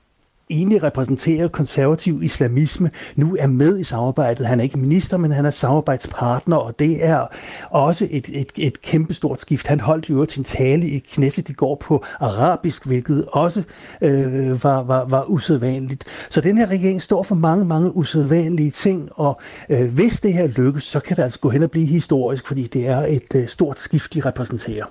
egentlig 0.49 0.83
repræsenterer 0.83 1.47
konservativ 1.47 2.23
islamisme, 2.23 2.91
nu 3.15 3.35
er 3.39 3.47
med 3.47 3.79
i 3.79 3.83
samarbejdet. 3.83 4.47
Han 4.47 4.59
er 4.59 4.63
ikke 4.63 4.79
minister, 4.79 5.17
men 5.17 5.31
han 5.31 5.45
er 5.45 5.49
samarbejdspartner, 5.49 6.57
og 6.57 6.79
det 6.79 7.05
er 7.05 7.27
også 7.69 8.07
et, 8.11 8.29
et, 8.33 8.51
et 8.57 8.81
kæmpestort 8.81 9.41
skift. 9.41 9.67
Han 9.67 9.79
holdt 9.79 10.09
jo 10.09 10.25
sin 10.29 10.43
tale 10.43 10.87
i 10.87 10.99
Knesset 10.99 11.49
i 11.49 11.53
går 11.53 11.75
på 11.75 12.05
arabisk, 12.19 12.85
hvilket 12.85 13.25
også 13.27 13.63
øh, 14.01 14.63
var, 14.63 14.83
var, 14.83 15.05
var 15.05 15.25
usædvanligt. 15.29 16.03
Så 16.29 16.41
den 16.41 16.57
her 16.57 16.67
regering 16.67 17.01
står 17.01 17.23
for 17.23 17.35
mange, 17.35 17.65
mange 17.65 17.95
usædvanlige 17.95 18.71
ting, 18.71 19.09
og 19.15 19.39
øh, 19.69 19.93
hvis 19.93 20.19
det 20.19 20.33
her 20.33 20.47
lykkes, 20.47 20.83
så 20.83 20.99
kan 20.99 21.15
det 21.15 21.23
altså 21.23 21.39
gå 21.39 21.49
hen 21.49 21.63
og 21.63 21.71
blive 21.71 21.85
historisk, 21.85 22.47
fordi 22.47 22.63
det 22.63 22.87
er 22.87 23.05
et 23.05 23.35
øh, 23.35 23.47
stort 23.47 23.79
skift, 23.79 24.13
de 24.13 24.21
repræsenterer. 24.21 24.85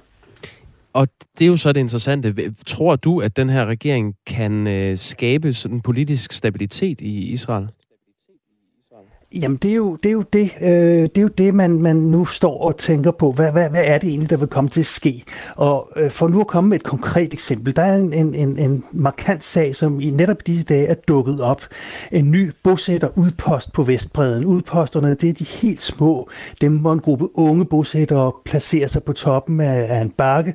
Og 0.93 1.09
det 1.39 1.45
er 1.45 1.49
jo 1.49 1.57
så 1.57 1.73
det 1.73 1.81
interessante. 1.81 2.55
Tror 2.67 2.97
du, 2.97 3.21
at 3.21 3.37
den 3.37 3.51
her 3.51 3.67
regering 3.67 4.15
kan 4.27 4.67
øh, 4.67 4.97
skabe 4.97 5.53
sådan 5.53 5.81
politisk 5.81 6.33
stabilitet 6.33 7.01
i 7.01 7.19
Israel? 7.19 7.69
Jamen, 9.35 9.57
det 9.57 9.71
er 9.71 9.75
jo 9.75 9.97
det, 9.97 10.09
er 10.09 10.13
jo 10.13 10.25
det, 10.33 10.51
øh, 10.61 10.69
det, 11.03 11.19
er 11.19 11.23
jo 11.23 11.29
det 11.29 11.55
man, 11.55 11.83
man 11.83 11.97
nu 11.97 12.25
står 12.25 12.63
og 12.63 12.77
tænker 12.77 13.11
på. 13.11 13.33
Hvad, 13.33 13.53
hvad, 13.53 13.71
hvad 13.71 13.83
er 13.85 13.99
det 13.99 14.09
egentlig, 14.09 14.31
der 14.31 14.37
vil 14.37 14.49
komme 14.49 14.71
til 14.71 14.81
at 14.81 14.87
ske? 14.87 15.25
Og 15.57 15.89
øh, 15.97 16.11
for 16.11 16.29
nu 16.29 16.41
at 16.41 16.47
komme 16.47 16.71
med 16.71 16.77
et 16.77 16.83
konkret 16.83 17.33
eksempel, 17.33 17.77
der 17.77 17.83
er 17.83 17.97
en, 17.97 18.13
en, 18.13 18.35
en, 18.35 18.59
en 18.59 18.85
markant 18.93 19.45
sag, 19.45 19.77
som 19.77 20.01
i 20.01 20.11
netop 20.11 20.47
disse 20.47 20.65
dage 20.65 20.87
er 20.87 20.95
dukket 20.95 21.41
op. 21.41 21.63
En 22.13 22.31
ny 22.31 22.53
bosætter 22.63 23.09
udpost 23.19 23.73
på 23.73 23.83
Vestbreden. 23.83 24.45
Udposterne, 24.45 25.15
det 25.15 25.29
er 25.29 25.35
de 25.35 25.45
helt 25.45 25.83
små. 25.83 26.29
Dem, 26.61 26.79
hvor 26.79 26.93
en 26.93 27.01
gruppe 27.01 27.39
unge 27.39 27.65
bosættere 27.65 28.33
placerer 28.45 28.89
sig 28.89 29.03
på 29.03 29.13
toppen 29.13 29.61
af, 29.61 29.87
af 29.97 30.01
en 30.01 30.11
bakke. 30.11 30.55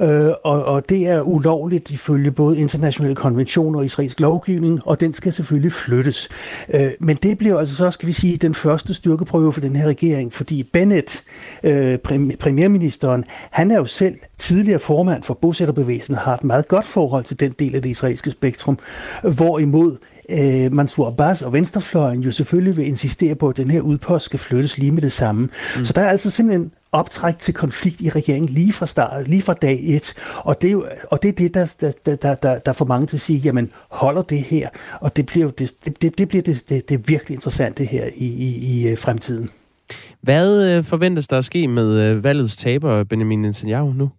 Øh, 0.00 0.30
og, 0.44 0.64
og 0.64 0.88
det 0.88 1.08
er 1.08 1.20
ulovligt 1.20 1.90
ifølge 1.90 2.30
både 2.30 2.58
internationale 2.58 3.14
konventioner 3.14 3.78
og 3.78 3.84
israelsk 3.84 4.20
lovgivning, 4.20 4.80
og 4.84 5.00
den 5.00 5.12
skal 5.12 5.32
selvfølgelig 5.32 5.72
flyttes. 5.72 6.28
Øh, 6.74 6.90
men 7.00 7.16
det 7.16 7.38
bliver 7.38 7.58
altså 7.58 7.74
så, 7.74 7.90
skal 7.90 8.06
vi 8.06 8.13
sige, 8.14 8.36
den 8.36 8.54
første 8.54 8.94
styrkeprøve 8.94 9.52
for 9.52 9.60
den 9.60 9.76
her 9.76 9.86
regering, 9.86 10.32
fordi 10.32 10.62
Bennett, 10.62 11.24
øh, 11.62 11.98
premierministeren, 12.40 13.24
han 13.50 13.70
er 13.70 13.76
jo 13.76 13.86
selv 13.86 14.14
tidligere 14.38 14.80
formand 14.80 15.22
for 15.22 15.34
bosætterbevægelsen, 15.34 16.14
har 16.14 16.34
et 16.34 16.44
meget 16.44 16.68
godt 16.68 16.86
forhold 16.86 17.24
til 17.24 17.40
den 17.40 17.54
del 17.58 17.74
af 17.74 17.82
det 17.82 17.88
israelske 17.88 18.30
spektrum, 18.30 18.78
hvorimod 19.22 19.96
øh, 20.28 20.72
Mansour 20.72 21.06
Abbas 21.06 21.42
og 21.42 21.52
Venstrefløjen 21.52 22.20
jo 22.20 22.30
selvfølgelig 22.30 22.76
vil 22.76 22.86
insistere 22.86 23.34
på, 23.34 23.48
at 23.48 23.56
den 23.56 23.70
her 23.70 23.80
udpost 23.80 24.24
skal 24.24 24.38
flyttes 24.38 24.78
lige 24.78 24.92
med 24.92 25.02
det 25.02 25.12
samme. 25.12 25.48
Mm. 25.78 25.84
Så 25.84 25.92
der 25.92 26.02
er 26.02 26.08
altså 26.08 26.30
simpelthen 26.30 26.72
optræk 26.94 27.38
til 27.38 27.54
konflikt 27.54 28.00
i 28.00 28.10
regeringen 28.10 28.48
lige 28.48 28.72
fra 28.72 28.86
start, 28.86 29.28
lige 29.28 29.42
fra 29.42 29.54
dag 29.54 29.80
et. 29.82 30.14
Og 30.38 30.62
det 30.62 30.68
er, 30.68 30.72
jo, 30.72 30.86
og 31.10 31.22
det, 31.22 31.28
er 31.28 31.32
det, 31.32 31.54
der, 31.54 31.92
der, 32.06 32.16
der, 32.16 32.34
der, 32.34 32.58
der 32.58 32.72
får 32.72 32.84
mange 32.84 33.06
til 33.06 33.16
at 33.16 33.20
sige, 33.20 33.38
jamen 33.38 33.70
holder 33.90 34.22
det 34.22 34.38
her? 34.38 34.68
Og 35.00 35.16
det 35.16 35.26
bliver 35.26 35.44
jo 35.44 35.50
det, 35.50 35.72
det, 35.84 36.18
det, 36.18 36.28
bliver 36.28 36.42
det, 36.42 36.68
det, 36.68 36.88
det 36.88 37.08
virkelig 37.08 37.34
interessante 37.34 37.84
her 37.84 38.04
i, 38.16 38.26
i, 38.26 38.56
i 38.56 38.88
øh, 38.88 38.98
fremtiden. 38.98 39.50
Hvad 40.20 40.76
øh, 40.76 40.84
forventes 40.84 41.28
der 41.28 41.38
at 41.38 41.44
ske 41.44 41.68
med 41.68 42.00
øh, 42.00 42.24
valgets 42.24 42.56
taber, 42.56 43.04
Benjamin 43.04 43.42
Netanyahu, 43.42 43.92
nu? 43.92 44.10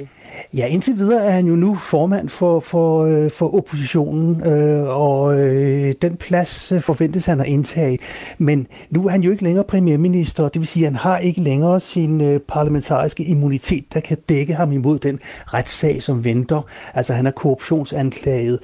Det? 0.00 0.08
Ja, 0.54 0.66
indtil 0.66 0.96
videre 0.96 1.24
er 1.24 1.30
han 1.30 1.46
jo 1.46 1.56
nu 1.56 1.74
formand 1.74 2.28
for, 2.28 2.60
for, 2.60 3.04
øh, 3.04 3.30
for 3.30 3.54
oppositionen, 3.54 4.46
øh, 4.46 4.88
og 4.88 5.40
øh, 5.40 5.94
den 6.02 6.16
plads 6.16 6.72
øh, 6.72 6.80
forventes 6.80 7.26
han 7.26 7.40
at 7.40 7.46
indtage. 7.46 7.98
Men 8.38 8.66
nu 8.90 9.06
er 9.06 9.10
han 9.10 9.22
jo 9.22 9.30
ikke 9.30 9.42
længere 9.42 9.64
premierminister, 9.64 10.48
det 10.48 10.60
vil 10.60 10.68
sige, 10.68 10.86
at 10.86 10.92
han 10.92 10.96
har 10.96 11.18
ikke 11.18 11.40
længere 11.40 11.80
sin 11.80 12.20
øh, 12.20 12.40
parlamentariske 12.40 13.24
immunitet, 13.24 13.94
der 13.94 14.00
kan 14.00 14.16
dække 14.28 14.54
ham 14.54 14.72
imod 14.72 14.98
den 14.98 15.18
retssag, 15.46 16.02
som 16.02 16.24
venter. 16.24 16.62
Altså 16.94 17.14
han 17.14 17.26
er 17.26 17.30
korruptionsanklaget. 17.30 18.58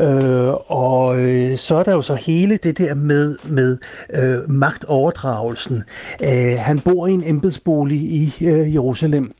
Øh, 0.00 0.52
og 0.66 1.20
øh, 1.20 1.58
så 1.58 1.76
er 1.76 1.82
der 1.82 1.92
jo 1.92 2.02
så 2.02 2.14
hele 2.14 2.56
det 2.56 2.78
der 2.78 2.94
med, 2.94 3.36
med 3.44 3.78
øh, 4.14 4.50
magtoverdragelsen. 4.50 5.82
Øh, 6.22 6.58
han 6.58 6.80
bor 6.80 7.06
i 7.06 7.12
en 7.12 7.22
embedsbolig 7.26 7.98
i 7.98 8.34
øh, 8.46 8.74
Jerusalem, 8.74 9.32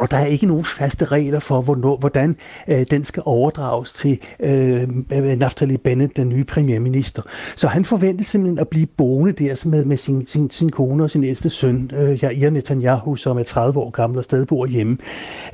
og 0.00 0.10
der 0.10 0.16
er 0.16 0.26
ikke 0.26 0.46
nogen 0.46 0.64
faste 0.64 1.04
regler 1.04 1.40
for, 1.40 1.60
hvornår, 1.60 1.96
hvordan 1.96 2.36
øh, 2.68 2.84
den 2.90 3.04
skal 3.04 3.22
overdrages 3.26 3.92
til 3.92 4.20
øh, 4.40 4.88
øh 5.12 5.38
Naftali 5.38 5.76
Bennett, 5.76 6.16
den 6.16 6.28
nye 6.28 6.44
premierminister. 6.44 7.22
Så 7.56 7.68
han 7.68 7.84
forventede 7.84 8.24
simpelthen 8.24 8.58
at 8.58 8.68
blive 8.68 8.86
boende 8.86 9.32
der 9.32 9.68
med, 9.68 9.84
med 9.84 9.96
sin, 9.96 10.26
sin, 10.26 10.50
sin 10.50 10.70
kone 10.70 11.02
og 11.04 11.10
sin 11.10 11.24
ældste 11.24 11.50
søn, 11.50 11.90
øh, 11.94 12.24
Jair 12.24 12.50
Netanyahu, 12.50 13.16
som 13.16 13.38
er 13.38 13.42
30 13.42 13.80
år 13.80 13.90
gammel 13.90 14.18
og 14.18 14.24
stadig 14.24 14.46
bor 14.46 14.66
hjemme. 14.66 14.98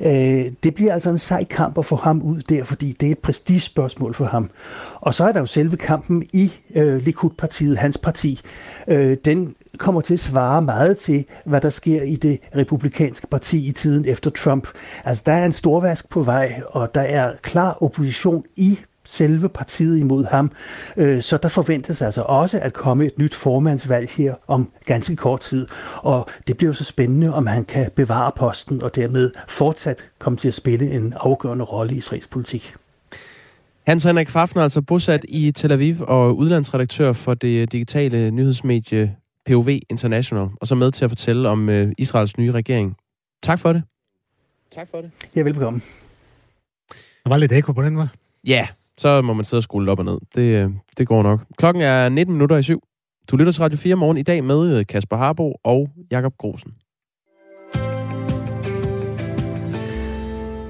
Øh, 0.05 0.45
det 0.63 0.75
bliver 0.75 0.93
altså 0.93 1.09
en 1.09 1.17
sej 1.17 1.43
kamp 1.43 1.77
at 1.77 1.85
få 1.85 1.95
ham 1.95 2.21
ud 2.21 2.41
der, 2.41 2.63
fordi 2.63 2.91
det 2.91 3.07
er 3.07 3.11
et 3.11 3.19
prestigespørgsmål 3.19 4.13
for 4.13 4.25
ham. 4.25 4.49
Og 4.95 5.13
så 5.13 5.23
er 5.23 5.31
der 5.31 5.39
jo 5.39 5.45
selve 5.45 5.77
kampen 5.77 6.23
i 6.33 6.51
øh, 6.75 6.97
Likud-partiet, 6.97 7.77
hans 7.77 7.97
parti. 7.97 8.41
Øh, 8.87 9.17
den 9.25 9.55
kommer 9.77 10.01
til 10.01 10.13
at 10.13 10.19
svare 10.19 10.61
meget 10.61 10.97
til, 10.97 11.25
hvad 11.45 11.61
der 11.61 11.69
sker 11.69 12.01
i 12.01 12.15
det 12.15 12.39
republikanske 12.55 13.27
parti 13.27 13.67
i 13.67 13.71
tiden 13.71 14.05
efter 14.05 14.29
Trump. 14.29 14.67
Altså, 15.05 15.23
der 15.25 15.31
er 15.31 15.45
en 15.45 15.51
storvask 15.51 16.09
på 16.09 16.23
vej, 16.23 16.61
og 16.67 16.95
der 16.95 17.01
er 17.01 17.31
klar 17.41 17.77
opposition 17.81 18.43
i 18.55 18.79
selve 19.07 19.49
partiet 19.49 19.99
imod 19.99 20.25
ham. 20.25 20.51
Øh, 20.97 21.21
så 21.21 21.37
der 21.37 21.49
forventes 21.49 22.01
altså 22.01 22.21
også 22.21 22.59
at 22.59 22.73
komme 22.73 23.05
et 23.05 23.17
nyt 23.17 23.35
formandsvalg 23.35 24.09
her 24.09 24.33
om 24.47 24.71
ganske 24.85 25.15
kort 25.15 25.39
tid. 25.39 25.67
Og 25.97 26.29
det 26.47 26.57
bliver 26.57 26.69
jo 26.69 26.73
så 26.73 26.83
spændende, 26.83 27.33
om 27.33 27.47
han 27.47 27.65
kan 27.65 27.91
bevare 27.95 28.31
posten 28.35 28.83
og 28.83 28.95
dermed 28.95 29.31
fortsat 29.47 30.05
komme 30.19 30.37
til 30.37 30.47
at 30.47 30.53
spille 30.53 30.91
en 30.91 31.13
afgørende 31.19 31.65
rolle 31.65 31.93
i 31.93 31.97
israelsk 31.97 32.29
politik. 32.29 32.75
Hans 33.87 34.03
Henrik 34.03 34.29
Fafner 34.29 34.63
altså 34.63 34.81
bosat 34.81 35.25
i 35.27 35.51
Tel 35.51 35.71
Aviv 35.71 35.95
og 36.01 36.37
udlandsredaktør 36.37 37.13
for 37.13 37.33
det 37.33 37.71
digitale 37.71 38.31
nyhedsmedie 38.31 39.15
POV 39.47 39.69
International, 39.89 40.47
og 40.61 40.67
så 40.67 40.75
med 40.75 40.91
til 40.91 41.05
at 41.05 41.11
fortælle 41.11 41.49
om 41.49 41.69
øh, 41.69 41.91
Israels 41.97 42.37
nye 42.37 42.51
regering. 42.51 42.97
Tak 43.43 43.59
for 43.59 43.73
det. 43.73 43.83
Tak 44.71 44.87
for 44.91 45.01
det. 45.01 45.11
Ja, 45.35 45.41
velbekomme. 45.41 45.81
Der 47.23 47.29
var 47.29 47.37
lidt 47.37 47.51
ekko 47.51 47.71
på 47.71 47.81
den, 47.81 47.97
var? 47.97 48.13
Ja, 48.47 48.67
så 48.97 49.21
må 49.21 49.33
man 49.33 49.45
sidde 49.45 49.59
og 49.59 49.63
skrue 49.63 49.91
op 49.91 49.99
og 49.99 50.05
ned. 50.05 50.17
Det, 50.35 50.63
øh, 50.63 50.71
det 50.97 51.07
går 51.07 51.23
nok. 51.23 51.45
Klokken 51.57 51.83
er 51.83 52.09
19 52.09 52.33
minutter 52.33 52.57
i 52.57 52.63
syv. 52.63 52.83
Du 53.31 53.37
lytter 53.37 53.51
til 53.51 53.61
Radio 53.61 53.77
4 53.77 53.95
morgen 53.95 54.17
i 54.17 54.23
dag 54.23 54.43
med 54.43 54.77
øh, 54.77 54.85
Kasper 54.85 55.17
Harbo 55.17 55.55
og 55.63 55.89
Jakob 56.11 56.33
Grosen. 56.37 56.73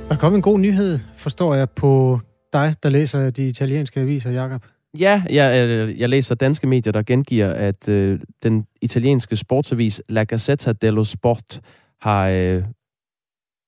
Der 0.09 0.15
kom 0.19 0.35
en 0.35 0.41
god 0.41 0.59
nyhed, 0.59 0.99
forstår 1.15 1.55
jeg, 1.55 1.69
på 1.69 2.19
dig, 2.53 2.75
der 2.83 2.89
læser 2.89 3.29
de 3.29 3.47
italienske 3.47 3.99
aviser, 3.99 4.31
Jakob. 4.31 4.65
Ja, 4.99 5.23
jeg, 5.29 5.67
øh, 5.67 5.99
jeg 5.99 6.09
læser 6.09 6.35
danske 6.35 6.67
medier, 6.67 6.93
der 6.93 7.03
gengiver, 7.03 7.51
at 7.51 7.89
øh, 7.89 8.19
den 8.43 8.65
italienske 8.81 9.35
sportsavis 9.35 10.01
La 10.09 10.23
Gazzetta 10.23 10.71
dello 10.71 11.03
Sport 11.03 11.61
har 12.01 12.27
øh, 12.27 12.63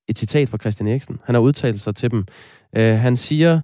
et 0.07 0.17
citat 0.17 0.49
fra 0.49 0.57
Christian 0.57 0.87
Eriksen. 0.87 1.19
Han 1.23 1.35
har 1.35 1.41
udtalt 1.41 1.79
sig 1.79 1.95
til 1.95 2.11
dem. 2.11 2.25
Øh, 2.75 2.93
han 2.97 3.15
siger 3.15 3.61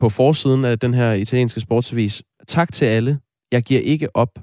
på 0.00 0.08
forsiden 0.08 0.64
af 0.64 0.78
den 0.78 0.94
her 0.94 1.12
italienske 1.12 1.60
sportsavis, 1.60 2.22
tak 2.48 2.72
til 2.72 2.84
alle. 2.84 3.18
Jeg 3.52 3.62
giver 3.62 3.80
ikke 3.80 4.16
op. 4.16 4.38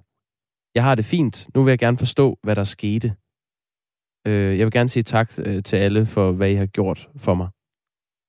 Jeg 0.75 0.83
har 0.83 0.95
det 0.95 1.05
fint. 1.05 1.47
Nu 1.55 1.63
vil 1.63 1.71
jeg 1.71 1.79
gerne 1.79 1.97
forstå, 1.97 2.37
hvad 2.43 2.55
der 2.55 2.63
skete. 2.63 3.15
Øh, 4.27 4.57
jeg 4.59 4.65
vil 4.65 4.71
gerne 4.71 4.89
sige 4.89 5.03
tak 5.03 5.31
øh, 5.45 5.63
til 5.63 5.75
alle 5.75 6.05
for, 6.05 6.31
hvad 6.31 6.49
I 6.49 6.55
har 6.55 6.65
gjort 6.65 7.09
for 7.17 7.35
mig. 7.35 7.47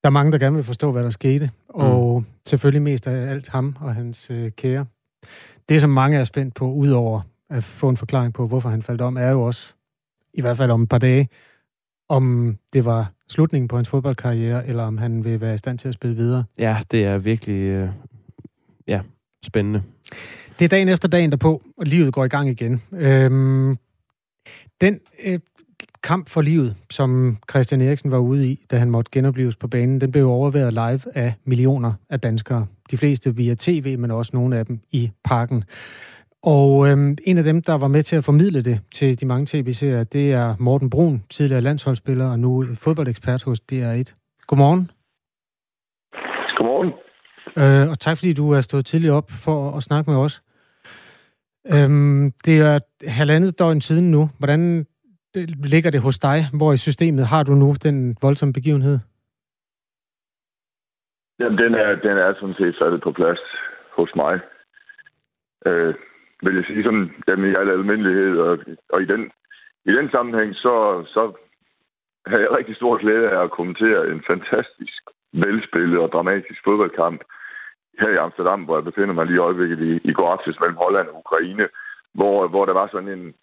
Der 0.02 0.08
er 0.08 0.10
mange, 0.10 0.32
der 0.32 0.38
gerne 0.38 0.56
vil 0.56 0.64
forstå, 0.64 0.92
hvad 0.92 1.04
der 1.04 1.10
skete, 1.10 1.50
og 1.68 2.11
mm. 2.22 2.32
selvfølgelig 2.46 2.82
mest 2.82 3.06
af 3.06 3.30
alt 3.30 3.48
ham 3.48 3.76
og 3.80 3.94
hans 3.94 4.30
øh, 4.30 4.50
kære. 4.50 4.86
Det, 5.68 5.80
som 5.80 5.90
mange 5.90 6.18
er 6.18 6.24
spændt 6.24 6.54
på, 6.54 6.72
udover 6.72 7.20
at 7.50 7.64
få 7.64 7.88
en 7.88 7.96
forklaring 7.96 8.34
på, 8.34 8.46
hvorfor 8.46 8.68
han 8.68 8.82
faldt 8.82 9.00
om, 9.00 9.16
er 9.16 9.28
jo 9.28 9.42
også, 9.42 9.74
i 10.34 10.40
hvert 10.40 10.56
fald 10.56 10.70
om 10.70 10.82
et 10.82 10.88
par 10.88 10.98
dage, 10.98 11.28
om 12.08 12.56
det 12.72 12.84
var 12.84 13.12
slutningen 13.28 13.68
på 13.68 13.76
hans 13.76 13.88
fodboldkarriere, 13.88 14.66
eller 14.66 14.82
om 14.82 14.98
han 14.98 15.24
vil 15.24 15.40
være 15.40 15.54
i 15.54 15.58
stand 15.58 15.78
til 15.78 15.88
at 15.88 15.94
spille 15.94 16.16
videre. 16.16 16.44
Ja, 16.58 16.76
det 16.90 17.04
er 17.04 17.18
virkelig 17.18 17.62
øh, 17.62 17.88
ja, 18.86 19.00
spændende. 19.44 19.82
Det 20.58 20.64
er 20.64 20.68
dagen 20.68 20.88
efter 20.88 21.08
dagen 21.08 21.30
derpå, 21.30 21.62
og 21.76 21.86
livet 21.86 22.14
går 22.14 22.24
i 22.24 22.28
gang 22.28 22.48
igen. 22.48 22.82
Øhm, 22.92 23.76
den 24.80 25.00
øh, 25.24 25.40
kamp 26.02 26.28
for 26.28 26.42
livet, 26.42 26.76
som 26.90 27.38
Christian 27.50 27.80
Eriksen 27.80 28.10
var 28.10 28.18
ude 28.18 28.48
i, 28.48 28.66
da 28.70 28.78
han 28.78 28.90
måtte 28.90 29.10
genopleves 29.10 29.56
på 29.56 29.68
banen, 29.68 30.00
den 30.00 30.12
blev 30.12 30.28
overværet 30.28 30.72
live 30.72 31.00
af 31.14 31.34
millioner 31.44 31.92
af 32.10 32.20
danskere. 32.20 32.66
De 32.90 32.96
fleste 32.96 33.36
via 33.36 33.54
tv, 33.58 33.98
men 33.98 34.10
også 34.10 34.30
nogle 34.34 34.56
af 34.56 34.66
dem 34.66 34.80
i 34.90 35.10
parken. 35.24 35.64
Og 36.42 36.88
øhm, 36.88 37.16
en 37.24 37.38
af 37.38 37.44
dem, 37.44 37.62
der 37.62 37.74
var 37.74 37.88
med 37.88 38.02
til 38.02 38.16
at 38.16 38.24
formidle 38.24 38.62
det 38.62 38.80
til 38.94 39.20
de 39.20 39.26
mange 39.26 39.46
tv-serier, 39.46 40.04
det 40.04 40.32
er 40.32 40.54
Morten 40.58 40.90
Brun, 40.90 41.22
tidligere 41.30 41.60
landsholdsspiller 41.60 42.26
og 42.26 42.38
nu 42.38 42.66
fodboldekspert 42.74 43.42
hos 43.42 43.60
DR1. 43.60 44.44
Godmorgen. 44.46 44.90
Godmorgen. 46.56 46.92
Øh, 47.56 47.90
og 47.90 47.98
tak 47.98 48.16
fordi 48.16 48.32
du 48.32 48.50
er 48.50 48.60
stået 48.60 48.86
tidligt 48.86 49.12
op 49.12 49.30
for 49.30 49.76
at 49.76 49.82
snakke 49.82 50.10
med 50.10 50.18
os. 50.18 50.42
Øhm, 51.66 52.32
det 52.44 52.58
er 52.58 52.78
halvandet 53.08 53.58
døgn 53.58 53.80
siden 53.80 54.10
nu. 54.10 54.30
Hvordan 54.38 54.86
ligger 55.72 55.90
det 55.90 56.00
hos 56.02 56.18
dig? 56.18 56.38
Hvor 56.58 56.72
i 56.72 56.76
systemet 56.76 57.26
har 57.26 57.42
du 57.42 57.52
nu 57.52 57.74
den 57.82 58.16
voldsomme 58.22 58.52
begivenhed? 58.52 58.98
Jamen, 61.38 61.58
den 61.58 61.74
er, 61.74 61.94
den 61.94 62.16
er 62.18 62.34
sådan 62.34 62.54
set 62.54 62.76
faldet 62.80 63.02
på 63.02 63.12
plads 63.12 63.40
hos 63.96 64.10
mig. 64.16 64.40
Øh, 65.66 65.94
vil 66.42 66.54
jeg 66.54 66.64
sige 66.64 66.84
sådan, 66.84 67.10
jamen, 67.28 67.50
i 67.50 67.54
al 67.54 67.70
almindelighed, 67.70 68.38
og, 68.38 68.58
og 68.92 69.02
i, 69.02 69.04
den, 69.04 69.30
i 69.84 69.92
den 69.98 70.10
sammenhæng, 70.10 70.54
så, 70.54 71.04
så 71.14 71.22
har 72.26 72.38
jeg 72.38 72.50
rigtig 72.50 72.76
stor 72.76 72.96
glæde 73.02 73.30
af 73.30 73.42
at 73.44 73.50
kommentere 73.50 74.10
en 74.12 74.22
fantastisk 74.26 75.02
velspillet 75.32 75.98
og 75.98 76.08
dramatisk 76.12 76.60
fodboldkamp 76.64 77.20
her 78.00 78.08
i 78.08 78.22
Amsterdam, 78.26 78.64
hvor 78.64 78.76
jeg 78.76 78.84
befinder 78.84 79.14
mig 79.14 79.26
lige 79.26 79.36
i 79.36 79.46
øjeblikket 79.48 79.80
i, 79.80 80.08
i 80.10 80.12
går 80.12 80.28
aftes 80.32 80.60
mellem 80.60 80.76
Holland 80.76 81.08
og 81.08 81.18
Ukraine, 81.18 81.68
hvor, 82.14 82.48
hvor 82.48 82.64
der 82.64 82.72
var 82.72 82.88
sådan 82.92 83.08
en, 83.08 83.34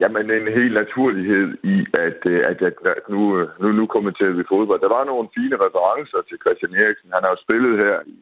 Jamen, 0.00 0.30
en 0.30 0.58
helt 0.60 0.74
naturlighed 0.82 1.46
i, 1.74 1.76
at, 2.06 2.20
øh, 2.32 2.40
at, 2.50 2.58
at, 2.68 2.76
at 2.94 3.04
øh, 3.08 3.12
nu, 3.12 3.20
nu, 3.60 3.68
nu 3.72 3.86
kommenterer 3.86 4.38
vi 4.38 4.50
fodbold. 4.52 4.80
Der 4.80 4.96
var 4.96 5.04
nogle 5.04 5.28
fine 5.36 5.56
referencer 5.64 6.20
til 6.28 6.38
Christian 6.42 6.74
Eriksen. 6.74 7.14
Han 7.14 7.22
har 7.24 7.30
jo 7.34 7.44
spillet 7.46 7.74
her 7.84 7.96
i, 8.14 8.16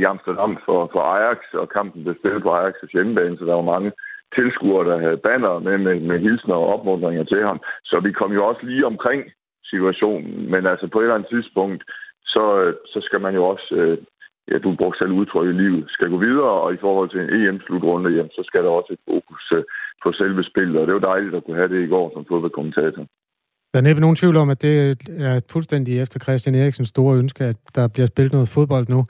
i 0.00 0.02
Amsterdam 0.12 0.52
for, 0.66 0.80
for 0.92 1.00
Ajax, 1.14 1.38
og 1.52 1.68
kampen 1.68 2.02
blev 2.02 2.14
spillet 2.18 2.42
på 2.42 2.50
Ajax' 2.58 2.92
hjemmebane, 2.92 3.38
så 3.38 3.44
der 3.44 3.54
var 3.54 3.72
mange 3.74 3.92
tilskuere, 4.36 4.88
der 4.90 4.98
havde 5.04 5.24
banner 5.28 5.58
med, 5.58 5.78
med, 5.78 6.00
med 6.00 6.18
hilsner 6.20 6.54
og 6.54 6.70
opmuntringer 6.74 7.24
til 7.24 7.42
ham. 7.48 7.60
Så 7.84 8.00
vi 8.00 8.12
kom 8.12 8.32
jo 8.32 8.46
også 8.46 8.62
lige 8.66 8.86
omkring 8.86 9.22
situationen. 9.64 10.50
Men 10.50 10.66
altså 10.66 10.86
på 10.88 10.98
et 10.98 11.02
eller 11.02 11.14
andet 11.14 11.32
tidspunkt, 11.34 11.82
så, 12.24 12.44
øh, 12.62 12.74
så 12.86 13.00
skal 13.00 13.20
man 13.20 13.34
jo 13.34 13.44
også 13.44 13.96
ja, 14.50 14.58
du 14.58 14.76
brugte 14.76 14.98
selv 14.98 15.12
udtryk 15.12 15.48
i 15.48 15.58
livet, 15.62 15.84
skal 15.88 16.10
gå 16.10 16.18
videre, 16.18 16.54
og 16.64 16.74
i 16.74 16.82
forhold 16.84 17.08
til 17.10 17.20
en 17.20 17.32
EM-slutrunde, 17.38 18.10
jamen, 18.10 18.30
så 18.38 18.42
skal 18.46 18.62
der 18.64 18.70
også 18.70 18.92
et 18.92 19.02
fokus 19.10 19.52
på 20.02 20.12
selve 20.12 20.44
spillet, 20.44 20.76
og 20.80 20.86
det 20.86 20.94
var 20.94 21.00
dejligt 21.12 21.34
at 21.34 21.44
kunne 21.44 21.56
have 21.56 21.68
det 21.74 21.84
i 21.84 21.86
går 21.94 22.06
som 22.14 22.24
fodboldkommentator. 22.28 23.04
Der 23.72 23.78
er 23.80 23.82
næppe 23.82 24.00
nogen 24.00 24.16
tvivl 24.16 24.36
om, 24.36 24.50
at 24.50 24.62
det 24.62 24.74
er 25.08 25.40
fuldstændig 25.50 26.00
efter 26.00 26.20
Christian 26.20 26.54
Eriksens 26.54 26.88
store 26.88 27.18
ønske, 27.18 27.44
at 27.44 27.56
der 27.74 27.88
bliver 27.88 28.06
spillet 28.06 28.32
noget 28.32 28.48
fodbold 28.48 28.88
nu. 28.88 29.06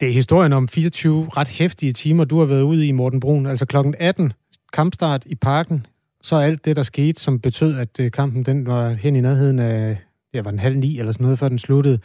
Det 0.00 0.08
er 0.08 0.12
historien 0.12 0.52
om 0.52 0.68
24 0.68 1.28
ret 1.36 1.48
hæftige 1.48 1.92
timer, 1.92 2.24
du 2.24 2.38
har 2.38 2.46
været 2.46 2.62
ude 2.62 2.86
i, 2.86 2.92
Morten 2.92 3.20
Brun. 3.20 3.46
Altså 3.46 3.66
klokken 3.66 3.94
18, 3.98 4.32
kampstart 4.72 5.22
i 5.26 5.34
parken, 5.34 5.86
så 6.22 6.36
alt 6.36 6.64
det, 6.64 6.76
der 6.76 6.82
skete, 6.82 7.20
som 7.20 7.40
betød, 7.40 7.78
at 7.78 8.00
øh, 8.00 8.10
kampen 8.10 8.44
den 8.44 8.66
var 8.66 8.88
hen 8.88 9.16
i 9.16 9.20
nærheden 9.20 9.58
af, 9.58 9.98
ja, 10.34 10.42
var 10.42 10.50
den 10.50 10.60
halv 10.60 10.76
ni 10.76 10.98
eller 10.98 11.12
sådan 11.12 11.24
noget, 11.24 11.38
før 11.38 11.48
den 11.48 11.58
sluttede. 11.58 11.98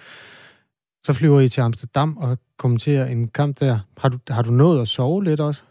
Så 1.04 1.14
flyver 1.14 1.40
I 1.40 1.48
til 1.48 1.62
Amsterdam 1.62 2.18
og 2.18 2.38
kommenterer 2.58 3.06
en 3.06 3.28
kamp 3.28 3.60
der. 3.60 3.80
Har 3.98 4.10
du, 4.10 4.18
har 4.30 4.42
du 4.42 4.52
nået 4.52 4.82
at 4.82 4.88
sove 4.88 5.24
lidt 5.24 5.40
også? 5.40 5.64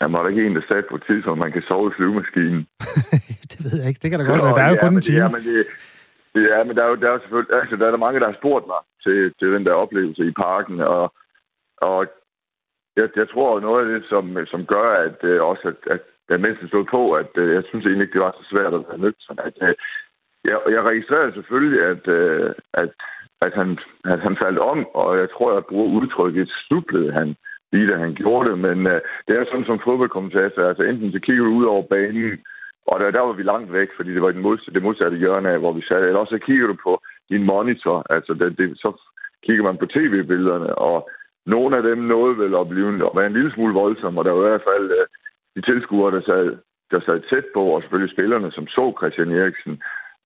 Jeg 0.00 0.12
var 0.12 0.22
der 0.22 0.30
ikke 0.30 0.46
en, 0.46 0.56
der 0.56 0.62
sagde 0.68 0.82
på 0.90 0.96
et 0.96 1.04
tidspunkt, 1.08 1.38
at 1.38 1.44
man 1.44 1.52
kan 1.52 1.62
sove 1.68 1.90
i 1.90 1.94
flyvemaskinen. 1.96 2.62
det 3.50 3.58
ved 3.64 3.74
jeg 3.80 3.88
ikke. 3.88 4.02
Det 4.02 4.10
kan 4.10 4.18
da 4.20 4.24
godt 4.26 4.42
være. 4.44 4.58
Der 4.58 4.66
er 4.66 4.72
jo 4.74 4.80
ja, 4.80 4.84
kun 4.86 4.96
en 4.96 5.06
time. 5.08 5.22
Ja, 5.24 5.28
men, 5.34 5.42
det, 5.48 5.66
ja, 6.52 6.58
men 6.66 6.76
der 6.76 6.82
er 6.84 6.88
jo 6.88 6.96
der 7.02 7.10
er 7.10 7.18
selvfølgelig... 7.18 7.52
Altså, 7.60 7.76
der 7.76 7.86
er 7.86 7.90
der 7.90 8.04
mange, 8.06 8.20
der 8.20 8.30
har 8.30 8.40
spurgt 8.40 8.66
mig 8.72 8.80
til, 9.04 9.18
til 9.38 9.48
den 9.54 9.66
der 9.66 9.82
oplevelse 9.84 10.22
i 10.26 10.38
parken. 10.46 10.80
Og, 10.80 11.04
og 11.90 11.98
jeg, 12.98 13.08
jeg 13.16 13.28
tror, 13.28 13.60
noget 13.60 13.80
af 13.82 13.88
det, 13.92 14.08
som, 14.08 14.24
som 14.52 14.66
gør, 14.74 14.88
at 15.06 15.18
øh, 15.30 15.42
også 15.50 15.64
at, 15.72 15.78
at 15.94 16.02
jeg 16.28 16.40
mindst 16.40 16.68
stod 16.68 16.84
på, 16.84 17.12
at 17.12 17.32
øh, 17.42 17.54
jeg 17.54 17.62
synes 17.68 17.84
egentlig 17.84 18.04
ikke, 18.04 18.16
det 18.16 18.26
var 18.26 18.36
så 18.38 18.44
svært 18.50 18.74
at 18.74 18.84
være 18.88 18.98
nødt. 19.04 19.22
At, 19.48 19.56
øh, 19.68 19.74
jeg, 20.44 20.58
jeg 20.74 20.82
registrerer 20.90 21.32
selvfølgelig, 21.32 21.80
at, 21.92 22.04
øh, 22.18 22.50
at, 22.74 22.90
at, 23.46 23.52
han, 23.58 23.78
at 24.04 24.20
han 24.20 24.36
faldt 24.42 24.58
om, 24.58 24.86
og 24.94 25.18
jeg 25.18 25.28
tror, 25.30 25.54
jeg 25.54 25.64
bruger 25.70 25.94
udtrykket 25.98 26.48
snublede 26.66 27.12
han 27.12 27.36
lige 27.72 27.90
da 27.90 27.96
han 27.96 28.14
gjorde 28.14 28.50
det, 28.50 28.58
men 28.58 28.86
øh, 28.86 29.00
det 29.26 29.32
er 29.36 29.44
sådan 29.44 29.64
som 29.64 29.80
fodboldkommentator, 29.84 30.68
altså 30.68 30.82
enten 30.82 31.12
så 31.12 31.20
kigger 31.20 31.44
du 31.44 31.50
ud 31.50 31.64
over 31.64 31.82
banen, 31.82 32.38
og 32.86 33.00
der, 33.00 33.10
der 33.10 33.20
var 33.20 33.32
vi 33.32 33.42
langt 33.42 33.72
væk, 33.72 33.88
fordi 33.96 34.14
det 34.14 34.22
var 34.22 34.30
den 34.32 34.42
modsatte, 34.42 34.74
det 34.74 34.82
modsatte 34.82 35.16
hjørne 35.16 35.50
af, 35.50 35.58
hvor 35.58 35.72
vi 35.72 35.82
sad. 35.88 36.02
Eller 36.02 36.20
også 36.20 36.36
så 36.38 36.46
kigger 36.46 36.66
du 36.66 36.76
på 36.84 37.00
din 37.30 37.44
monitor, 37.44 38.06
altså 38.10 38.34
det, 38.34 38.58
det, 38.58 38.78
så 38.78 38.90
kigger 39.46 39.64
man 39.64 39.76
på 39.76 39.86
tv-billederne, 39.86 40.74
og 40.74 41.10
nogle 41.46 41.76
af 41.76 41.82
dem 41.82 41.98
nåede 41.98 42.38
vel 42.38 42.54
at 42.54 42.68
blive 42.68 43.06
at 43.08 43.16
være 43.18 43.26
en 43.26 43.38
lille 43.38 43.52
smule 43.52 43.74
voldsomme, 43.74 44.20
og 44.20 44.24
der 44.24 44.32
var 44.32 44.44
i 44.44 44.48
hvert 44.48 44.68
fald 44.70 44.90
øh, 44.98 45.06
de 45.56 45.60
tilskuere, 45.60 46.14
der 46.16 46.22
sad, 46.30 46.56
der 46.90 47.00
sad 47.00 47.20
tæt 47.30 47.46
på, 47.54 47.62
og 47.64 47.82
selvfølgelig 47.82 48.14
spillerne, 48.14 48.52
som 48.52 48.66
så 48.66 48.84
Christian 48.98 49.32
Eriksen, 49.32 49.82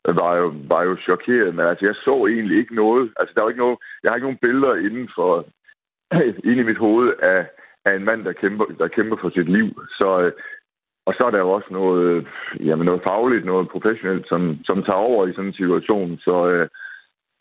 øh, 0.09 0.16
var 0.16 0.36
jo, 0.36 0.55
var 0.72 0.82
jo 0.82 0.97
chokeret, 0.97 1.55
men 1.55 1.64
altså, 1.66 1.86
jeg 1.86 1.95
så 1.95 2.26
egentlig 2.26 2.57
ikke 2.59 2.74
noget. 2.74 3.12
Altså, 3.18 3.32
der 3.34 3.43
var 3.43 3.49
ikke 3.49 3.64
noget, 3.66 3.78
jeg 4.03 4.11
har 4.11 4.16
ikke 4.16 4.28
nogen 4.28 4.45
billeder 4.47 4.74
inden 4.74 5.09
for, 5.16 5.47
inde 6.48 6.60
i 6.62 6.70
mit 6.70 6.78
hoved 6.78 7.12
af, 7.22 7.46
af 7.84 7.94
en 7.94 8.04
mand, 8.04 8.24
der 8.24 8.32
kæmper, 8.32 8.64
der 8.78 8.88
kæmper 8.88 9.16
for 9.20 9.30
sit 9.30 9.48
liv. 9.48 9.68
Så, 9.98 10.20
øh, 10.22 10.32
og 11.06 11.14
så 11.14 11.24
er 11.24 11.30
der 11.30 11.38
jo 11.38 11.50
også 11.50 11.68
noget, 11.70 12.02
øh, 12.10 12.24
jamen 12.68 12.86
noget 12.86 13.02
fagligt, 13.02 13.44
noget 13.44 13.68
professionelt, 13.68 14.28
som, 14.28 14.58
som 14.64 14.82
tager 14.82 15.06
over 15.08 15.26
i 15.26 15.32
sådan 15.32 15.46
en 15.46 15.60
situation. 15.60 16.18
Så 16.18 16.48
øh, 16.50 16.68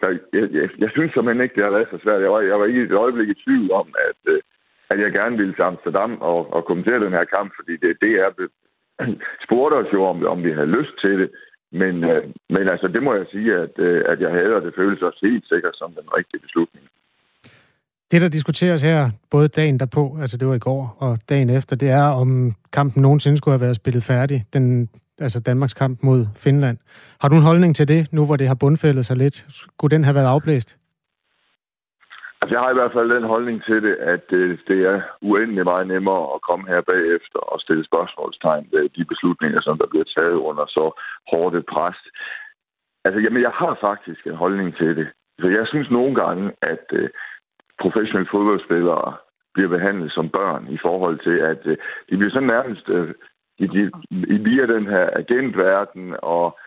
jeg, 0.02 0.20
jeg, 0.34 0.70
jeg 0.78 0.90
synes 0.92 1.14
simpelthen 1.14 1.44
ikke, 1.44 1.56
det 1.56 1.64
har 1.64 1.72
været 1.72 1.88
så 1.92 2.00
svært. 2.04 2.22
Jeg 2.22 2.32
var, 2.32 2.42
jeg 2.42 2.60
var 2.60 2.66
ikke 2.66 2.84
et 2.84 2.92
øjeblik 2.92 3.30
i 3.30 3.42
tvivl 3.44 3.72
om, 3.72 3.88
at, 4.10 4.34
øh, 4.34 4.42
at 4.90 5.00
jeg 5.00 5.12
gerne 5.12 5.38
ville 5.38 5.54
til 5.54 5.62
Amsterdam 5.62 6.22
og, 6.22 6.54
og 6.54 6.66
kommentere 6.66 7.04
den 7.06 7.18
her 7.18 7.24
kamp, 7.24 7.52
fordi 7.56 7.78
det, 7.78 7.98
det 8.02 8.14
er 8.24 8.30
spurgte 9.46 9.76
os 9.76 9.94
jo, 9.94 10.04
om, 10.04 10.26
om 10.26 10.44
vi 10.44 10.52
havde 10.52 10.76
lyst 10.78 10.96
til 11.02 11.20
det. 11.20 11.30
Men, 11.72 12.04
øh, 12.04 12.24
men 12.50 12.68
altså, 12.68 12.88
det 12.88 13.04
må 13.04 13.14
jeg 13.14 13.26
sige, 13.32 13.56
at, 13.56 13.80
øh, 13.80 14.04
at 14.08 14.22
jeg 14.22 14.32
havde, 14.32 14.56
og 14.56 14.62
det 14.62 14.76
føles 14.76 15.02
også 15.02 15.20
helt 15.22 15.48
sikkert 15.48 15.76
som 15.78 15.92
den 15.94 16.08
rigtige 16.18 16.42
beslutning. 16.42 16.86
Det, 18.12 18.22
der 18.22 18.30
diskuteres 18.30 18.82
her, 18.82 19.10
både 19.32 19.48
dagen 19.48 19.80
derpå, 19.80 20.18
altså 20.22 20.38
det 20.38 20.48
var 20.48 20.54
i 20.54 20.66
går, 20.70 20.98
og 21.00 21.18
dagen 21.30 21.50
efter, 21.50 21.76
det 21.76 21.90
er, 21.90 22.08
om 22.22 22.52
kampen 22.74 23.02
nogensinde 23.02 23.38
skulle 23.38 23.54
have 23.58 23.66
været 23.66 23.76
spillet 23.76 24.04
færdig. 24.04 24.46
Den, 24.54 24.90
altså 25.20 25.40
Danmarks 25.40 25.74
kamp 25.74 26.04
mod 26.04 26.26
Finland. 26.36 26.78
Har 27.22 27.28
du 27.30 27.36
en 27.36 27.50
holdning 27.50 27.76
til 27.76 27.88
det, 27.88 28.14
nu 28.14 28.26
hvor 28.26 28.36
det 28.36 28.48
har 28.48 28.58
bundfældet 28.64 29.06
sig 29.06 29.18
lidt? 29.18 29.36
Skulle 29.50 29.96
den 29.96 30.04
have 30.04 30.16
været 30.16 30.34
afblæst? 30.36 30.78
Altså, 32.42 32.56
jeg 32.56 32.62
har 32.64 32.72
i 32.72 32.80
hvert 32.80 32.94
fald 32.96 33.10
den 33.16 33.24
holdning 33.34 33.64
til 33.64 33.84
det, 33.84 33.96
at 34.14 34.22
det, 34.30 34.60
det 34.68 34.80
er 34.92 35.02
uendelig 35.22 35.64
meget 35.64 35.88
nemmere 35.88 36.24
at 36.36 36.42
komme 36.50 36.68
her 36.68 36.82
bagefter 36.82 37.40
og 37.52 37.60
stille 37.60 37.86
spørgsmålstegn 37.86 38.68
ved 38.72 38.90
de 38.98 39.06
beslutninger, 39.06 39.62
som 39.62 39.78
der 39.78 39.88
bliver 39.92 40.08
taget 40.16 40.38
under 40.50 40.66
så 40.78 40.86
hårdt 41.32 41.56
et 41.56 41.66
pres. 41.74 42.00
Altså, 43.06 43.20
jamen, 43.20 43.42
jeg 43.42 43.54
har 43.62 43.78
faktisk 43.82 44.22
en 44.28 44.42
holdning 44.44 44.76
til 44.78 44.96
det. 45.00 45.08
Så 45.42 45.48
jeg 45.48 45.66
synes 45.68 45.90
nogle 45.92 46.16
gange, 46.16 46.52
at 46.62 46.86
øh, 46.92 47.10
professionelle 47.82 48.32
fodboldspillere 48.32 49.14
bliver 49.54 49.70
behandlet 49.70 50.12
som 50.12 50.30
børn 50.30 50.68
i 50.70 50.78
forhold 50.82 51.18
til, 51.20 51.38
at 51.52 51.62
øh, 51.66 51.78
de 52.10 52.18
bliver 52.18 52.32
sådan 52.32 52.54
nærmest 52.56 52.90
øh, 52.90 53.14
de, 53.60 53.68
de, 53.68 53.92
via 54.50 54.66
den 54.76 54.86
her 54.88 55.10
agentverden 55.22 56.16
og 56.22 56.58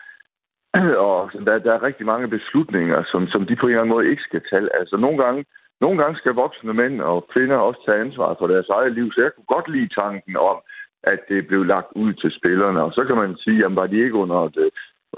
og 1.08 1.30
der, 1.46 1.58
der 1.58 1.72
er 1.74 1.82
rigtig 1.82 2.06
mange 2.06 2.28
beslutninger, 2.28 3.04
som, 3.12 3.28
som 3.28 3.46
de 3.46 3.56
på 3.56 3.66
en 3.66 3.70
eller 3.70 3.82
anden 3.82 3.94
måde 3.94 4.10
ikke 4.10 4.22
skal 4.22 4.42
tage. 4.50 4.68
Altså 4.80 4.96
nogle 4.96 5.18
gange, 5.24 5.44
nogle 5.80 6.02
gange 6.02 6.16
skal 6.18 6.32
voksne 6.32 6.74
mænd 6.74 7.00
og 7.00 7.28
kvinder 7.32 7.56
også 7.56 7.80
tage 7.86 8.00
ansvar 8.00 8.36
for 8.38 8.46
deres 8.46 8.68
eget 8.68 8.92
liv, 8.92 9.12
så 9.12 9.20
jeg 9.22 9.32
kunne 9.34 9.54
godt 9.56 9.68
lide 9.68 9.94
tanken 9.94 10.36
om, 10.36 10.56
at 11.02 11.20
det 11.28 11.46
blev 11.46 11.64
lagt 11.64 11.90
ud 11.96 12.12
til 12.12 12.30
spillerne. 12.38 12.82
Og 12.82 12.92
så 12.92 13.04
kan 13.04 13.16
man 13.16 13.36
sige, 13.36 13.58
jamen 13.58 13.76
var 13.76 13.86
de 13.86 14.04
ikke 14.04 14.14
under 14.14 14.38
et, 14.42 14.56
øh, 14.56 14.70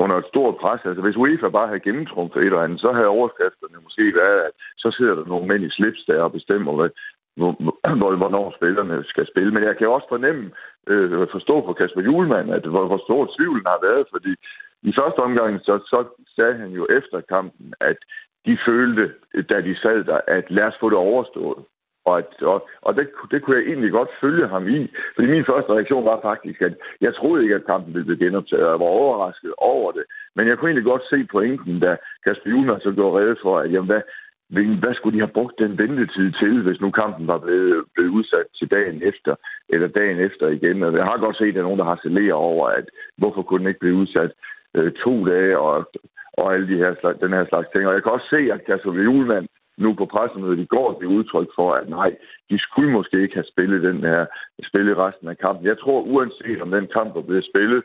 under 0.03 0.17
et 0.17 0.31
stort 0.33 0.57
pres. 0.63 0.81
Altså 0.85 1.03
hvis 1.03 1.17
UEFA 1.17 1.49
bare 1.49 1.69
havde 1.71 1.87
gennemtrumfet 1.89 2.41
et 2.41 2.47
eller 2.47 2.67
andet, 2.67 2.81
så 2.81 2.93
havde 2.93 3.15
overskrifterne 3.19 3.79
måske 3.87 4.05
været, 4.23 4.41
at 4.49 4.55
så 4.77 4.89
sidder 4.97 5.15
der 5.15 5.25
nogle 5.25 5.49
mænd 5.49 5.65
i 5.65 5.71
slips 5.71 6.03
der 6.09 6.23
og 6.23 6.33
bestemmer, 6.33 6.73
hvad, 6.77 6.91
hvor, 7.37 8.17
hvornår 8.17 8.55
spillerne 8.59 9.05
skal 9.05 9.27
spille. 9.27 9.51
Men 9.55 9.63
jeg 9.63 9.77
kan 9.77 9.89
også 9.89 10.09
fornemme, 10.09 10.51
øh, 10.87 11.29
forstå 11.33 11.61
på 11.67 11.73
Kasper 11.73 12.03
Julemand, 12.03 12.49
at 12.55 12.65
hvor, 12.67 12.87
hvor 12.87 13.01
stor 13.07 13.23
tvivlen 13.37 13.67
har 13.67 13.81
været, 13.89 14.07
fordi 14.11 14.33
i 14.83 14.93
første 14.99 15.19
omgang, 15.19 15.61
så, 15.61 15.75
så 15.93 15.99
sagde 16.37 16.55
han 16.55 16.71
jo 16.71 16.87
efter 16.99 17.21
kampen, 17.21 17.75
at 17.81 17.99
de 18.47 18.59
følte, 18.67 19.05
da 19.51 19.61
de 19.61 19.77
sad 19.77 20.05
der, 20.05 20.21
at 20.27 20.51
lad 20.51 20.65
os 20.65 20.81
få 20.81 20.91
det 20.91 20.99
overstået. 20.99 21.65
Og, 22.09 22.19
at, 22.19 22.43
og, 22.43 22.69
og 22.87 22.97
det, 22.97 23.05
det 23.31 23.43
kunne 23.43 23.57
jeg 23.57 23.67
egentlig 23.67 23.93
godt 23.93 24.11
følge 24.21 24.47
ham 24.49 24.69
i. 24.69 24.79
Fordi 25.15 25.27
min 25.29 25.45
første 25.51 25.73
reaktion 25.73 26.05
var 26.05 26.19
faktisk, 26.23 26.63
at 26.63 26.75
jeg 27.01 27.15
troede 27.15 27.43
ikke, 27.43 27.55
at 27.55 27.67
kampen 27.67 27.95
ville 27.95 28.07
blive 28.07 28.25
genoptaget. 28.25 28.63
Jeg 28.63 28.81
var 28.85 28.97
overrasket 29.01 29.53
over 29.59 29.93
det. 29.93 30.05
Men 30.37 30.49
jeg 30.49 30.59
kunne 30.59 30.69
egentlig 30.71 30.91
godt 30.93 31.05
se 31.11 31.19
pointen, 31.25 31.81
da 31.81 31.97
Kasper 32.25 32.51
Juhlmann 32.51 32.81
så 32.81 32.93
gjorde 32.93 33.19
redde 33.19 33.37
for, 33.43 33.59
at 33.59 33.73
jamen, 33.73 33.91
hvad, 33.91 34.03
hvad 34.83 34.95
skulle 34.95 35.15
de 35.17 35.25
have 35.25 35.37
brugt 35.39 35.59
den 35.59 35.79
ventetid 35.79 36.33
til, 36.33 36.63
hvis 36.63 36.81
nu 36.81 36.91
kampen 36.91 37.27
var 37.27 37.39
blevet, 37.39 37.85
blevet 37.95 38.11
udsat 38.11 38.47
til 38.59 38.71
dagen 38.71 39.03
efter, 39.03 39.35
eller 39.69 39.89
dagen 39.89 40.19
efter 40.19 40.47
igen. 40.49 40.83
Og 40.83 40.93
jeg 40.97 41.05
har 41.05 41.19
godt 41.19 41.37
set, 41.37 41.49
at 41.49 41.55
der 41.55 41.61
er 41.61 41.69
nogen, 41.69 41.79
der 41.79 41.91
har 41.91 42.33
over, 42.33 42.67
at 42.69 42.87
hvorfor 43.19 43.43
kunne 43.43 43.61
den 43.61 43.69
ikke 43.69 43.81
blive 43.81 44.01
udsat 44.03 44.33
øh, 44.75 44.93
to 44.93 45.27
dage, 45.27 45.59
og 45.59 45.87
og 46.41 46.55
alle 46.55 46.69
de 46.73 46.83
her 46.83 46.95
slags, 47.01 47.19
den 47.19 47.33
her 47.33 47.47
slags 47.49 47.69
ting. 47.73 47.87
Og 47.87 47.95
jeg 47.95 48.03
kan 48.03 48.13
også 48.13 48.29
se, 48.31 48.41
at 48.55 48.65
Kasper 48.67 48.93
Julemand 48.93 49.49
nu 49.79 49.95
på 49.95 50.07
pressemødet 50.07 50.59
i 50.59 50.65
går 50.65 50.99
det 51.01 51.07
udtryk 51.07 51.49
for, 51.55 51.75
at 51.75 51.89
nej, 51.89 52.17
de 52.51 52.59
skulle 52.59 52.93
måske 52.93 53.23
ikke 53.23 53.35
have 53.35 53.53
spillet 53.53 53.83
den 53.83 54.01
her, 54.01 54.27
spillet 54.69 54.97
resten 54.97 55.29
af 55.29 55.39
kampen. 55.39 55.67
Jeg 55.67 55.79
tror, 55.79 56.01
uanset 56.03 56.63
om 56.63 56.71
den 56.71 56.87
kamp 56.93 57.17
er 57.17 57.23
blevet 57.23 57.49
spillet 57.51 57.83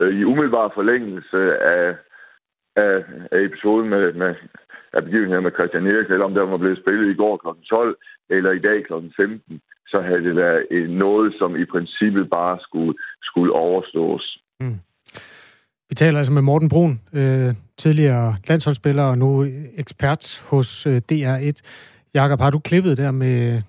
øh, 0.00 0.20
i 0.20 0.24
umiddelbar 0.24 0.70
forlængelse 0.74 1.58
af, 1.58 1.96
af, 2.76 3.04
af 3.32 3.40
episoden 3.40 3.88
med, 3.88 4.12
med 4.12 4.34
af 4.92 5.04
begivenheden 5.04 5.44
med 5.44 5.52
Christian 5.52 5.86
Erik, 5.86 6.10
eller 6.10 6.24
om 6.24 6.34
den 6.34 6.50
var 6.50 6.56
blevet 6.56 6.78
spillet 6.78 7.10
i 7.10 7.14
går 7.14 7.36
kl. 7.36 7.48
12 7.68 7.96
eller 8.30 8.50
i 8.50 8.58
dag 8.58 8.84
kl. 8.84 8.92
15, 9.16 9.60
så 9.88 10.00
havde 10.00 10.24
det 10.24 10.36
været 10.36 10.90
noget, 10.90 11.34
som 11.38 11.56
i 11.56 11.64
princippet 11.64 12.30
bare 12.30 12.58
skulle, 12.60 12.94
skulle 13.22 13.52
overstås. 13.52 14.38
Mm. 14.60 14.78
Vi 15.92 15.96
taler 15.96 16.18
altså 16.18 16.32
med 16.32 16.42
Morten 16.42 16.68
Brun, 16.68 17.00
øh, 17.12 17.54
tidligere 17.78 18.36
landsholdsspiller 18.48 19.02
og 19.02 19.18
nu 19.18 19.46
ekspert 19.76 20.42
hos 20.46 20.86
øh, 20.86 21.00
DR1. 21.12 21.52
Jakob, 22.14 22.40
har 22.40 22.50
du 22.50 22.58
klippet 22.58 22.96
der 22.96 23.10
med, 23.10 23.62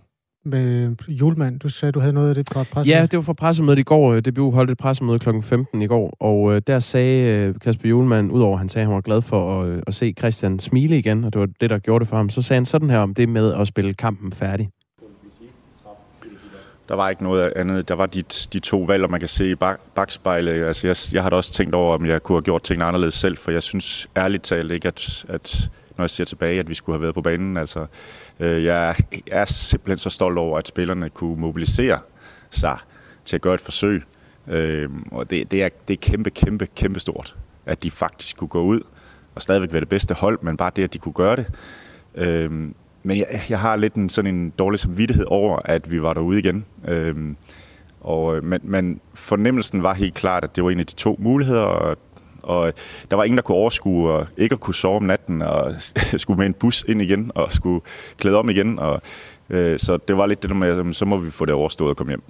med 0.46 0.96
Julemand? 1.08 1.60
Du 1.60 1.70
sagde, 1.70 1.92
du 1.92 2.00
havde 2.00 2.14
noget 2.14 2.30
af 2.30 2.36
det 2.36 2.50
fra 2.54 2.64
pressemødet. 2.64 3.00
Ja, 3.00 3.06
det 3.06 3.18
var 3.18 3.22
fra 3.22 3.34
pressemødet 3.34 3.80
i 3.80 3.84
går. 3.84 4.14
Øh, 4.14 4.22
DBU 4.22 4.52
holdt 4.52 4.72
et 4.72 4.78
pressemøde 4.78 5.20
kl. 5.20 5.30
15 5.42 5.82
i 5.82 5.88
går, 5.88 6.18
og 6.20 6.56
øh, 6.56 6.62
der 6.68 6.80
sagde 6.80 7.48
øh, 7.48 7.56
Kasper 7.62 7.90
Julemand, 7.90 8.32
udover 8.32 8.54
at 8.54 8.60
han 8.60 8.70
sagde, 8.70 8.84
at 8.84 8.88
han 8.88 8.96
var 8.96 9.02
glad 9.02 9.22
for 9.22 9.62
at, 9.62 9.70
øh, 9.70 9.84
at 9.88 9.94
se 9.94 10.14
Christian 10.18 10.60
smile 10.60 10.98
igen, 10.98 11.24
og 11.24 11.34
det 11.34 11.40
var 11.40 11.48
det, 11.62 11.70
der 11.70 11.80
gjorde 11.80 12.00
det 12.00 12.08
for 12.08 12.18
ham, 12.18 12.30
så 12.30 12.42
sagde 12.42 12.58
han 12.58 12.66
sådan 12.66 12.90
her 12.90 13.00
om 13.00 13.14
det 13.14 13.30
med 13.30 13.54
at 13.54 13.68
spille 13.68 13.94
kampen 13.94 14.32
færdig. 14.32 14.70
Der 16.90 16.96
var 16.96 17.10
ikke 17.10 17.24
noget 17.24 17.54
andet. 17.56 17.88
Der 17.88 17.96
var 17.96 18.06
de, 18.06 18.22
de 18.54 18.60
to 18.60 18.80
valg, 18.82 19.04
og 19.04 19.12
man 19.12 19.20
kan 19.20 19.30
se 19.30 19.50
i 19.50 19.56
bak, 19.56 19.80
bagspejlet. 19.96 20.66
Altså, 20.66 20.88
jeg, 20.88 20.96
jeg 21.14 21.24
har 21.24 21.30
da 21.30 21.36
også 21.36 21.54
tænkt 21.54 21.76
over, 21.76 21.96
om 21.96 22.06
jeg 22.06 22.24
kunne 22.24 22.36
have 22.36 22.42
gjort 22.42 22.64
tingene 22.64 22.86
anderledes 22.86 23.14
selv, 23.14 23.38
for 23.38 23.52
jeg 23.52 23.64
synes 23.64 24.10
ærligt 24.18 24.44
talt 24.44 24.72
ikke, 24.72 24.88
at, 24.88 25.26
at 25.30 25.70
når 25.98 26.04
jeg 26.04 26.10
ser 26.10 26.26
tilbage, 26.26 26.60
at 26.60 26.70
vi 26.70 26.74
skulle 26.74 26.96
have 26.96 27.02
været 27.02 27.16
på 27.16 27.22
banen. 27.22 27.58
Altså, 27.58 27.86
øh, 28.40 28.64
jeg 28.64 28.96
er 29.32 29.46
simpelthen 29.46 29.98
så 29.98 30.10
stolt 30.10 30.38
over, 30.38 30.58
at 30.58 30.68
spillerne 30.68 31.10
kunne 31.10 31.42
mobilisere 31.42 32.00
sig 32.50 32.78
til 33.26 33.36
at 33.36 33.42
gøre 33.42 33.54
et 33.54 33.62
forsøg. 33.62 34.04
Øh, 34.48 34.90
og 35.12 35.30
det, 35.30 35.52
det, 35.52 35.64
er, 35.64 35.70
det 35.88 35.94
er 35.94 35.98
kæmpe, 35.98 36.30
kæmpe, 36.30 36.68
kæmpe 36.76 37.00
stort, 37.00 37.36
at 37.66 37.84
de 37.84 37.92
faktisk 37.92 38.38
kunne 38.38 38.48
gå 38.48 38.62
ud 38.62 38.82
og 39.36 39.42
stadigvæk 39.42 39.72
være 39.72 39.80
det 39.80 39.90
bedste 39.90 40.14
hold, 40.14 40.40
men 40.42 40.58
bare 40.58 40.72
det, 40.76 40.84
at 40.84 40.94
de 40.94 41.00
kunne 41.00 41.14
gøre 41.14 41.36
det. 41.36 41.46
Øh, 42.16 42.70
men 43.04 43.18
jeg, 43.18 43.42
jeg 43.50 43.60
har 43.60 43.76
lidt 43.76 43.94
en, 43.94 44.10
sådan 44.10 44.36
en 44.36 44.50
dårlig 44.50 44.80
samvittighed 44.80 45.26
over, 45.28 45.60
at 45.66 45.92
vi 45.92 46.02
var 46.02 46.14
derude 46.14 46.40
igen. 46.40 46.66
Øhm, 46.88 47.36
og, 48.02 48.38
øh, 48.38 48.44
men, 48.44 48.60
men 48.64 49.00
fornemmelsen 49.14 49.84
var 49.84 49.94
helt 49.94 50.14
klart, 50.14 50.44
at 50.44 50.56
det 50.56 50.64
var 50.64 50.70
en 50.70 50.80
af 50.80 50.86
de 50.86 50.96
to 50.96 51.16
muligheder, 51.20 51.62
og, 51.62 51.98
og 52.44 52.74
der 53.12 53.18
var 53.18 53.24
ingen, 53.24 53.38
der 53.38 53.44
kunne 53.44 53.58
overskue 53.58 54.12
og 54.12 54.28
ikke 54.38 54.54
at 54.54 54.60
kunne 54.60 54.76
sove 54.76 54.96
om 54.96 55.04
natten, 55.04 55.42
og 55.42 55.76
skulle 56.18 56.38
med 56.38 56.46
en 56.46 56.54
bus 56.54 56.86
ind 56.88 57.02
igen, 57.02 57.32
og 57.36 57.54
skulle 57.54 57.82
klæde 58.18 58.38
om 58.38 58.50
igen. 58.50 58.80
Og, 58.80 59.02
øh, 59.50 59.80
så 59.80 59.98
det 60.08 60.18
var 60.18 60.26
lidt 60.26 60.42
det 60.42 60.50
der 60.50 60.56
med, 60.56 60.94
så 60.94 61.06
må 61.06 61.18
vi 61.18 61.32
få 61.32 61.46
det 61.46 61.54
overstået 61.54 61.90
og 61.90 61.98
komme 61.98 62.12
hjem. 62.12 62.24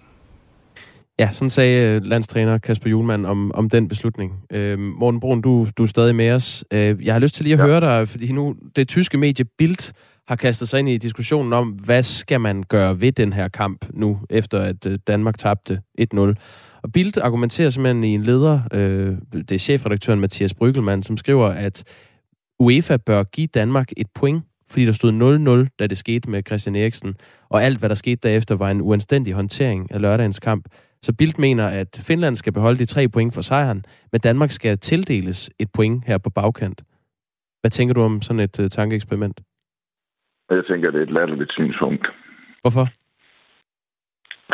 Ja, 1.20 1.30
sådan 1.32 1.50
sagde 1.50 1.96
øh, 1.96 2.04
landstræner 2.04 2.58
Kasper 2.58 2.90
Julemand 2.90 3.26
om, 3.26 3.52
om 3.52 3.70
den 3.70 3.88
beslutning. 3.88 4.34
Øh, 4.52 4.80
Morten 4.80 5.20
Brun, 5.20 5.42
du, 5.42 5.68
du 5.78 5.84
er 5.84 5.88
stadig 5.88 6.16
med 6.16 6.32
os. 6.32 6.66
Øh, 6.72 7.06
jeg 7.06 7.14
har 7.14 7.20
lyst 7.20 7.36
til 7.36 7.44
lige 7.44 7.54
at 7.54 7.60
ja. 7.60 7.66
høre 7.66 7.80
dig, 7.80 8.10
fordi 8.10 8.32
nu 8.32 8.56
det 8.76 8.88
tyske 8.88 9.18
medie 9.18 9.46
Bild 9.58 9.94
har 10.28 10.36
kastet 10.36 10.70
sig 10.70 10.80
ind 10.80 10.90
i 10.90 10.98
diskussionen 10.98 11.54
om, 11.54 11.70
hvad 11.70 12.04
skal 12.04 12.42
man 12.42 12.64
gøre 12.64 13.02
ved 13.02 13.12
den 13.12 13.34
her 13.34 13.48
kamp 13.48 13.86
nu, 13.94 14.20
efter 14.30 14.60
at 14.60 14.86
øh, 14.86 15.00
Danmark 15.08 15.38
tabte 15.38 15.82
1-0. 16.02 16.20
Og 16.84 16.92
Bild 16.94 17.18
argumenterer 17.18 17.70
simpelthen 17.70 18.04
i 18.04 18.08
en 18.08 18.24
leder, 18.24 18.62
øh, 18.74 19.18
det 19.34 19.52
er 19.52 19.58
chefredaktøren 19.58 20.20
Mathias 20.20 20.54
Bryggelmann, 20.54 21.04
som 21.04 21.18
skriver, 21.18 21.48
at 21.48 21.84
UEFA 22.60 22.98
bør 22.98 23.24
give 23.24 23.48
Danmark 23.48 23.88
et 23.98 24.08
point 24.16 24.44
fordi 24.74 24.86
der 24.86 24.92
stod 24.92 25.66
0-0, 25.66 25.76
da 25.80 25.88
det 25.88 25.98
skete 25.98 26.30
med 26.30 26.44
Christian 26.48 26.76
Eriksen, 26.76 27.16
og 27.50 27.64
alt, 27.64 27.80
hvad 27.80 27.90
der 27.90 27.96
skete 27.96 28.30
derefter, 28.30 28.56
var 28.56 28.72
en 28.72 28.82
uanstændig 28.82 29.34
håndtering 29.34 29.92
af 29.92 30.02
lørdagens 30.02 30.40
kamp. 30.40 30.66
Så 31.02 31.14
Bildt 31.14 31.40
mener, 31.40 31.68
at 31.68 32.00
Finland 32.02 32.36
skal 32.36 32.54
beholde 32.54 32.80
de 32.80 32.86
tre 32.86 33.08
point 33.08 33.34
for 33.34 33.42
sejren, 33.42 33.86
men 34.12 34.22
Danmark 34.22 34.52
skal 34.52 34.78
tildeles 34.78 35.50
et 35.60 35.72
point 35.72 36.04
her 36.06 36.18
på 36.18 36.30
bagkant. 36.30 36.82
Hvad 37.62 37.72
tænker 37.72 37.94
du 37.94 38.02
om 38.02 38.22
sådan 38.22 38.40
et 38.40 38.60
øh, 38.60 38.70
tankeeksperiment? 38.70 39.42
Jeg 40.56 40.66
tænker, 40.66 40.91
det 40.91 40.99
er 40.99 41.04
et 41.04 41.18
latterligt 41.18 41.54
synspunkt. 41.54 42.08
Hvorfor? 42.62 42.86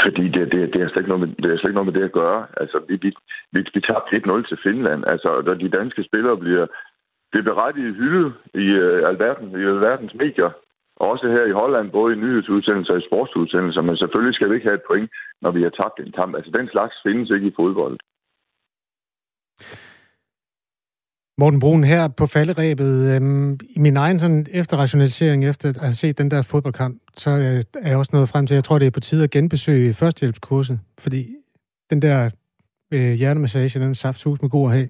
Fordi 0.04 0.24
det, 0.36 0.52
det, 0.54 0.74
det, 0.74 0.82
er 0.82 0.89
slet 0.89 1.02
ikke 1.04 1.14
noget 1.14 1.24
med, 1.24 1.30
det 1.43 1.50
er 1.52 1.58
slet 1.58 1.70
ikke 1.70 1.80
noget 1.82 1.91
med 1.93 2.00
det 2.00 2.06
at 2.10 2.18
gøre. 2.22 2.47
Altså, 2.62 2.78
vi, 2.89 2.95
vi, 3.02 3.10
vi, 3.52 3.60
vi 3.74 3.82
tabte 3.82 4.16
1-0 4.16 4.47
til 4.50 4.58
Finland. 4.64 5.02
Altså, 5.08 5.30
da 5.45 5.54
de 5.54 5.78
danske 5.80 6.04
spillere 6.04 6.38
bliver, 6.38 6.68
bliver 7.32 7.43
berettiget 7.43 7.95
hyldet 7.95 8.34
i 8.54 8.66
uh, 8.84 9.10
alverden, 9.10 9.47
i 9.52 9.64
alverdens 9.74 10.14
medier, 10.14 10.52
også 10.95 11.28
her 11.28 11.45
i 11.45 11.58
Holland, 11.62 11.91
både 11.91 12.14
i 12.14 12.20
nyhedsudsendelser 12.20 12.93
og 12.93 13.00
i 13.00 13.08
sportsudsendelser, 13.08 13.82
men 13.82 13.97
selvfølgelig 13.97 14.36
skal 14.36 14.50
vi 14.50 14.56
ikke 14.56 14.68
have 14.68 14.80
et 14.82 14.88
point, 14.88 15.10
når 15.41 15.52
vi 15.52 15.62
har 15.64 15.70
tabt 15.70 16.00
en 16.00 16.12
kamp. 16.12 16.36
Altså, 16.36 16.52
den 16.52 16.68
slags 16.70 16.95
findes 17.06 17.30
ikke 17.30 17.47
i 17.47 17.56
fodbold. 17.56 17.97
Morten 21.40 21.60
Brun, 21.60 21.84
her 21.84 22.08
på 22.08 22.26
falderæbet, 22.26 23.08
øhm, 23.08 23.60
i 23.70 23.80
min 23.80 23.98
egen 23.98 24.20
sådan 24.20 24.46
efterrationalisering, 24.52 25.46
efter 25.46 25.70
at 25.70 25.78
have 25.78 25.94
set 25.94 26.18
den 26.18 26.32
der 26.32 26.42
fodboldkamp, 26.42 26.98
så 27.18 27.30
øh, 27.30 27.64
er 27.74 27.90
jeg 27.90 27.98
også 27.98 28.10
nået 28.14 28.30
frem 28.30 28.48
til, 28.48 28.54
at 28.54 28.56
jeg 28.56 28.64
tror, 28.64 28.80
det 28.80 28.86
er 28.86 28.90
på 28.90 29.00
tide 29.00 29.24
at 29.24 29.30
genbesøge 29.30 29.94
førstehjælpskurset, 29.94 30.80
fordi 30.98 31.36
den 31.90 32.02
der 32.02 32.30
øh, 32.92 33.14
hjertemassage, 33.14 33.80
den 33.80 33.90
er 33.90 33.94
saftsus 33.94 34.42
med 34.42 34.50
god 34.50 34.70
at 34.70 34.78
have. 34.78 34.90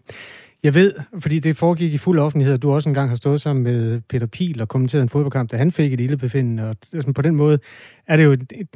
Jeg 0.63 0.73
ved, 0.73 0.93
fordi 1.19 1.39
det 1.39 1.57
foregik 1.57 1.93
i 1.93 1.97
fuld 1.97 2.19
offentlighed, 2.19 2.53
at 2.53 2.61
du 2.61 2.71
også 2.71 2.89
engang 2.89 3.09
har 3.09 3.15
stået 3.15 3.41
sammen 3.41 3.63
med 3.63 4.01
Peter 4.01 4.27
Pil 4.27 4.61
og 4.61 4.67
kommenteret 4.67 5.01
en 5.01 5.09
fodboldkamp, 5.09 5.51
da 5.51 5.57
han 5.57 5.71
fik 5.71 5.93
et 5.93 5.99
ildebefindende, 5.99 6.69
og 6.69 6.75
sådan, 6.83 7.13
på 7.13 7.21
den 7.21 7.35
måde 7.35 7.59
er 8.07 8.17
det 8.17 8.23
jo, 8.23 8.31
et, 8.31 8.53
et, 8.55 8.67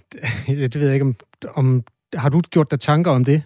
det 0.74 0.80
ved 0.80 0.88
jeg 0.88 0.94
ikke, 0.94 1.06
om, 1.06 1.16
om 1.54 1.84
har 2.14 2.30
du 2.30 2.40
gjort 2.40 2.72
dig 2.72 2.80
tanker 2.80 3.12
om 3.12 3.26
det? 3.26 3.44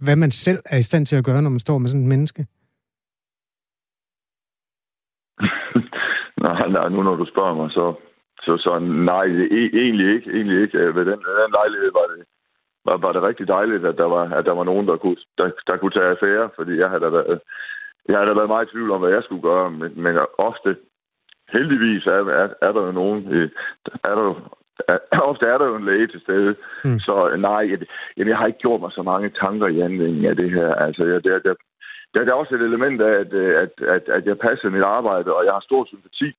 Hvad 0.00 0.16
man 0.16 0.30
selv 0.30 0.58
er 0.64 0.76
i 0.76 0.82
stand 0.82 1.06
til 1.06 1.16
at 1.16 1.24
gøre, 1.24 1.42
når 1.42 1.50
man 1.50 1.58
står 1.58 1.78
med 1.78 1.88
sådan 1.88 2.02
et 2.02 2.08
menneske? 2.08 2.46
Nej, 6.46 6.68
nej, 6.68 6.88
nu 6.88 7.02
når 7.02 7.16
du 7.16 7.26
spørger 7.26 7.54
mig, 7.54 7.70
så, 7.70 7.94
så, 8.42 8.56
så 8.56 8.78
nej, 8.78 9.26
e- 9.26 9.76
egentlig 9.82 10.14
ikke. 10.14 10.30
Egentlig 10.30 10.62
ikke. 10.62 10.78
Ved 10.78 11.04
den, 11.04 11.20
den 11.42 11.52
lejlighed 11.58 11.90
var 11.92 12.06
det, 12.12 12.24
var, 12.84 12.96
var 12.96 13.12
det 13.12 13.22
rigtig 13.22 13.48
dejligt, 13.48 13.86
at 13.86 13.98
der 13.98 14.04
var, 14.04 14.24
at 14.38 14.44
der 14.44 14.52
var 14.52 14.64
nogen, 14.64 14.88
der 14.88 14.96
kunne, 14.96 15.16
der, 15.38 15.50
der 15.66 15.76
kunne 15.76 15.90
tage 15.90 16.10
affære, 16.14 16.50
fordi 16.56 16.76
jeg 16.76 16.88
havde 16.88 17.00
da 17.00 17.08
været, 17.08 17.40
jeg 18.08 18.16
havde 18.16 18.28
da 18.30 18.34
været 18.34 18.48
meget 18.54 18.68
i 18.68 18.70
tvivl 18.70 18.90
om, 18.90 19.00
hvad 19.00 19.10
jeg 19.10 19.22
skulle 19.22 19.42
gøre, 19.42 19.70
men, 19.70 20.02
men 20.02 20.18
ofte, 20.38 20.76
heldigvis 21.52 22.06
er, 22.06 22.22
er, 22.42 22.48
er 22.62 22.72
der 22.72 22.82
jo 22.86 22.92
nogen, 22.92 23.50
er 24.04 24.14
der 24.14 24.22
jo, 24.22 24.36
er, 24.88 24.98
ofte 25.30 25.46
er 25.46 25.58
der 25.58 25.66
jo 25.66 25.76
en 25.76 25.84
læge 25.84 26.06
til 26.06 26.20
stede, 26.20 26.54
mm. 26.84 26.98
så 26.98 27.36
nej, 27.36 27.70
jeg, 27.70 27.78
jamen, 28.16 28.28
jeg 28.28 28.38
har 28.38 28.46
ikke 28.46 28.58
gjort 28.58 28.80
mig 28.80 28.92
så 28.92 29.02
mange 29.02 29.30
tanker 29.30 29.66
i 29.66 29.80
anledning 29.80 30.26
af 30.26 30.36
det 30.36 30.50
her. 30.50 30.74
Altså, 30.74 31.04
jeg, 31.04 31.24
det, 31.24 31.44
det, 31.44 31.56
der, 32.14 32.24
der 32.24 32.32
er 32.32 32.42
også 32.42 32.54
et 32.54 32.60
element 32.60 33.00
af, 33.00 33.14
at, 33.22 33.32
øh, 33.32 33.62
at, 33.62 33.72
at, 33.94 34.08
at 34.08 34.26
jeg 34.26 34.38
passer 34.38 34.70
mit 34.70 34.82
arbejde, 34.82 35.34
og 35.36 35.44
jeg 35.44 35.52
har 35.52 35.60
stor 35.60 35.84
sympati 35.84 36.30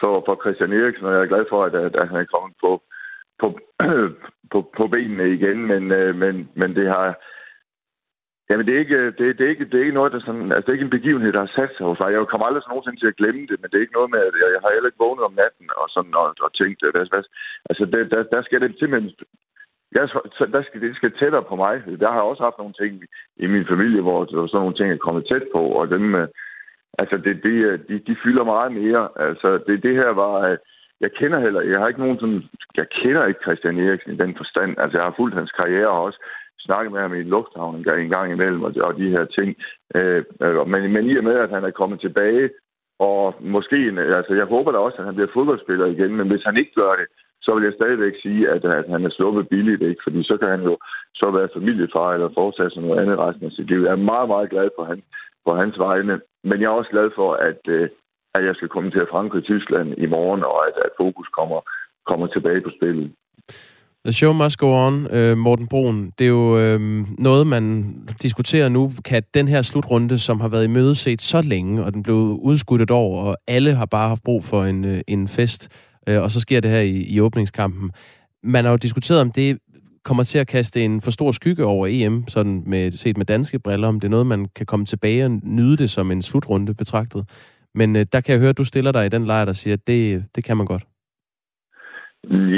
for, 0.00 0.22
for 0.26 0.34
Christian 0.42 0.72
Eriksen, 0.72 1.06
og 1.06 1.12
jeg 1.14 1.22
er 1.22 1.32
glad 1.32 1.44
for, 1.48 1.64
at, 1.64 1.74
at, 1.74 1.96
at 1.96 2.08
han 2.08 2.20
er 2.20 2.32
kommet 2.34 2.56
på, 2.60 2.82
på, 3.40 3.46
på, 4.52 4.58
på 4.76 4.86
benene 4.86 5.34
igen, 5.34 5.58
men, 5.66 5.92
øh, 5.92 6.14
men, 6.16 6.50
men 6.54 6.76
det 6.76 6.86
har... 6.88 7.08
Jamen, 8.50 8.66
det 8.66 8.74
er, 8.74 8.78
ikke, 8.78 9.06
det, 9.18 9.38
det, 9.38 9.44
er 9.44 9.48
ikke, 9.54 9.64
det 9.64 9.74
er 9.74 9.86
ikke 9.86 10.00
noget, 10.00 10.12
der 10.12 10.20
sådan... 10.20 10.52
Altså, 10.52 10.64
det 10.64 10.68
er 10.68 10.78
ikke 10.78 10.88
en 10.90 10.98
begivenhed, 10.98 11.32
der 11.32 11.44
har 11.46 11.52
sat 11.58 11.72
sig 11.76 11.86
hos 11.86 11.98
mig. 12.00 12.12
Jeg 12.12 12.26
kommer 12.26 12.46
aldrig 12.46 12.62
sådan 12.62 12.72
nogensinde 12.72 13.00
til 13.00 13.12
at 13.12 13.20
glemme 13.20 13.46
det, 13.50 13.56
men 13.60 13.68
det 13.68 13.76
er 13.76 13.86
ikke 13.86 13.98
noget 13.98 14.10
med, 14.14 14.20
at 14.28 14.34
jeg, 14.40 14.48
jeg 14.54 14.60
har 14.64 14.72
heller 14.72 14.90
ikke 14.90 15.04
vågnet 15.04 15.24
om 15.28 15.38
natten 15.42 15.66
og 15.80 15.86
sådan 15.94 16.14
og, 16.22 16.28
og 16.46 16.50
tænkt, 16.60 16.80
hvad, 16.94 17.06
hvad, 17.12 17.24
altså, 17.70 17.84
det, 17.92 18.10
der, 18.12 18.22
der 18.34 18.42
skal 18.42 18.60
det 18.60 18.78
simpelthen 18.78 19.12
jeg, 19.92 20.08
så 20.08 20.48
der 20.52 20.62
skal, 20.62 20.80
det 20.80 20.96
skal 20.96 21.12
tættere 21.12 21.42
på 21.42 21.56
mig. 21.56 21.82
Der 22.00 22.08
har 22.08 22.14
jeg 22.14 22.30
også 22.30 22.42
haft 22.42 22.58
nogle 22.58 22.74
ting 22.80 23.02
i 23.36 23.46
min 23.46 23.66
familie, 23.66 24.00
hvor 24.00 24.24
sådan 24.24 24.60
nogle 24.60 24.74
ting 24.74 24.92
er 24.92 25.06
kommet 25.06 25.26
tæt 25.28 25.44
på, 25.54 25.62
og 25.78 25.90
dem, 25.90 26.14
øh, 26.14 26.28
altså 26.98 27.16
det, 27.16 27.42
det, 27.42 27.56
øh, 27.68 27.78
de, 27.88 27.98
de 27.98 28.16
fylder 28.24 28.44
meget 28.44 28.72
mere. 28.72 29.08
Altså 29.16 29.58
det, 29.66 29.82
det 29.82 29.94
her 29.94 30.08
var, 30.08 30.34
øh, 30.48 30.56
jeg 31.00 31.12
kender 31.12 31.40
heller, 31.40 31.60
jeg 31.60 31.78
har 31.78 31.88
ikke 31.88 32.00
nogen 32.00 32.18
sådan, 32.18 32.42
jeg 32.76 32.86
kender 32.88 33.26
ikke 33.26 33.44
Christian 33.44 33.78
Eriksen 33.78 34.12
i 34.12 34.16
den 34.16 34.36
forstand. 34.36 34.78
Altså 34.78 34.98
jeg 34.98 35.04
har 35.04 35.14
fulgt 35.16 35.34
hans 35.34 35.50
karriere 35.50 35.88
og 35.88 36.02
også 36.02 36.20
snakket 36.58 36.92
med 36.92 37.00
ham 37.00 37.14
i 37.14 37.20
en 37.20 37.28
lufthavn 37.34 37.76
en 37.76 37.84
gang, 37.84 38.00
en 38.02 38.10
gang 38.10 38.32
imellem, 38.32 38.62
og, 38.62 38.72
og 38.80 38.96
de 38.96 39.10
her 39.10 39.24
ting. 39.24 39.56
Øh, 39.94 40.24
men, 40.66 40.92
men 40.92 41.04
i 41.06 41.16
og 41.16 41.24
med, 41.24 41.34
at 41.34 41.50
han 41.50 41.64
er 41.64 41.70
kommet 41.70 42.00
tilbage, 42.00 42.50
og 42.98 43.34
måske, 43.40 43.76
altså 44.18 44.34
jeg 44.34 44.44
håber 44.44 44.72
da 44.72 44.78
også, 44.78 44.98
at 44.98 45.04
han 45.04 45.14
bliver 45.14 45.34
fodboldspiller 45.34 45.86
igen, 45.86 46.16
men 46.16 46.28
hvis 46.28 46.44
han 46.44 46.56
ikke 46.56 46.74
gør 46.74 46.92
det, 47.00 47.06
så 47.48 47.54
vil 47.54 47.64
jeg 47.68 47.78
stadigvæk 47.80 48.14
sige, 48.22 48.42
at, 48.54 48.62
at 48.64 48.84
han 48.94 49.04
er 49.04 49.12
sluppet 49.16 49.48
billigt, 49.48 49.82
ikke? 49.82 50.02
fordi 50.06 50.20
så 50.30 50.36
kan 50.40 50.48
han 50.54 50.62
jo 50.70 50.74
så 51.20 51.26
være 51.36 51.54
familiefar 51.56 52.08
eller 52.12 52.36
foretage 52.38 52.70
sig 52.70 52.82
noget 52.82 53.00
andet 53.02 53.18
resten 53.18 53.46
af 53.46 53.52
sit 53.52 53.68
liv. 53.70 53.80
Jeg 53.82 53.92
er 53.92 54.08
meget, 54.12 54.28
meget 54.34 54.50
glad 54.50 54.68
for, 54.76 54.84
han, 54.90 54.98
for 55.44 55.54
hans 55.62 55.78
vegne, 55.78 56.14
men 56.48 56.56
jeg 56.60 56.68
er 56.68 56.78
også 56.80 56.90
glad 56.96 57.08
for, 57.18 57.30
at, 57.48 57.62
øh, 57.76 57.88
at 58.36 58.42
jeg 58.48 58.54
skal 58.54 58.68
komme 58.74 58.90
til 58.90 59.10
Frankrig 59.12 59.42
og 59.42 59.44
Tyskland 59.44 59.88
i 60.04 60.06
morgen, 60.06 60.42
og 60.50 60.58
at, 60.68 60.76
at 60.86 60.92
fokus 61.02 61.28
kommer, 61.38 61.60
kommer 62.10 62.26
tilbage 62.26 62.60
på 62.60 62.70
spillet. 62.76 63.08
The 64.04 64.12
show 64.12 64.32
must 64.32 64.58
go 64.58 64.68
on, 64.86 64.94
øh, 65.16 65.36
Morten 65.36 65.68
Brun. 65.68 66.12
Det 66.18 66.24
er 66.24 66.34
jo 66.40 66.58
øh, 66.58 66.80
noget, 67.18 67.46
man 67.46 67.94
diskuterer 68.22 68.68
nu. 68.68 68.90
Kan 69.04 69.22
den 69.34 69.48
her 69.48 69.62
slutrunde, 69.62 70.18
som 70.18 70.40
har 70.40 70.48
været 70.48 70.64
i 70.64 70.74
møde 70.78 70.94
set 70.94 71.20
så 71.22 71.40
længe, 71.42 71.84
og 71.84 71.94
den 71.94 72.02
blev 72.02 72.16
udskudt 72.42 72.82
et 72.82 72.90
år, 72.90 73.22
og 73.24 73.36
alle 73.46 73.74
har 73.74 73.86
bare 73.86 74.08
haft 74.08 74.22
brug 74.22 74.44
for 74.44 74.64
en, 74.64 74.84
øh, 74.84 75.00
en 75.08 75.28
fest, 75.28 75.87
øh, 76.08 76.22
og 76.22 76.30
så 76.30 76.40
sker 76.40 76.60
det 76.60 76.70
her 76.70 76.80
i, 76.80 76.96
i 77.14 77.20
åbningskampen. 77.20 77.90
Man 78.42 78.64
har 78.64 78.70
jo 78.70 78.76
diskuteret, 78.76 79.20
om 79.20 79.30
det 79.30 79.58
kommer 80.04 80.22
til 80.22 80.38
at 80.38 80.48
kaste 80.48 80.80
en 80.80 81.00
for 81.00 81.10
stor 81.10 81.30
skygge 81.30 81.64
over 81.64 81.86
EM, 81.90 82.24
sådan 82.28 82.62
med, 82.66 82.92
set 82.92 83.16
med 83.16 83.26
danske 83.26 83.58
briller, 83.58 83.88
om 83.88 84.00
det 84.00 84.08
er 84.08 84.16
noget, 84.16 84.26
man 84.26 84.46
kan 84.56 84.66
komme 84.66 84.86
tilbage 84.86 85.24
og 85.24 85.30
nyde 85.42 85.76
det 85.76 85.90
som 85.90 86.10
en 86.10 86.22
slutrunde 86.22 86.74
betragtet. 86.74 87.22
Men 87.74 87.96
øh, 87.96 88.06
der 88.12 88.20
kan 88.20 88.32
jeg 88.32 88.40
høre, 88.40 88.54
at 88.54 88.58
du 88.58 88.64
stiller 88.64 88.92
dig 88.92 89.06
i 89.06 89.14
den 89.16 89.24
lejr, 89.24 89.44
der 89.44 89.52
siger, 89.52 89.74
at 89.74 89.86
det, 89.86 90.24
det 90.34 90.44
kan 90.44 90.56
man 90.56 90.66
godt. 90.66 90.84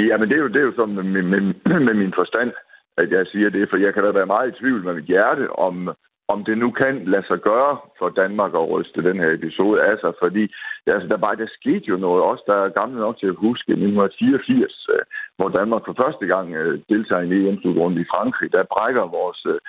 Ja, 0.09 0.17
men 0.17 0.29
det 0.29 0.35
er 0.35 0.43
jo, 0.45 0.47
det 0.47 0.55
er 0.61 0.67
jo 0.69 0.73
som 0.75 0.89
med, 0.89 1.03
med, 1.03 1.41
med 1.87 1.93
min 1.93 2.13
forstand, 2.15 2.51
at 2.97 3.11
jeg 3.11 3.25
siger 3.31 3.49
det, 3.49 3.69
for 3.69 3.77
jeg 3.77 3.93
kan 3.93 4.03
da 4.03 4.11
være 4.11 4.25
meget 4.25 4.49
i 4.49 4.59
tvivl 4.59 4.83
med 4.83 4.93
mit 4.93 5.05
hjerte, 5.05 5.45
om, 5.67 5.89
om 6.33 6.39
det 6.47 6.57
nu 6.57 6.69
kan 6.71 6.93
lade 7.13 7.25
sig 7.27 7.39
gøre 7.49 7.73
for 7.99 8.09
Danmark 8.09 8.53
at 8.53 8.69
ryste 8.69 9.07
den 9.09 9.17
her 9.23 9.31
episode 9.39 9.77
af 9.89 9.95
sig, 10.01 10.13
fordi 10.23 10.43
altså, 10.87 11.07
der, 11.07 11.17
bare, 11.25 11.41
der 11.41 11.57
skete 11.59 11.85
jo 11.91 11.97
noget, 11.97 12.23
også 12.23 12.43
der 12.47 12.57
er 12.65 12.77
gamle 12.79 12.99
nok 12.99 13.17
til 13.19 13.27
at 13.27 13.41
huske 13.45 13.71
1984, 13.71 14.87
øh, 14.93 15.03
hvor 15.37 15.49
Danmark 15.49 15.83
for 15.85 15.95
første 16.03 16.25
gang 16.33 16.47
øh, 16.59 16.79
deltager 16.89 17.21
i 17.21 17.25
en 17.25 17.47
EM-slutrunde 17.47 18.01
i 18.01 18.11
Frankrig. 18.13 18.51
Der 18.51 18.71
brækker 18.73 19.05
vores 19.19 19.41
øh, 19.51 19.59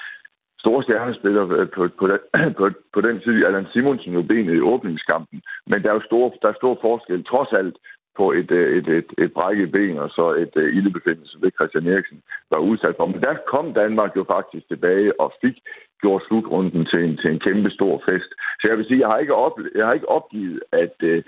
store 0.59 0.83
stjernespiller 0.83 1.45
på, 1.75 1.89
på, 2.01 2.07
den, 2.13 2.21
på, 2.59 2.65
på 2.95 3.01
den 3.01 3.17
tid, 3.21 3.45
Allan 3.47 3.73
Simonsen 3.73 4.13
jo 4.13 4.23
benet 4.23 4.55
i 4.55 4.69
åbningskampen. 4.73 5.43
Men 5.67 5.83
der 5.83 5.89
er 5.91 5.95
jo 5.95 6.09
stor, 6.11 6.25
der 6.43 6.49
er 6.49 6.61
stor 6.63 6.79
forskel, 6.83 7.25
trods 7.25 7.53
alt, 7.61 7.77
på 8.17 8.33
et, 8.33 8.51
et, 8.51 8.89
et, 8.99 9.11
et 9.19 9.33
brækket 9.33 9.73
ben 9.73 9.99
og 9.99 10.11
så 10.11 10.27
et 10.45 10.55
uh, 10.57 10.77
ildebefindelse 10.77 11.33
som 11.33 11.41
det 11.41 11.55
Christian 11.55 11.87
Eriksen 11.87 12.23
var 12.51 12.59
udsat 12.59 12.95
for. 12.97 13.07
Men 13.07 13.21
der 13.21 13.35
kom 13.53 13.75
Danmark 13.75 14.17
jo 14.17 14.25
faktisk 14.35 14.69
tilbage 14.69 15.21
og 15.21 15.33
fik 15.41 15.57
gjorde 16.03 16.25
slutrunden 16.27 16.87
til 16.87 17.01
en, 17.07 17.17
til 17.17 17.31
en 17.31 17.41
kæmpe 17.47 17.71
stor 17.71 18.03
fest. 18.09 18.31
Så 18.61 18.65
jeg 18.69 18.77
vil 18.79 18.87
sige, 18.87 19.01
jeg 19.01 19.09
har 19.09 19.19
ikke, 19.19 19.35
op, 19.35 19.57
jeg 19.75 19.87
har 19.87 19.93
ikke 19.93 20.09
opgivet, 20.19 20.61
at, 20.73 20.97
øh, 21.11 21.23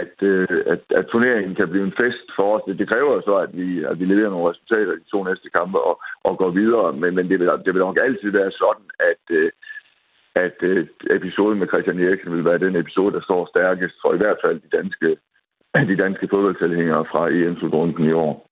at, 0.00 0.16
øh, 0.22 0.48
at, 0.72 0.82
at 0.98 1.06
turneringen 1.06 1.54
kan 1.54 1.68
blive 1.68 1.86
en 1.86 1.98
fest 2.02 2.26
for 2.36 2.48
os. 2.56 2.62
Det, 2.66 2.78
det 2.78 2.88
kræver 2.88 3.20
så, 3.20 3.34
at 3.46 3.52
vi, 3.60 3.84
at 3.90 3.98
vi 4.00 4.04
leverer 4.04 4.30
nogle 4.30 4.50
resultater 4.50 4.92
i 4.92 5.02
de 5.02 5.10
to 5.10 5.24
næste 5.24 5.48
kampe 5.50 5.78
og, 5.80 5.94
og 6.24 6.38
går 6.38 6.50
videre. 6.50 6.92
Men, 6.92 7.14
men 7.14 7.28
det, 7.30 7.40
vil, 7.40 7.48
det 7.64 7.74
vil 7.74 7.86
nok 7.86 7.98
altid 8.06 8.30
være 8.30 8.52
sådan, 8.62 8.88
at, 9.10 9.24
øh, 9.30 9.50
at 10.34 10.58
episoden 11.16 11.58
med 11.58 11.68
Christian 11.68 12.00
Eriksen 12.00 12.32
vil 12.36 12.44
være 12.44 12.64
den 12.66 12.76
episode, 12.76 13.12
der 13.16 13.22
står 13.22 13.48
stærkest 13.54 13.94
for 14.02 14.14
i 14.14 14.20
hvert 14.22 14.38
fald 14.44 14.60
de 14.60 14.76
danske 14.78 15.16
de 15.90 15.96
danske 15.96 16.28
fodboldtilhængere 16.30 17.04
fra 17.12 17.28
EM-slutrunden 17.28 18.04
i 18.08 18.12
år. 18.12 18.50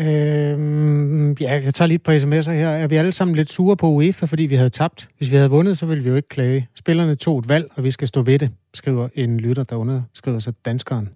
Øhm, 0.00 1.32
ja, 1.32 1.52
jeg 1.64 1.74
tager 1.74 1.86
lige 1.86 1.98
på 1.98 2.10
sms'er 2.10 2.50
her. 2.50 2.68
Er 2.68 2.86
vi 2.86 2.96
alle 2.96 3.12
sammen 3.12 3.36
lidt 3.36 3.50
sure 3.50 3.76
på 3.76 3.88
UEFA, 3.88 4.26
fordi 4.26 4.42
vi 4.42 4.54
havde 4.54 4.68
tabt? 4.68 5.08
Hvis 5.16 5.30
vi 5.30 5.36
havde 5.36 5.50
vundet, 5.50 5.78
så 5.78 5.86
ville 5.86 6.02
vi 6.02 6.08
jo 6.08 6.16
ikke 6.16 6.28
klage. 6.28 6.68
Spillerne 6.74 7.14
tog 7.14 7.38
et 7.38 7.48
valg, 7.48 7.70
og 7.74 7.84
vi 7.84 7.90
skal 7.90 8.08
stå 8.08 8.22
ved 8.22 8.38
det, 8.38 8.50
skriver 8.74 9.08
en 9.14 9.40
lytter, 9.40 9.64
der 9.64 9.76
underskriver 9.76 10.38
sig 10.38 10.54
danskeren. 10.64 11.08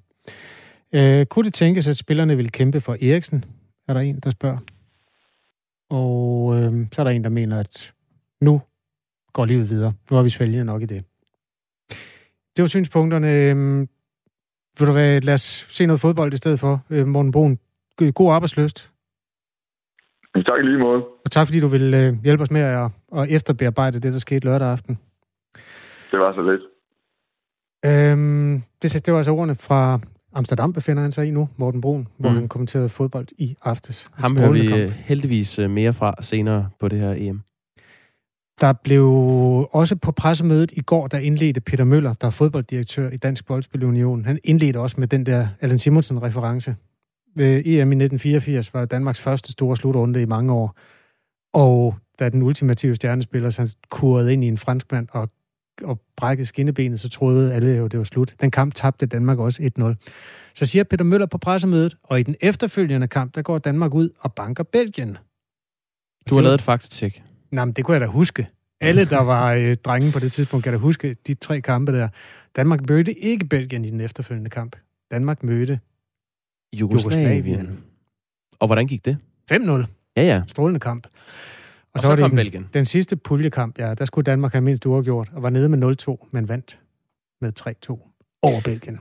Øh, 0.93 1.27
kunne 1.27 1.45
det 1.45 1.55
tænkes, 1.55 1.89
at 1.89 1.97
spillerne 1.97 2.37
ville 2.37 2.51
kæmpe 2.51 2.81
for 2.81 2.97
Eriksen? 3.01 3.45
Er 3.89 3.95
der 3.95 4.01
en, 4.01 4.21
der 4.21 4.31
spørger. 4.31 4.59
Og 5.91 6.57
øh, 6.57 6.87
så 6.93 7.03
er 7.03 7.05
der 7.05 7.11
en, 7.11 7.25
der 7.25 7.31
mener, 7.31 7.61
at 7.61 7.93
nu 8.41 8.61
går 9.33 9.45
livet 9.45 9.71
videre. 9.71 9.93
Nu 10.11 10.17
har 10.17 10.23
vi 10.23 10.29
svælget 10.29 10.67
nok 10.67 10.83
i 10.83 10.87
det. 10.87 11.05
Det 12.57 12.63
var 12.63 12.67
synspunkterne. 12.67 13.33
Øhm, 13.33 13.89
vil 14.79 14.89
du 14.89 14.93
være, 14.93 15.21
lad 15.21 15.35
os 15.35 15.67
se 15.71 15.87
noget 15.87 16.01
fodbold 16.01 16.35
i 16.35 16.37
stedet 16.37 16.61
for, 16.61 16.85
øh, 16.91 17.07
Morten 17.07 17.33
Brun. 17.33 17.59
God 18.15 18.33
arbejdsløst. 18.33 18.91
Tak 20.35 20.59
i 20.59 20.63
lige 20.63 20.79
måde. 20.79 21.03
Og 21.25 21.31
tak 21.31 21.47
fordi 21.47 21.61
du 21.61 21.67
vil 21.67 21.95
øh, 21.95 22.15
hjælpe 22.25 22.43
os 22.43 22.51
med 22.51 22.61
at, 22.61 22.91
at 23.17 23.31
efterbearbejde 23.31 24.01
det, 24.01 24.13
der 24.13 24.19
skete 24.19 24.45
lørdag 24.47 24.69
aften. 24.69 24.99
Det 26.11 26.19
var 26.21 26.33
så 26.35 26.43
lidt. 26.51 26.63
Øhm, 27.85 28.63
det, 28.83 29.07
det 29.07 29.13
var 29.13 29.19
altså 29.19 29.33
ordene 29.33 29.55
fra 29.57 30.01
Amsterdam 30.33 30.73
befinder 30.73 31.03
han 31.03 31.13
sig 31.13 31.27
i 31.27 31.31
nu, 31.31 31.49
Morten 31.57 31.81
Brun, 31.81 32.09
hvor 32.19 32.29
Mm. 32.31 32.35
han 32.37 32.49
kommenterede 32.49 32.89
fodbold 32.89 33.27
i 33.39 33.57
aftes. 33.63 34.11
Ham 34.15 34.37
hører 34.37 34.51
vi 34.53 34.59
strålende 34.67 34.83
øh, 34.83 34.89
kamp. 34.89 35.01
heldigvis 35.05 35.59
øh, 35.59 35.71
mere 35.71 35.93
fra 35.93 36.15
senere 36.21 36.69
på 36.81 36.89
det 36.89 36.99
her 36.99 37.15
EM. 37.19 37.41
Der 38.61 38.73
blev 38.85 39.05
også 39.73 39.97
på 39.97 40.13
pressemødet 40.13 40.73
i 40.73 40.81
går, 40.81 41.07
der 41.07 41.19
indledte 41.19 41.61
Peter 41.61 41.85
Møller, 41.85 42.13
der 42.13 42.27
er 42.27 42.31
fodbolddirektør 42.31 43.11
i 43.11 43.17
Dansk 43.17 43.47
Boldspil 43.47 43.85
Union. 43.85 44.25
Han 44.25 44.39
indledte 44.45 44.81
også 44.81 44.97
med 45.01 45.09
den 45.09 45.27
der 45.27 45.49
Allan 45.61 45.79
Simonsen-reference. 45.79 46.77
Ved 47.35 47.57
EM 47.57 47.93
i 47.93 48.05
1984 48.05 48.75
var 48.75 48.85
Danmarks 48.85 49.21
første 49.21 49.53
store 49.53 49.77
slutrunde 49.77 50.23
i 50.23 50.25
mange 50.25 50.53
år. 50.53 50.77
Og 51.53 51.95
da 52.19 52.29
den 52.29 52.43
ultimative 52.43 52.95
stjernespiller 52.95 53.51
så 53.51 53.63
han 53.63 53.69
kurede 53.89 54.33
ind 54.33 54.45
i 54.45 54.49
en 54.49 54.59
franskmand 54.59 55.09
og, 55.13 55.29
og 55.83 56.01
brækkede 56.17 56.47
skinnebenet, 56.47 57.01
så 57.01 57.09
troede 57.09 57.55
alle 57.55 57.71
jo, 57.71 57.87
det 57.87 57.99
var 57.99 58.05
slut. 58.05 58.35
Den 58.41 58.51
kamp 58.51 58.75
tabte 58.75 59.07
Danmark 59.07 59.39
også 59.39 59.63
1-0. 59.79 60.11
Så 60.55 60.67
siger 60.67 60.85
Peter 60.85 61.05
Møller 61.05 61.27
på 61.27 61.39
pressemødet, 61.39 61.97
og 62.03 62.21
i 62.21 62.23
den 62.23 62.37
efterfølgende 62.41 63.09
kamp, 63.09 63.35
der 63.35 63.43
går 63.43 63.59
Danmark 63.59 63.95
ud 63.95 64.11
og 64.19 64.35
banker 64.35 64.65
Belgien. 64.65 65.19
Du 66.29 66.35
har 66.35 66.43
lavet 66.43 66.55
et 66.55 66.63
faktatjek. 66.63 67.23
Nej, 67.51 67.65
men 67.65 67.75
det 67.75 67.85
kunne 67.85 67.93
jeg 67.93 68.01
da 68.01 68.07
huske. 68.07 68.49
Alle, 68.81 69.05
der 69.05 69.23
var 69.23 69.53
øh, 69.53 69.77
drenge 69.77 70.13
på 70.13 70.19
det 70.19 70.33
tidspunkt, 70.33 70.65
kan 70.65 70.73
da 70.73 70.79
huske 70.79 71.17
de 71.27 71.35
tre 71.35 71.61
kampe 71.61 71.93
der. 71.93 72.09
Danmark 72.57 72.89
mødte 72.89 73.13
ikke 73.13 73.45
Belgien 73.45 73.85
i 73.85 73.91
den 73.91 74.01
efterfølgende 74.01 74.51
kamp. 74.51 74.77
Danmark 75.11 75.43
mødte 75.43 75.81
Jugoslavien. 76.73 77.29
Jugoslavien. 77.29 77.79
Og 78.61 78.67
hvordan 78.69 78.87
gik 78.87 79.05
det? 79.05 79.17
5-0. 79.53 79.85
Ja, 80.17 80.23
ja. 80.23 80.43
Strålende 80.47 80.81
kamp. 80.81 81.07
Og 81.95 82.01
så, 82.01 82.07
så 82.07 82.17
kom 82.17 82.31
den, 82.31 82.37
Belgien. 82.37 82.69
den 82.75 82.87
sidste 82.87 83.17
puljekamp, 83.17 83.79
ja, 83.79 83.95
der 83.95 84.05
skulle 84.05 84.25
Danmark 84.25 84.53
have 84.53 84.63
mindst 84.63 84.87
uafgjort, 84.87 85.31
og 85.35 85.43
var 85.43 85.51
nede 85.51 85.69
med 85.69 85.97
0-2, 86.09 86.29
men 86.31 86.49
vandt 86.49 86.81
med 87.41 87.53
3-2 87.61 88.39
over 88.43 88.61
Belgien. 88.65 88.99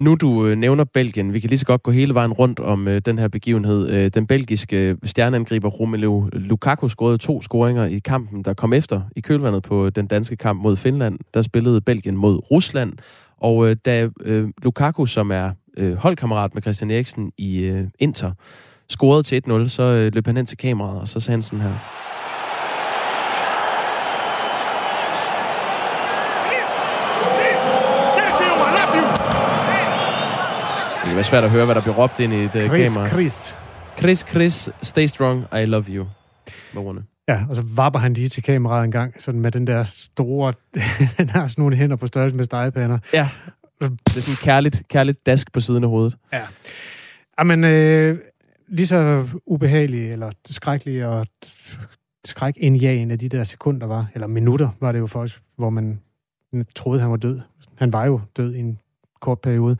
Nu 0.00 0.14
du 0.14 0.46
øh, 0.46 0.56
nævner 0.56 0.84
Belgien, 0.84 1.32
vi 1.32 1.40
kan 1.40 1.48
lige 1.48 1.58
så 1.58 1.66
godt 1.66 1.82
gå 1.82 1.90
hele 1.90 2.14
vejen 2.14 2.32
rundt 2.32 2.60
om 2.60 2.88
øh, 2.88 3.00
den 3.04 3.18
her 3.18 3.28
begivenhed. 3.28 3.90
Øh, 3.90 4.10
den 4.14 4.26
belgiske 4.26 4.96
stjerneangriber 5.04 5.68
Romelu 5.68 6.28
Lukaku 6.32 6.88
scorede 6.88 7.18
to 7.18 7.42
scoringer 7.42 7.84
i 7.84 7.98
kampen, 7.98 8.44
der 8.44 8.54
kom 8.54 8.72
efter 8.72 9.02
i 9.16 9.20
kølvandet 9.20 9.62
på 9.62 9.90
den 9.90 10.06
danske 10.06 10.36
kamp 10.36 10.62
mod 10.62 10.76
Finland. 10.76 11.18
Der 11.34 11.42
spillede 11.42 11.80
Belgien 11.80 12.16
mod 12.16 12.50
Rusland, 12.50 12.92
og 13.36 13.70
øh, 13.70 13.76
da 13.84 14.08
øh, 14.20 14.48
Lukaku, 14.62 15.06
som 15.06 15.30
er 15.30 15.50
øh, 15.76 15.94
holdkammerat 15.94 16.54
med 16.54 16.62
Christian 16.62 16.90
Eriksen 16.90 17.32
i 17.38 17.58
øh, 17.58 17.84
Inter, 17.98 18.32
scorede 18.88 19.22
til 19.22 19.42
1-0, 19.46 19.68
så 19.68 19.82
øh, 19.82 20.14
løb 20.14 20.26
han 20.26 20.36
hen 20.36 20.46
til 20.46 20.58
kameraet, 20.58 21.00
og 21.00 21.08
så 21.08 21.20
sagde 21.20 21.34
han 21.34 21.42
sådan 21.42 21.60
her. 21.60 21.74
Det 31.00 31.08
kan 31.08 31.16
være 31.16 31.24
svært 31.24 31.44
at 31.44 31.50
høre, 31.50 31.64
hvad 31.64 31.74
der 31.74 31.80
bliver 31.80 31.96
råbt 31.96 32.20
ind 32.20 32.32
i 32.32 32.36
et 32.36 32.54
uh, 32.54 32.62
Chris, 32.62 32.94
kamera. 32.94 33.08
Chris. 33.08 33.56
Chris, 33.98 34.18
Chris, 34.18 34.70
stay 34.82 35.06
strong, 35.06 35.44
I 35.52 35.64
love 35.64 35.84
you. 35.88 36.06
Ordene. 36.76 37.02
Ja, 37.28 37.40
og 37.48 37.56
så 37.56 37.62
vapper 37.62 38.00
han 38.00 38.14
lige 38.14 38.28
til 38.28 38.42
kameraet 38.42 38.84
en 38.84 38.90
gang, 38.90 39.22
sådan 39.22 39.40
med 39.40 39.50
den 39.50 39.66
der 39.66 39.84
store, 39.84 40.52
den 41.18 41.28
har 41.28 41.48
sådan 41.48 41.62
nogle 41.62 41.76
hænder 41.76 41.96
på 41.96 42.06
størrelse 42.06 42.36
med 42.36 42.44
stegepander. 42.44 42.98
Ja, 43.12 43.28
det 43.80 44.16
er 44.16 44.20
sådan 44.20 44.36
kærligt, 44.42 44.82
kærligt 44.88 45.26
dask 45.26 45.52
på 45.52 45.60
siden 45.60 45.84
af 45.84 45.90
hovedet. 45.90 46.16
Ja. 46.32 46.42
Jamen, 47.38 47.64
øh, 47.64 48.18
lige 48.68 48.86
så 48.86 49.28
ubehagelig 49.46 50.12
eller 50.12 50.30
skrækkelig 50.46 51.06
og 51.06 51.26
skrækindjagende 52.24 53.16
de 53.16 53.28
der 53.28 53.44
sekunder 53.44 53.86
var, 53.86 54.06
eller 54.14 54.26
minutter 54.26 54.68
var 54.80 54.92
det 54.92 54.98
jo 54.98 55.06
for 55.06 55.28
hvor 55.56 55.70
man 55.70 56.00
troede, 56.74 57.00
han 57.00 57.10
var 57.10 57.16
død. 57.16 57.40
Han 57.74 57.92
var 57.92 58.04
jo 58.04 58.20
død 58.36 58.54
i 58.54 58.58
en 58.58 58.78
kort 59.20 59.40
periode. 59.40 59.76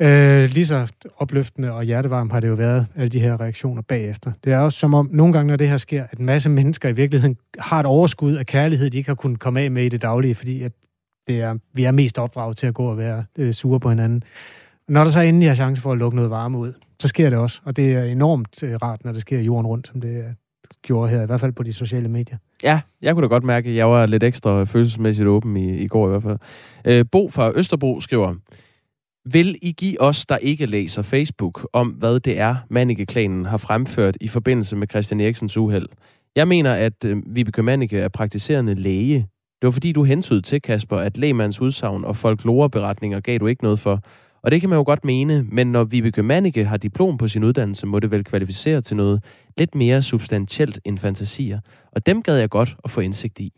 Øh, 0.00 0.50
lige 0.50 0.66
så 0.66 0.92
opløftende 1.16 1.72
og 1.72 1.84
hjertevarm 1.84 2.30
har 2.30 2.40
det 2.40 2.48
jo 2.48 2.54
været, 2.54 2.86
alle 2.96 3.08
de 3.08 3.20
her 3.20 3.40
reaktioner 3.40 3.82
bagefter. 3.82 4.32
Det 4.44 4.52
er 4.52 4.58
også 4.58 4.78
som 4.78 4.94
om, 4.94 5.08
nogle 5.12 5.32
gange, 5.32 5.48
når 5.48 5.56
det 5.56 5.68
her 5.68 5.76
sker, 5.76 6.04
at 6.10 6.18
en 6.18 6.26
masse 6.26 6.48
mennesker 6.48 6.88
i 6.88 6.92
virkeligheden 6.92 7.36
har 7.58 7.80
et 7.80 7.86
overskud 7.86 8.34
af 8.34 8.46
kærlighed, 8.46 8.90
de 8.90 8.98
ikke 8.98 9.10
har 9.10 9.14
kunnet 9.14 9.38
komme 9.38 9.60
af 9.60 9.70
med 9.70 9.84
i 9.84 9.88
det 9.88 10.02
daglige, 10.02 10.34
fordi 10.34 10.62
at 10.62 10.72
det 11.26 11.40
er, 11.40 11.58
vi 11.72 11.84
er 11.84 11.90
mest 11.90 12.18
opdraget 12.18 12.56
til 12.56 12.66
at 12.66 12.74
gå 12.74 12.84
og 12.84 12.98
være 12.98 13.24
øh, 13.38 13.54
sure 13.54 13.80
på 13.80 13.88
hinanden. 13.88 14.22
Når 14.88 15.04
der 15.04 15.10
så 15.10 15.20
endelig 15.20 15.48
er 15.48 15.54
chance 15.54 15.82
for 15.82 15.92
at 15.92 15.98
lukke 15.98 16.16
noget 16.16 16.30
varme 16.30 16.58
ud, 16.58 16.72
så 17.00 17.08
sker 17.08 17.30
det 17.30 17.38
også. 17.38 17.60
Og 17.64 17.76
det 17.76 17.92
er 17.92 18.04
enormt 18.04 18.62
øh, 18.62 18.74
rart, 18.74 19.04
når 19.04 19.12
det 19.12 19.20
sker 19.20 19.40
jorden 19.40 19.66
rundt, 19.66 19.86
som 19.86 20.00
det 20.00 20.08
øh, 20.08 20.24
gjorde 20.82 21.10
her, 21.10 21.22
i 21.22 21.26
hvert 21.26 21.40
fald 21.40 21.52
på 21.52 21.62
de 21.62 21.72
sociale 21.72 22.08
medier. 22.08 22.36
Ja, 22.62 22.80
jeg 23.02 23.14
kunne 23.14 23.22
da 23.22 23.28
godt 23.28 23.44
mærke, 23.44 23.70
at 23.70 23.76
jeg 23.76 23.90
var 23.90 24.06
lidt 24.06 24.22
ekstra 24.22 24.64
følelsesmæssigt 24.64 25.28
åben 25.28 25.56
i, 25.56 25.78
i 25.78 25.86
går 25.86 26.06
i 26.06 26.10
hvert 26.10 26.22
fald. 26.22 26.38
Øh, 26.84 27.04
Bo 27.12 27.28
fra 27.28 27.52
Østerbro 27.54 28.00
skriver, 28.00 28.34
vil 29.24 29.56
I 29.62 29.72
give 29.72 30.00
os, 30.00 30.26
der 30.26 30.36
ikke 30.36 30.66
læser 30.66 31.02
Facebook, 31.02 31.68
om 31.72 31.88
hvad 31.88 32.20
det 32.20 32.38
er, 32.38 32.56
Manike-klanen 32.70 33.44
har 33.44 33.56
fremført 33.56 34.16
i 34.20 34.28
forbindelse 34.28 34.76
med 34.76 34.86
Christian 34.90 35.20
Eriksens 35.20 35.56
uheld? 35.56 35.86
Jeg 36.36 36.48
mener, 36.48 36.74
at 36.74 37.04
øh, 37.04 37.16
Vibeke 37.26 37.62
Manike 37.62 37.98
er 37.98 38.08
praktiserende 38.08 38.74
læge. 38.74 39.26
Det 39.62 39.66
var 39.66 39.70
fordi, 39.70 39.92
du 39.92 40.04
hentydede 40.04 40.42
til, 40.42 40.62
Kasper, 40.62 40.96
at 40.96 41.18
lægmands 41.18 41.60
udsagn 41.60 42.04
og 42.04 42.16
folkloreberetninger 42.16 43.20
gav 43.20 43.38
du 43.38 43.46
ikke 43.46 43.62
noget 43.62 43.78
for. 43.80 44.00
Og 44.42 44.50
det 44.50 44.60
kan 44.60 44.70
man 44.70 44.76
jo 44.76 44.82
godt 44.86 45.04
mene, 45.04 45.46
men 45.52 45.72
når 45.72 45.84
Vibeke 45.84 46.22
Manike 46.22 46.64
har 46.64 46.76
diplom 46.76 47.18
på 47.18 47.28
sin 47.28 47.44
uddannelse, 47.44 47.86
må 47.86 47.98
det 47.98 48.10
vel 48.10 48.24
kvalificere 48.24 48.80
til 48.80 48.96
noget 48.96 49.24
lidt 49.58 49.74
mere 49.74 50.02
substantielt 50.02 50.80
end 50.84 50.98
fantasier. 50.98 51.60
Og 51.92 52.06
dem 52.06 52.22
gad 52.22 52.36
jeg 52.36 52.50
godt 52.50 52.76
at 52.84 52.90
få 52.90 53.00
indsigt 53.00 53.40
i. 53.40 53.52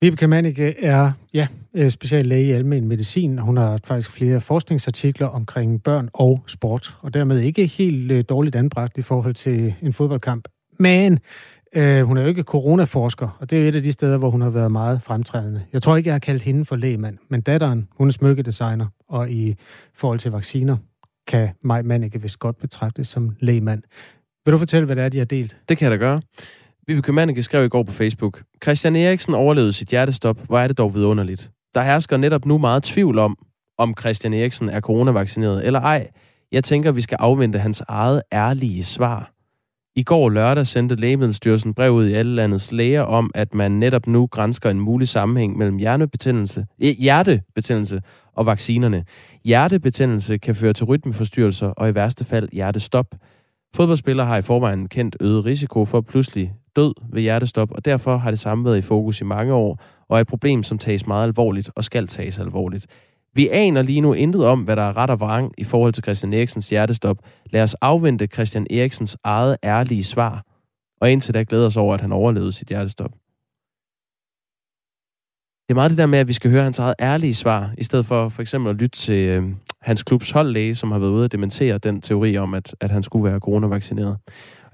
Vibeke 0.00 0.26
Mannicke 0.26 0.74
er 0.78 1.12
ja, 1.34 1.46
øh, 1.74 1.90
speciallæge 1.90 2.46
i 2.46 2.52
almen 2.52 2.88
medicin, 2.88 3.38
og 3.38 3.44
hun 3.44 3.56
har 3.56 3.80
faktisk 3.84 4.10
flere 4.10 4.40
forskningsartikler 4.40 5.26
omkring 5.26 5.82
børn 5.82 6.08
og 6.12 6.44
sport, 6.46 6.96
og 7.00 7.14
dermed 7.14 7.40
ikke 7.40 7.66
helt 7.66 8.12
øh, 8.12 8.24
dårligt 8.28 8.56
anbragt 8.56 8.98
i 8.98 9.02
forhold 9.02 9.34
til 9.34 9.74
en 9.82 9.92
fodboldkamp. 9.92 10.48
Men 10.78 11.18
øh, 11.74 12.02
hun 12.02 12.16
er 12.16 12.22
jo 12.22 12.28
ikke 12.28 12.42
coronaforsker, 12.42 13.36
og 13.40 13.50
det 13.50 13.64
er 13.64 13.68
et 13.68 13.74
af 13.74 13.82
de 13.82 13.92
steder, 13.92 14.16
hvor 14.16 14.30
hun 14.30 14.40
har 14.40 14.50
været 14.50 14.72
meget 14.72 15.02
fremtrædende. 15.02 15.62
Jeg 15.72 15.82
tror 15.82 15.96
ikke, 15.96 16.08
jeg 16.08 16.14
har 16.14 16.18
kaldt 16.18 16.42
hende 16.42 16.64
for 16.64 16.76
lægmand, 16.76 17.18
men 17.28 17.40
datteren, 17.40 17.88
hun 17.96 18.08
er 18.08 18.12
smykkedesigner, 18.12 18.86
og 19.08 19.30
i 19.30 19.54
forhold 19.94 20.18
til 20.18 20.30
vacciner, 20.30 20.76
kan 21.26 21.48
Maj 21.62 21.82
Mannicke 21.82 22.22
vist 22.22 22.38
godt 22.38 22.58
betragtes 22.58 23.08
som 23.08 23.36
lægmand. 23.40 23.82
Vil 24.44 24.52
du 24.52 24.58
fortælle, 24.58 24.86
hvad 24.86 24.96
det 24.96 25.04
er, 25.04 25.08
de 25.08 25.18
har 25.18 25.24
delt? 25.24 25.56
Det 25.68 25.78
kan 25.78 25.84
jeg 25.84 25.92
da 25.92 26.04
gøre. 26.04 26.20
Vibeke 26.86 27.12
Mannicke 27.12 27.42
skrev 27.42 27.64
i 27.64 27.68
går 27.68 27.82
på 27.82 27.92
Facebook, 27.92 28.42
Christian 28.62 28.96
Eriksen 28.96 29.34
overlevede 29.34 29.72
sit 29.72 29.88
hjertestop. 29.88 30.40
Hvor 30.46 30.58
er 30.58 30.66
det 30.66 30.78
dog 30.78 30.94
vidunderligt. 30.94 31.50
Der 31.74 31.82
hersker 31.82 32.16
netop 32.16 32.46
nu 32.46 32.58
meget 32.58 32.82
tvivl 32.82 33.18
om, 33.18 33.36
om 33.78 33.94
Christian 34.00 34.34
Eriksen 34.34 34.68
er 34.68 34.80
coronavaccineret 34.80 35.66
eller 35.66 35.80
ej. 35.80 36.10
Jeg 36.52 36.64
tænker, 36.64 36.92
vi 36.92 37.00
skal 37.00 37.18
afvente 37.20 37.58
hans 37.58 37.82
eget 37.88 38.22
ærlige 38.32 38.84
svar. 38.84 39.33
I 39.96 40.02
går 40.02 40.28
lørdag 40.28 40.66
sendte 40.66 40.94
Lægemiddelstyrelsen 40.94 41.74
brev 41.74 41.92
ud 41.92 42.06
i 42.06 42.12
alle 42.12 42.34
landets 42.34 42.72
læger 42.72 43.02
om, 43.02 43.30
at 43.34 43.54
man 43.54 43.72
netop 43.72 44.06
nu 44.06 44.26
grænsker 44.26 44.70
en 44.70 44.80
mulig 44.80 45.08
sammenhæng 45.08 45.58
mellem 45.58 45.76
hjernebetændelse, 45.76 46.66
eh, 46.80 46.96
hjertebetændelse 46.98 48.02
og 48.32 48.46
vaccinerne. 48.46 49.04
Hjertebetændelse 49.44 50.38
kan 50.38 50.54
føre 50.54 50.72
til 50.72 50.84
rytmeforstyrrelser 50.84 51.66
og 51.66 51.88
i 51.88 51.94
værste 51.94 52.24
fald 52.24 52.48
hjertestop. 52.52 53.06
Fodboldspillere 53.74 54.26
har 54.26 54.36
i 54.36 54.42
forvejen 54.42 54.88
kendt 54.88 55.16
øget 55.20 55.44
risiko 55.44 55.84
for 55.84 56.00
pludselig 56.00 56.52
død 56.76 56.94
ved 57.12 57.22
hjertestop, 57.22 57.72
og 57.72 57.84
derfor 57.84 58.16
har 58.16 58.30
det 58.30 58.38
samme 58.38 58.64
været 58.64 58.78
i 58.78 58.82
fokus 58.82 59.20
i 59.20 59.24
mange 59.24 59.54
år, 59.54 59.80
og 60.08 60.16
er 60.16 60.20
et 60.20 60.26
problem, 60.26 60.62
som 60.62 60.78
tages 60.78 61.06
meget 61.06 61.26
alvorligt 61.26 61.70
og 61.74 61.84
skal 61.84 62.06
tages 62.06 62.38
alvorligt. 62.38 62.86
Vi 63.34 63.48
aner 63.48 63.82
lige 63.82 64.00
nu 64.00 64.12
intet 64.12 64.44
om, 64.44 64.60
hvad 64.60 64.76
der 64.76 64.82
er 64.82 64.96
ret 64.96 65.10
og 65.10 65.20
vrang 65.20 65.52
i 65.58 65.64
forhold 65.64 65.92
til 65.92 66.04
Christian 66.04 66.32
Eriksens 66.32 66.70
hjertestop. 66.70 67.18
Lad 67.50 67.62
os 67.62 67.74
afvente 67.74 68.26
Christian 68.26 68.66
Eriksens 68.70 69.16
eget 69.24 69.56
ærlige 69.64 70.04
svar, 70.04 70.44
og 71.00 71.10
indtil 71.10 71.34
da 71.34 71.44
glæder 71.48 71.66
os 71.66 71.76
over, 71.76 71.94
at 71.94 72.00
han 72.00 72.12
overlevede 72.12 72.52
sit 72.52 72.68
hjertestop. 72.68 73.10
Det 75.68 75.70
er 75.70 75.74
meget 75.74 75.90
det 75.90 75.98
der 75.98 76.06
med, 76.06 76.18
at 76.18 76.28
vi 76.28 76.32
skal 76.32 76.50
høre 76.50 76.62
hans 76.62 76.78
eget 76.78 76.94
ærlige 77.00 77.34
svar, 77.34 77.74
i 77.78 77.84
stedet 77.84 78.06
for 78.06 78.28
for 78.28 78.42
eksempel 78.42 78.70
at 78.70 78.76
lytte 78.76 78.98
til 78.98 79.28
øh, 79.28 79.42
hans 79.82 80.02
klubs 80.02 80.30
holdlæge, 80.30 80.74
som 80.74 80.92
har 80.92 80.98
været 80.98 81.10
ude 81.10 81.24
at 81.24 81.32
dementere 81.32 81.78
den 81.78 82.00
teori 82.00 82.36
om, 82.36 82.54
at, 82.54 82.76
at 82.80 82.90
han 82.90 83.02
skulle 83.02 83.30
være 83.30 83.38
coronavaccineret. 83.38 84.16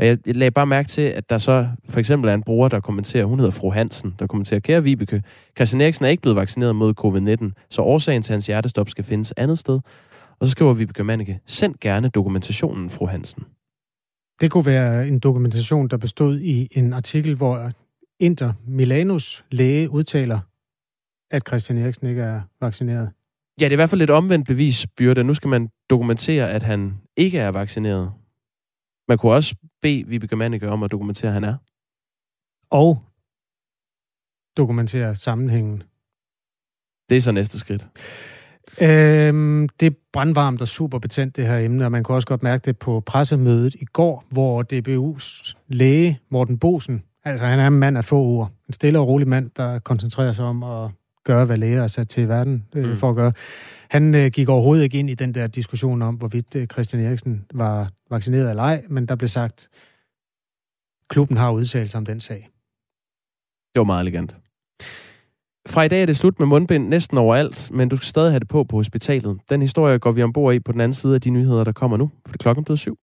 Og 0.01 0.07
jeg, 0.07 0.18
lagde 0.26 0.51
bare 0.51 0.66
mærke 0.66 0.88
til, 0.88 1.03
at 1.03 1.30
der 1.30 1.38
så 1.38 1.68
for 1.88 1.98
eksempel 1.98 2.30
er 2.30 2.34
en 2.34 2.42
bruger, 2.42 2.68
der 2.68 2.80
kommenterer, 2.80 3.24
hun 3.24 3.38
hedder 3.38 3.53
fru 3.53 3.70
Hansen, 3.70 4.14
der 4.18 4.26
kommenterer, 4.26 4.61
kære 4.61 4.82
Vibeke, 4.82 5.22
Christian 5.57 5.80
Eriksen 5.80 6.05
er 6.05 6.09
ikke 6.09 6.22
blevet 6.22 6.36
vaccineret 6.36 6.76
mod 6.76 6.94
covid-19, 7.01 7.66
så 7.70 7.82
årsagen 7.82 8.22
til 8.22 8.32
hans 8.32 8.46
hjertestop 8.46 8.88
skal 8.88 9.05
findes 9.05 9.32
andet 9.36 9.59
sted. 9.59 9.80
Og 10.38 10.46
så 10.46 10.51
skriver 10.51 10.74
Vibeke 10.74 11.05
Mannicke, 11.05 11.40
send 11.46 11.74
gerne 11.80 12.09
dokumentationen, 12.09 12.90
fru 12.90 13.07
Hansen. 13.07 13.44
Det 14.40 14.51
kunne 14.51 14.66
være 14.66 15.09
en 15.09 15.18
dokumentation, 15.18 15.88
der 15.88 15.96
bestod 15.96 16.40
i 16.40 16.68
en 16.72 16.92
artikel, 16.92 17.34
hvor 17.34 17.70
Inter 18.20 18.53
Milanos 18.66 19.44
læge 19.51 19.90
udtaler, 19.90 20.40
at 21.30 21.48
Christian 21.48 21.78
Eriksen 21.78 22.07
ikke 22.07 22.22
er 22.22 22.40
vaccineret. 22.61 23.11
Ja, 23.61 23.64
det 23.64 23.72
er 23.72 23.74
i 23.74 23.76
hvert 23.76 23.90
fald 23.90 24.03
et 24.03 24.11
omvendt 24.11 24.46
bevisbyrde. 24.48 25.24
Nu 25.24 25.34
skal 25.34 25.48
man 25.48 25.68
dokumentere, 25.90 26.51
at 26.51 26.62
han 26.62 26.94
ikke 27.16 27.38
er 27.38 27.48
vaccineret. 27.48 28.11
Man 29.11 29.18
kunne 29.18 29.32
også 29.32 29.54
bede 29.82 30.06
Vibeke 30.06 30.36
Mannicke 30.36 30.68
om 30.68 30.82
at 30.82 30.92
dokumentere, 30.92 31.28
at 31.28 31.34
han 31.34 31.44
er. 31.44 31.56
Og 32.70 33.02
dokumentere 34.56 35.16
sammenhængen. 35.16 35.82
Det 37.08 37.16
er 37.16 37.20
så 37.20 37.32
næste 37.32 37.58
skridt. 37.58 37.88
Øhm, 38.82 39.68
det 39.80 39.86
er 39.86 39.90
brandvarmt 40.12 40.62
og 40.62 40.68
super 40.68 40.98
betændt, 40.98 41.36
det 41.36 41.46
her 41.46 41.58
emne, 41.58 41.84
og 41.84 41.92
man 41.92 42.02
kunne 42.02 42.16
også 42.16 42.28
godt 42.28 42.42
mærke 42.42 42.64
det 42.64 42.78
på 42.78 43.00
pressemødet 43.00 43.74
i 43.74 43.84
går, 43.84 44.24
hvor 44.30 44.64
DBU's 44.72 45.54
læge, 45.68 46.20
Morten 46.28 46.58
Bosen, 46.58 47.02
altså 47.24 47.46
han 47.46 47.58
er 47.58 47.66
en 47.66 47.78
mand 47.78 47.98
af 47.98 48.04
få 48.04 48.22
ord, 48.22 48.50
en 48.68 48.72
stille 48.72 48.98
og 48.98 49.08
rolig 49.08 49.28
mand, 49.28 49.50
der 49.56 49.78
koncentrerer 49.78 50.32
sig 50.32 50.44
om 50.44 50.62
at 50.62 50.90
gøre, 51.32 51.44
hvad 51.44 51.56
læger 51.56 51.82
er 51.82 51.86
sat 51.86 52.08
til 52.08 52.28
verden 52.28 52.66
øh, 52.74 52.88
mm. 52.88 52.96
for 52.96 53.10
at 53.10 53.16
gøre. 53.16 53.32
Han 53.90 54.14
øh, 54.14 54.30
gik 54.30 54.48
overhovedet 54.48 54.84
ikke 54.84 54.98
ind 54.98 55.10
i 55.10 55.14
den 55.14 55.34
der 55.34 55.46
diskussion 55.46 56.02
om, 56.02 56.14
hvorvidt 56.14 56.56
øh, 56.56 56.66
Christian 56.66 57.04
Eriksen 57.04 57.44
var 57.54 57.90
vaccineret 58.10 58.50
eller 58.50 58.62
ej, 58.62 58.84
men 58.88 59.06
der 59.06 59.16
blev 59.16 59.28
sagt, 59.28 59.68
klubben 61.08 61.36
har 61.36 61.50
udtalt 61.50 61.90
sig 61.90 61.98
om 61.98 62.04
den 62.04 62.20
sag. 62.20 62.48
Det 63.74 63.80
var 63.80 63.84
meget 63.84 64.00
elegant. 64.00 64.36
Fra 65.68 65.82
i 65.82 65.88
dag 65.88 66.02
er 66.02 66.06
det 66.06 66.16
slut 66.16 66.38
med 66.38 66.46
mundbind 66.46 66.88
næsten 66.88 67.18
overalt, 67.18 67.70
men 67.72 67.88
du 67.88 67.96
skal 67.96 68.06
stadig 68.06 68.30
have 68.30 68.40
det 68.40 68.48
på 68.48 68.64
på 68.64 68.76
hospitalet. 68.76 69.40
Den 69.50 69.60
historie 69.60 69.98
går 69.98 70.12
vi 70.12 70.22
ombord 70.22 70.54
i 70.54 70.60
på 70.60 70.72
den 70.72 70.80
anden 70.80 70.92
side 70.92 71.14
af 71.14 71.20
de 71.20 71.30
nyheder, 71.30 71.64
der 71.64 71.72
kommer 71.72 71.96
nu, 71.96 72.10
for 72.26 72.32
det 72.32 72.40
klokken 72.40 72.64
blevet 72.64 72.78
syv. 72.78 72.98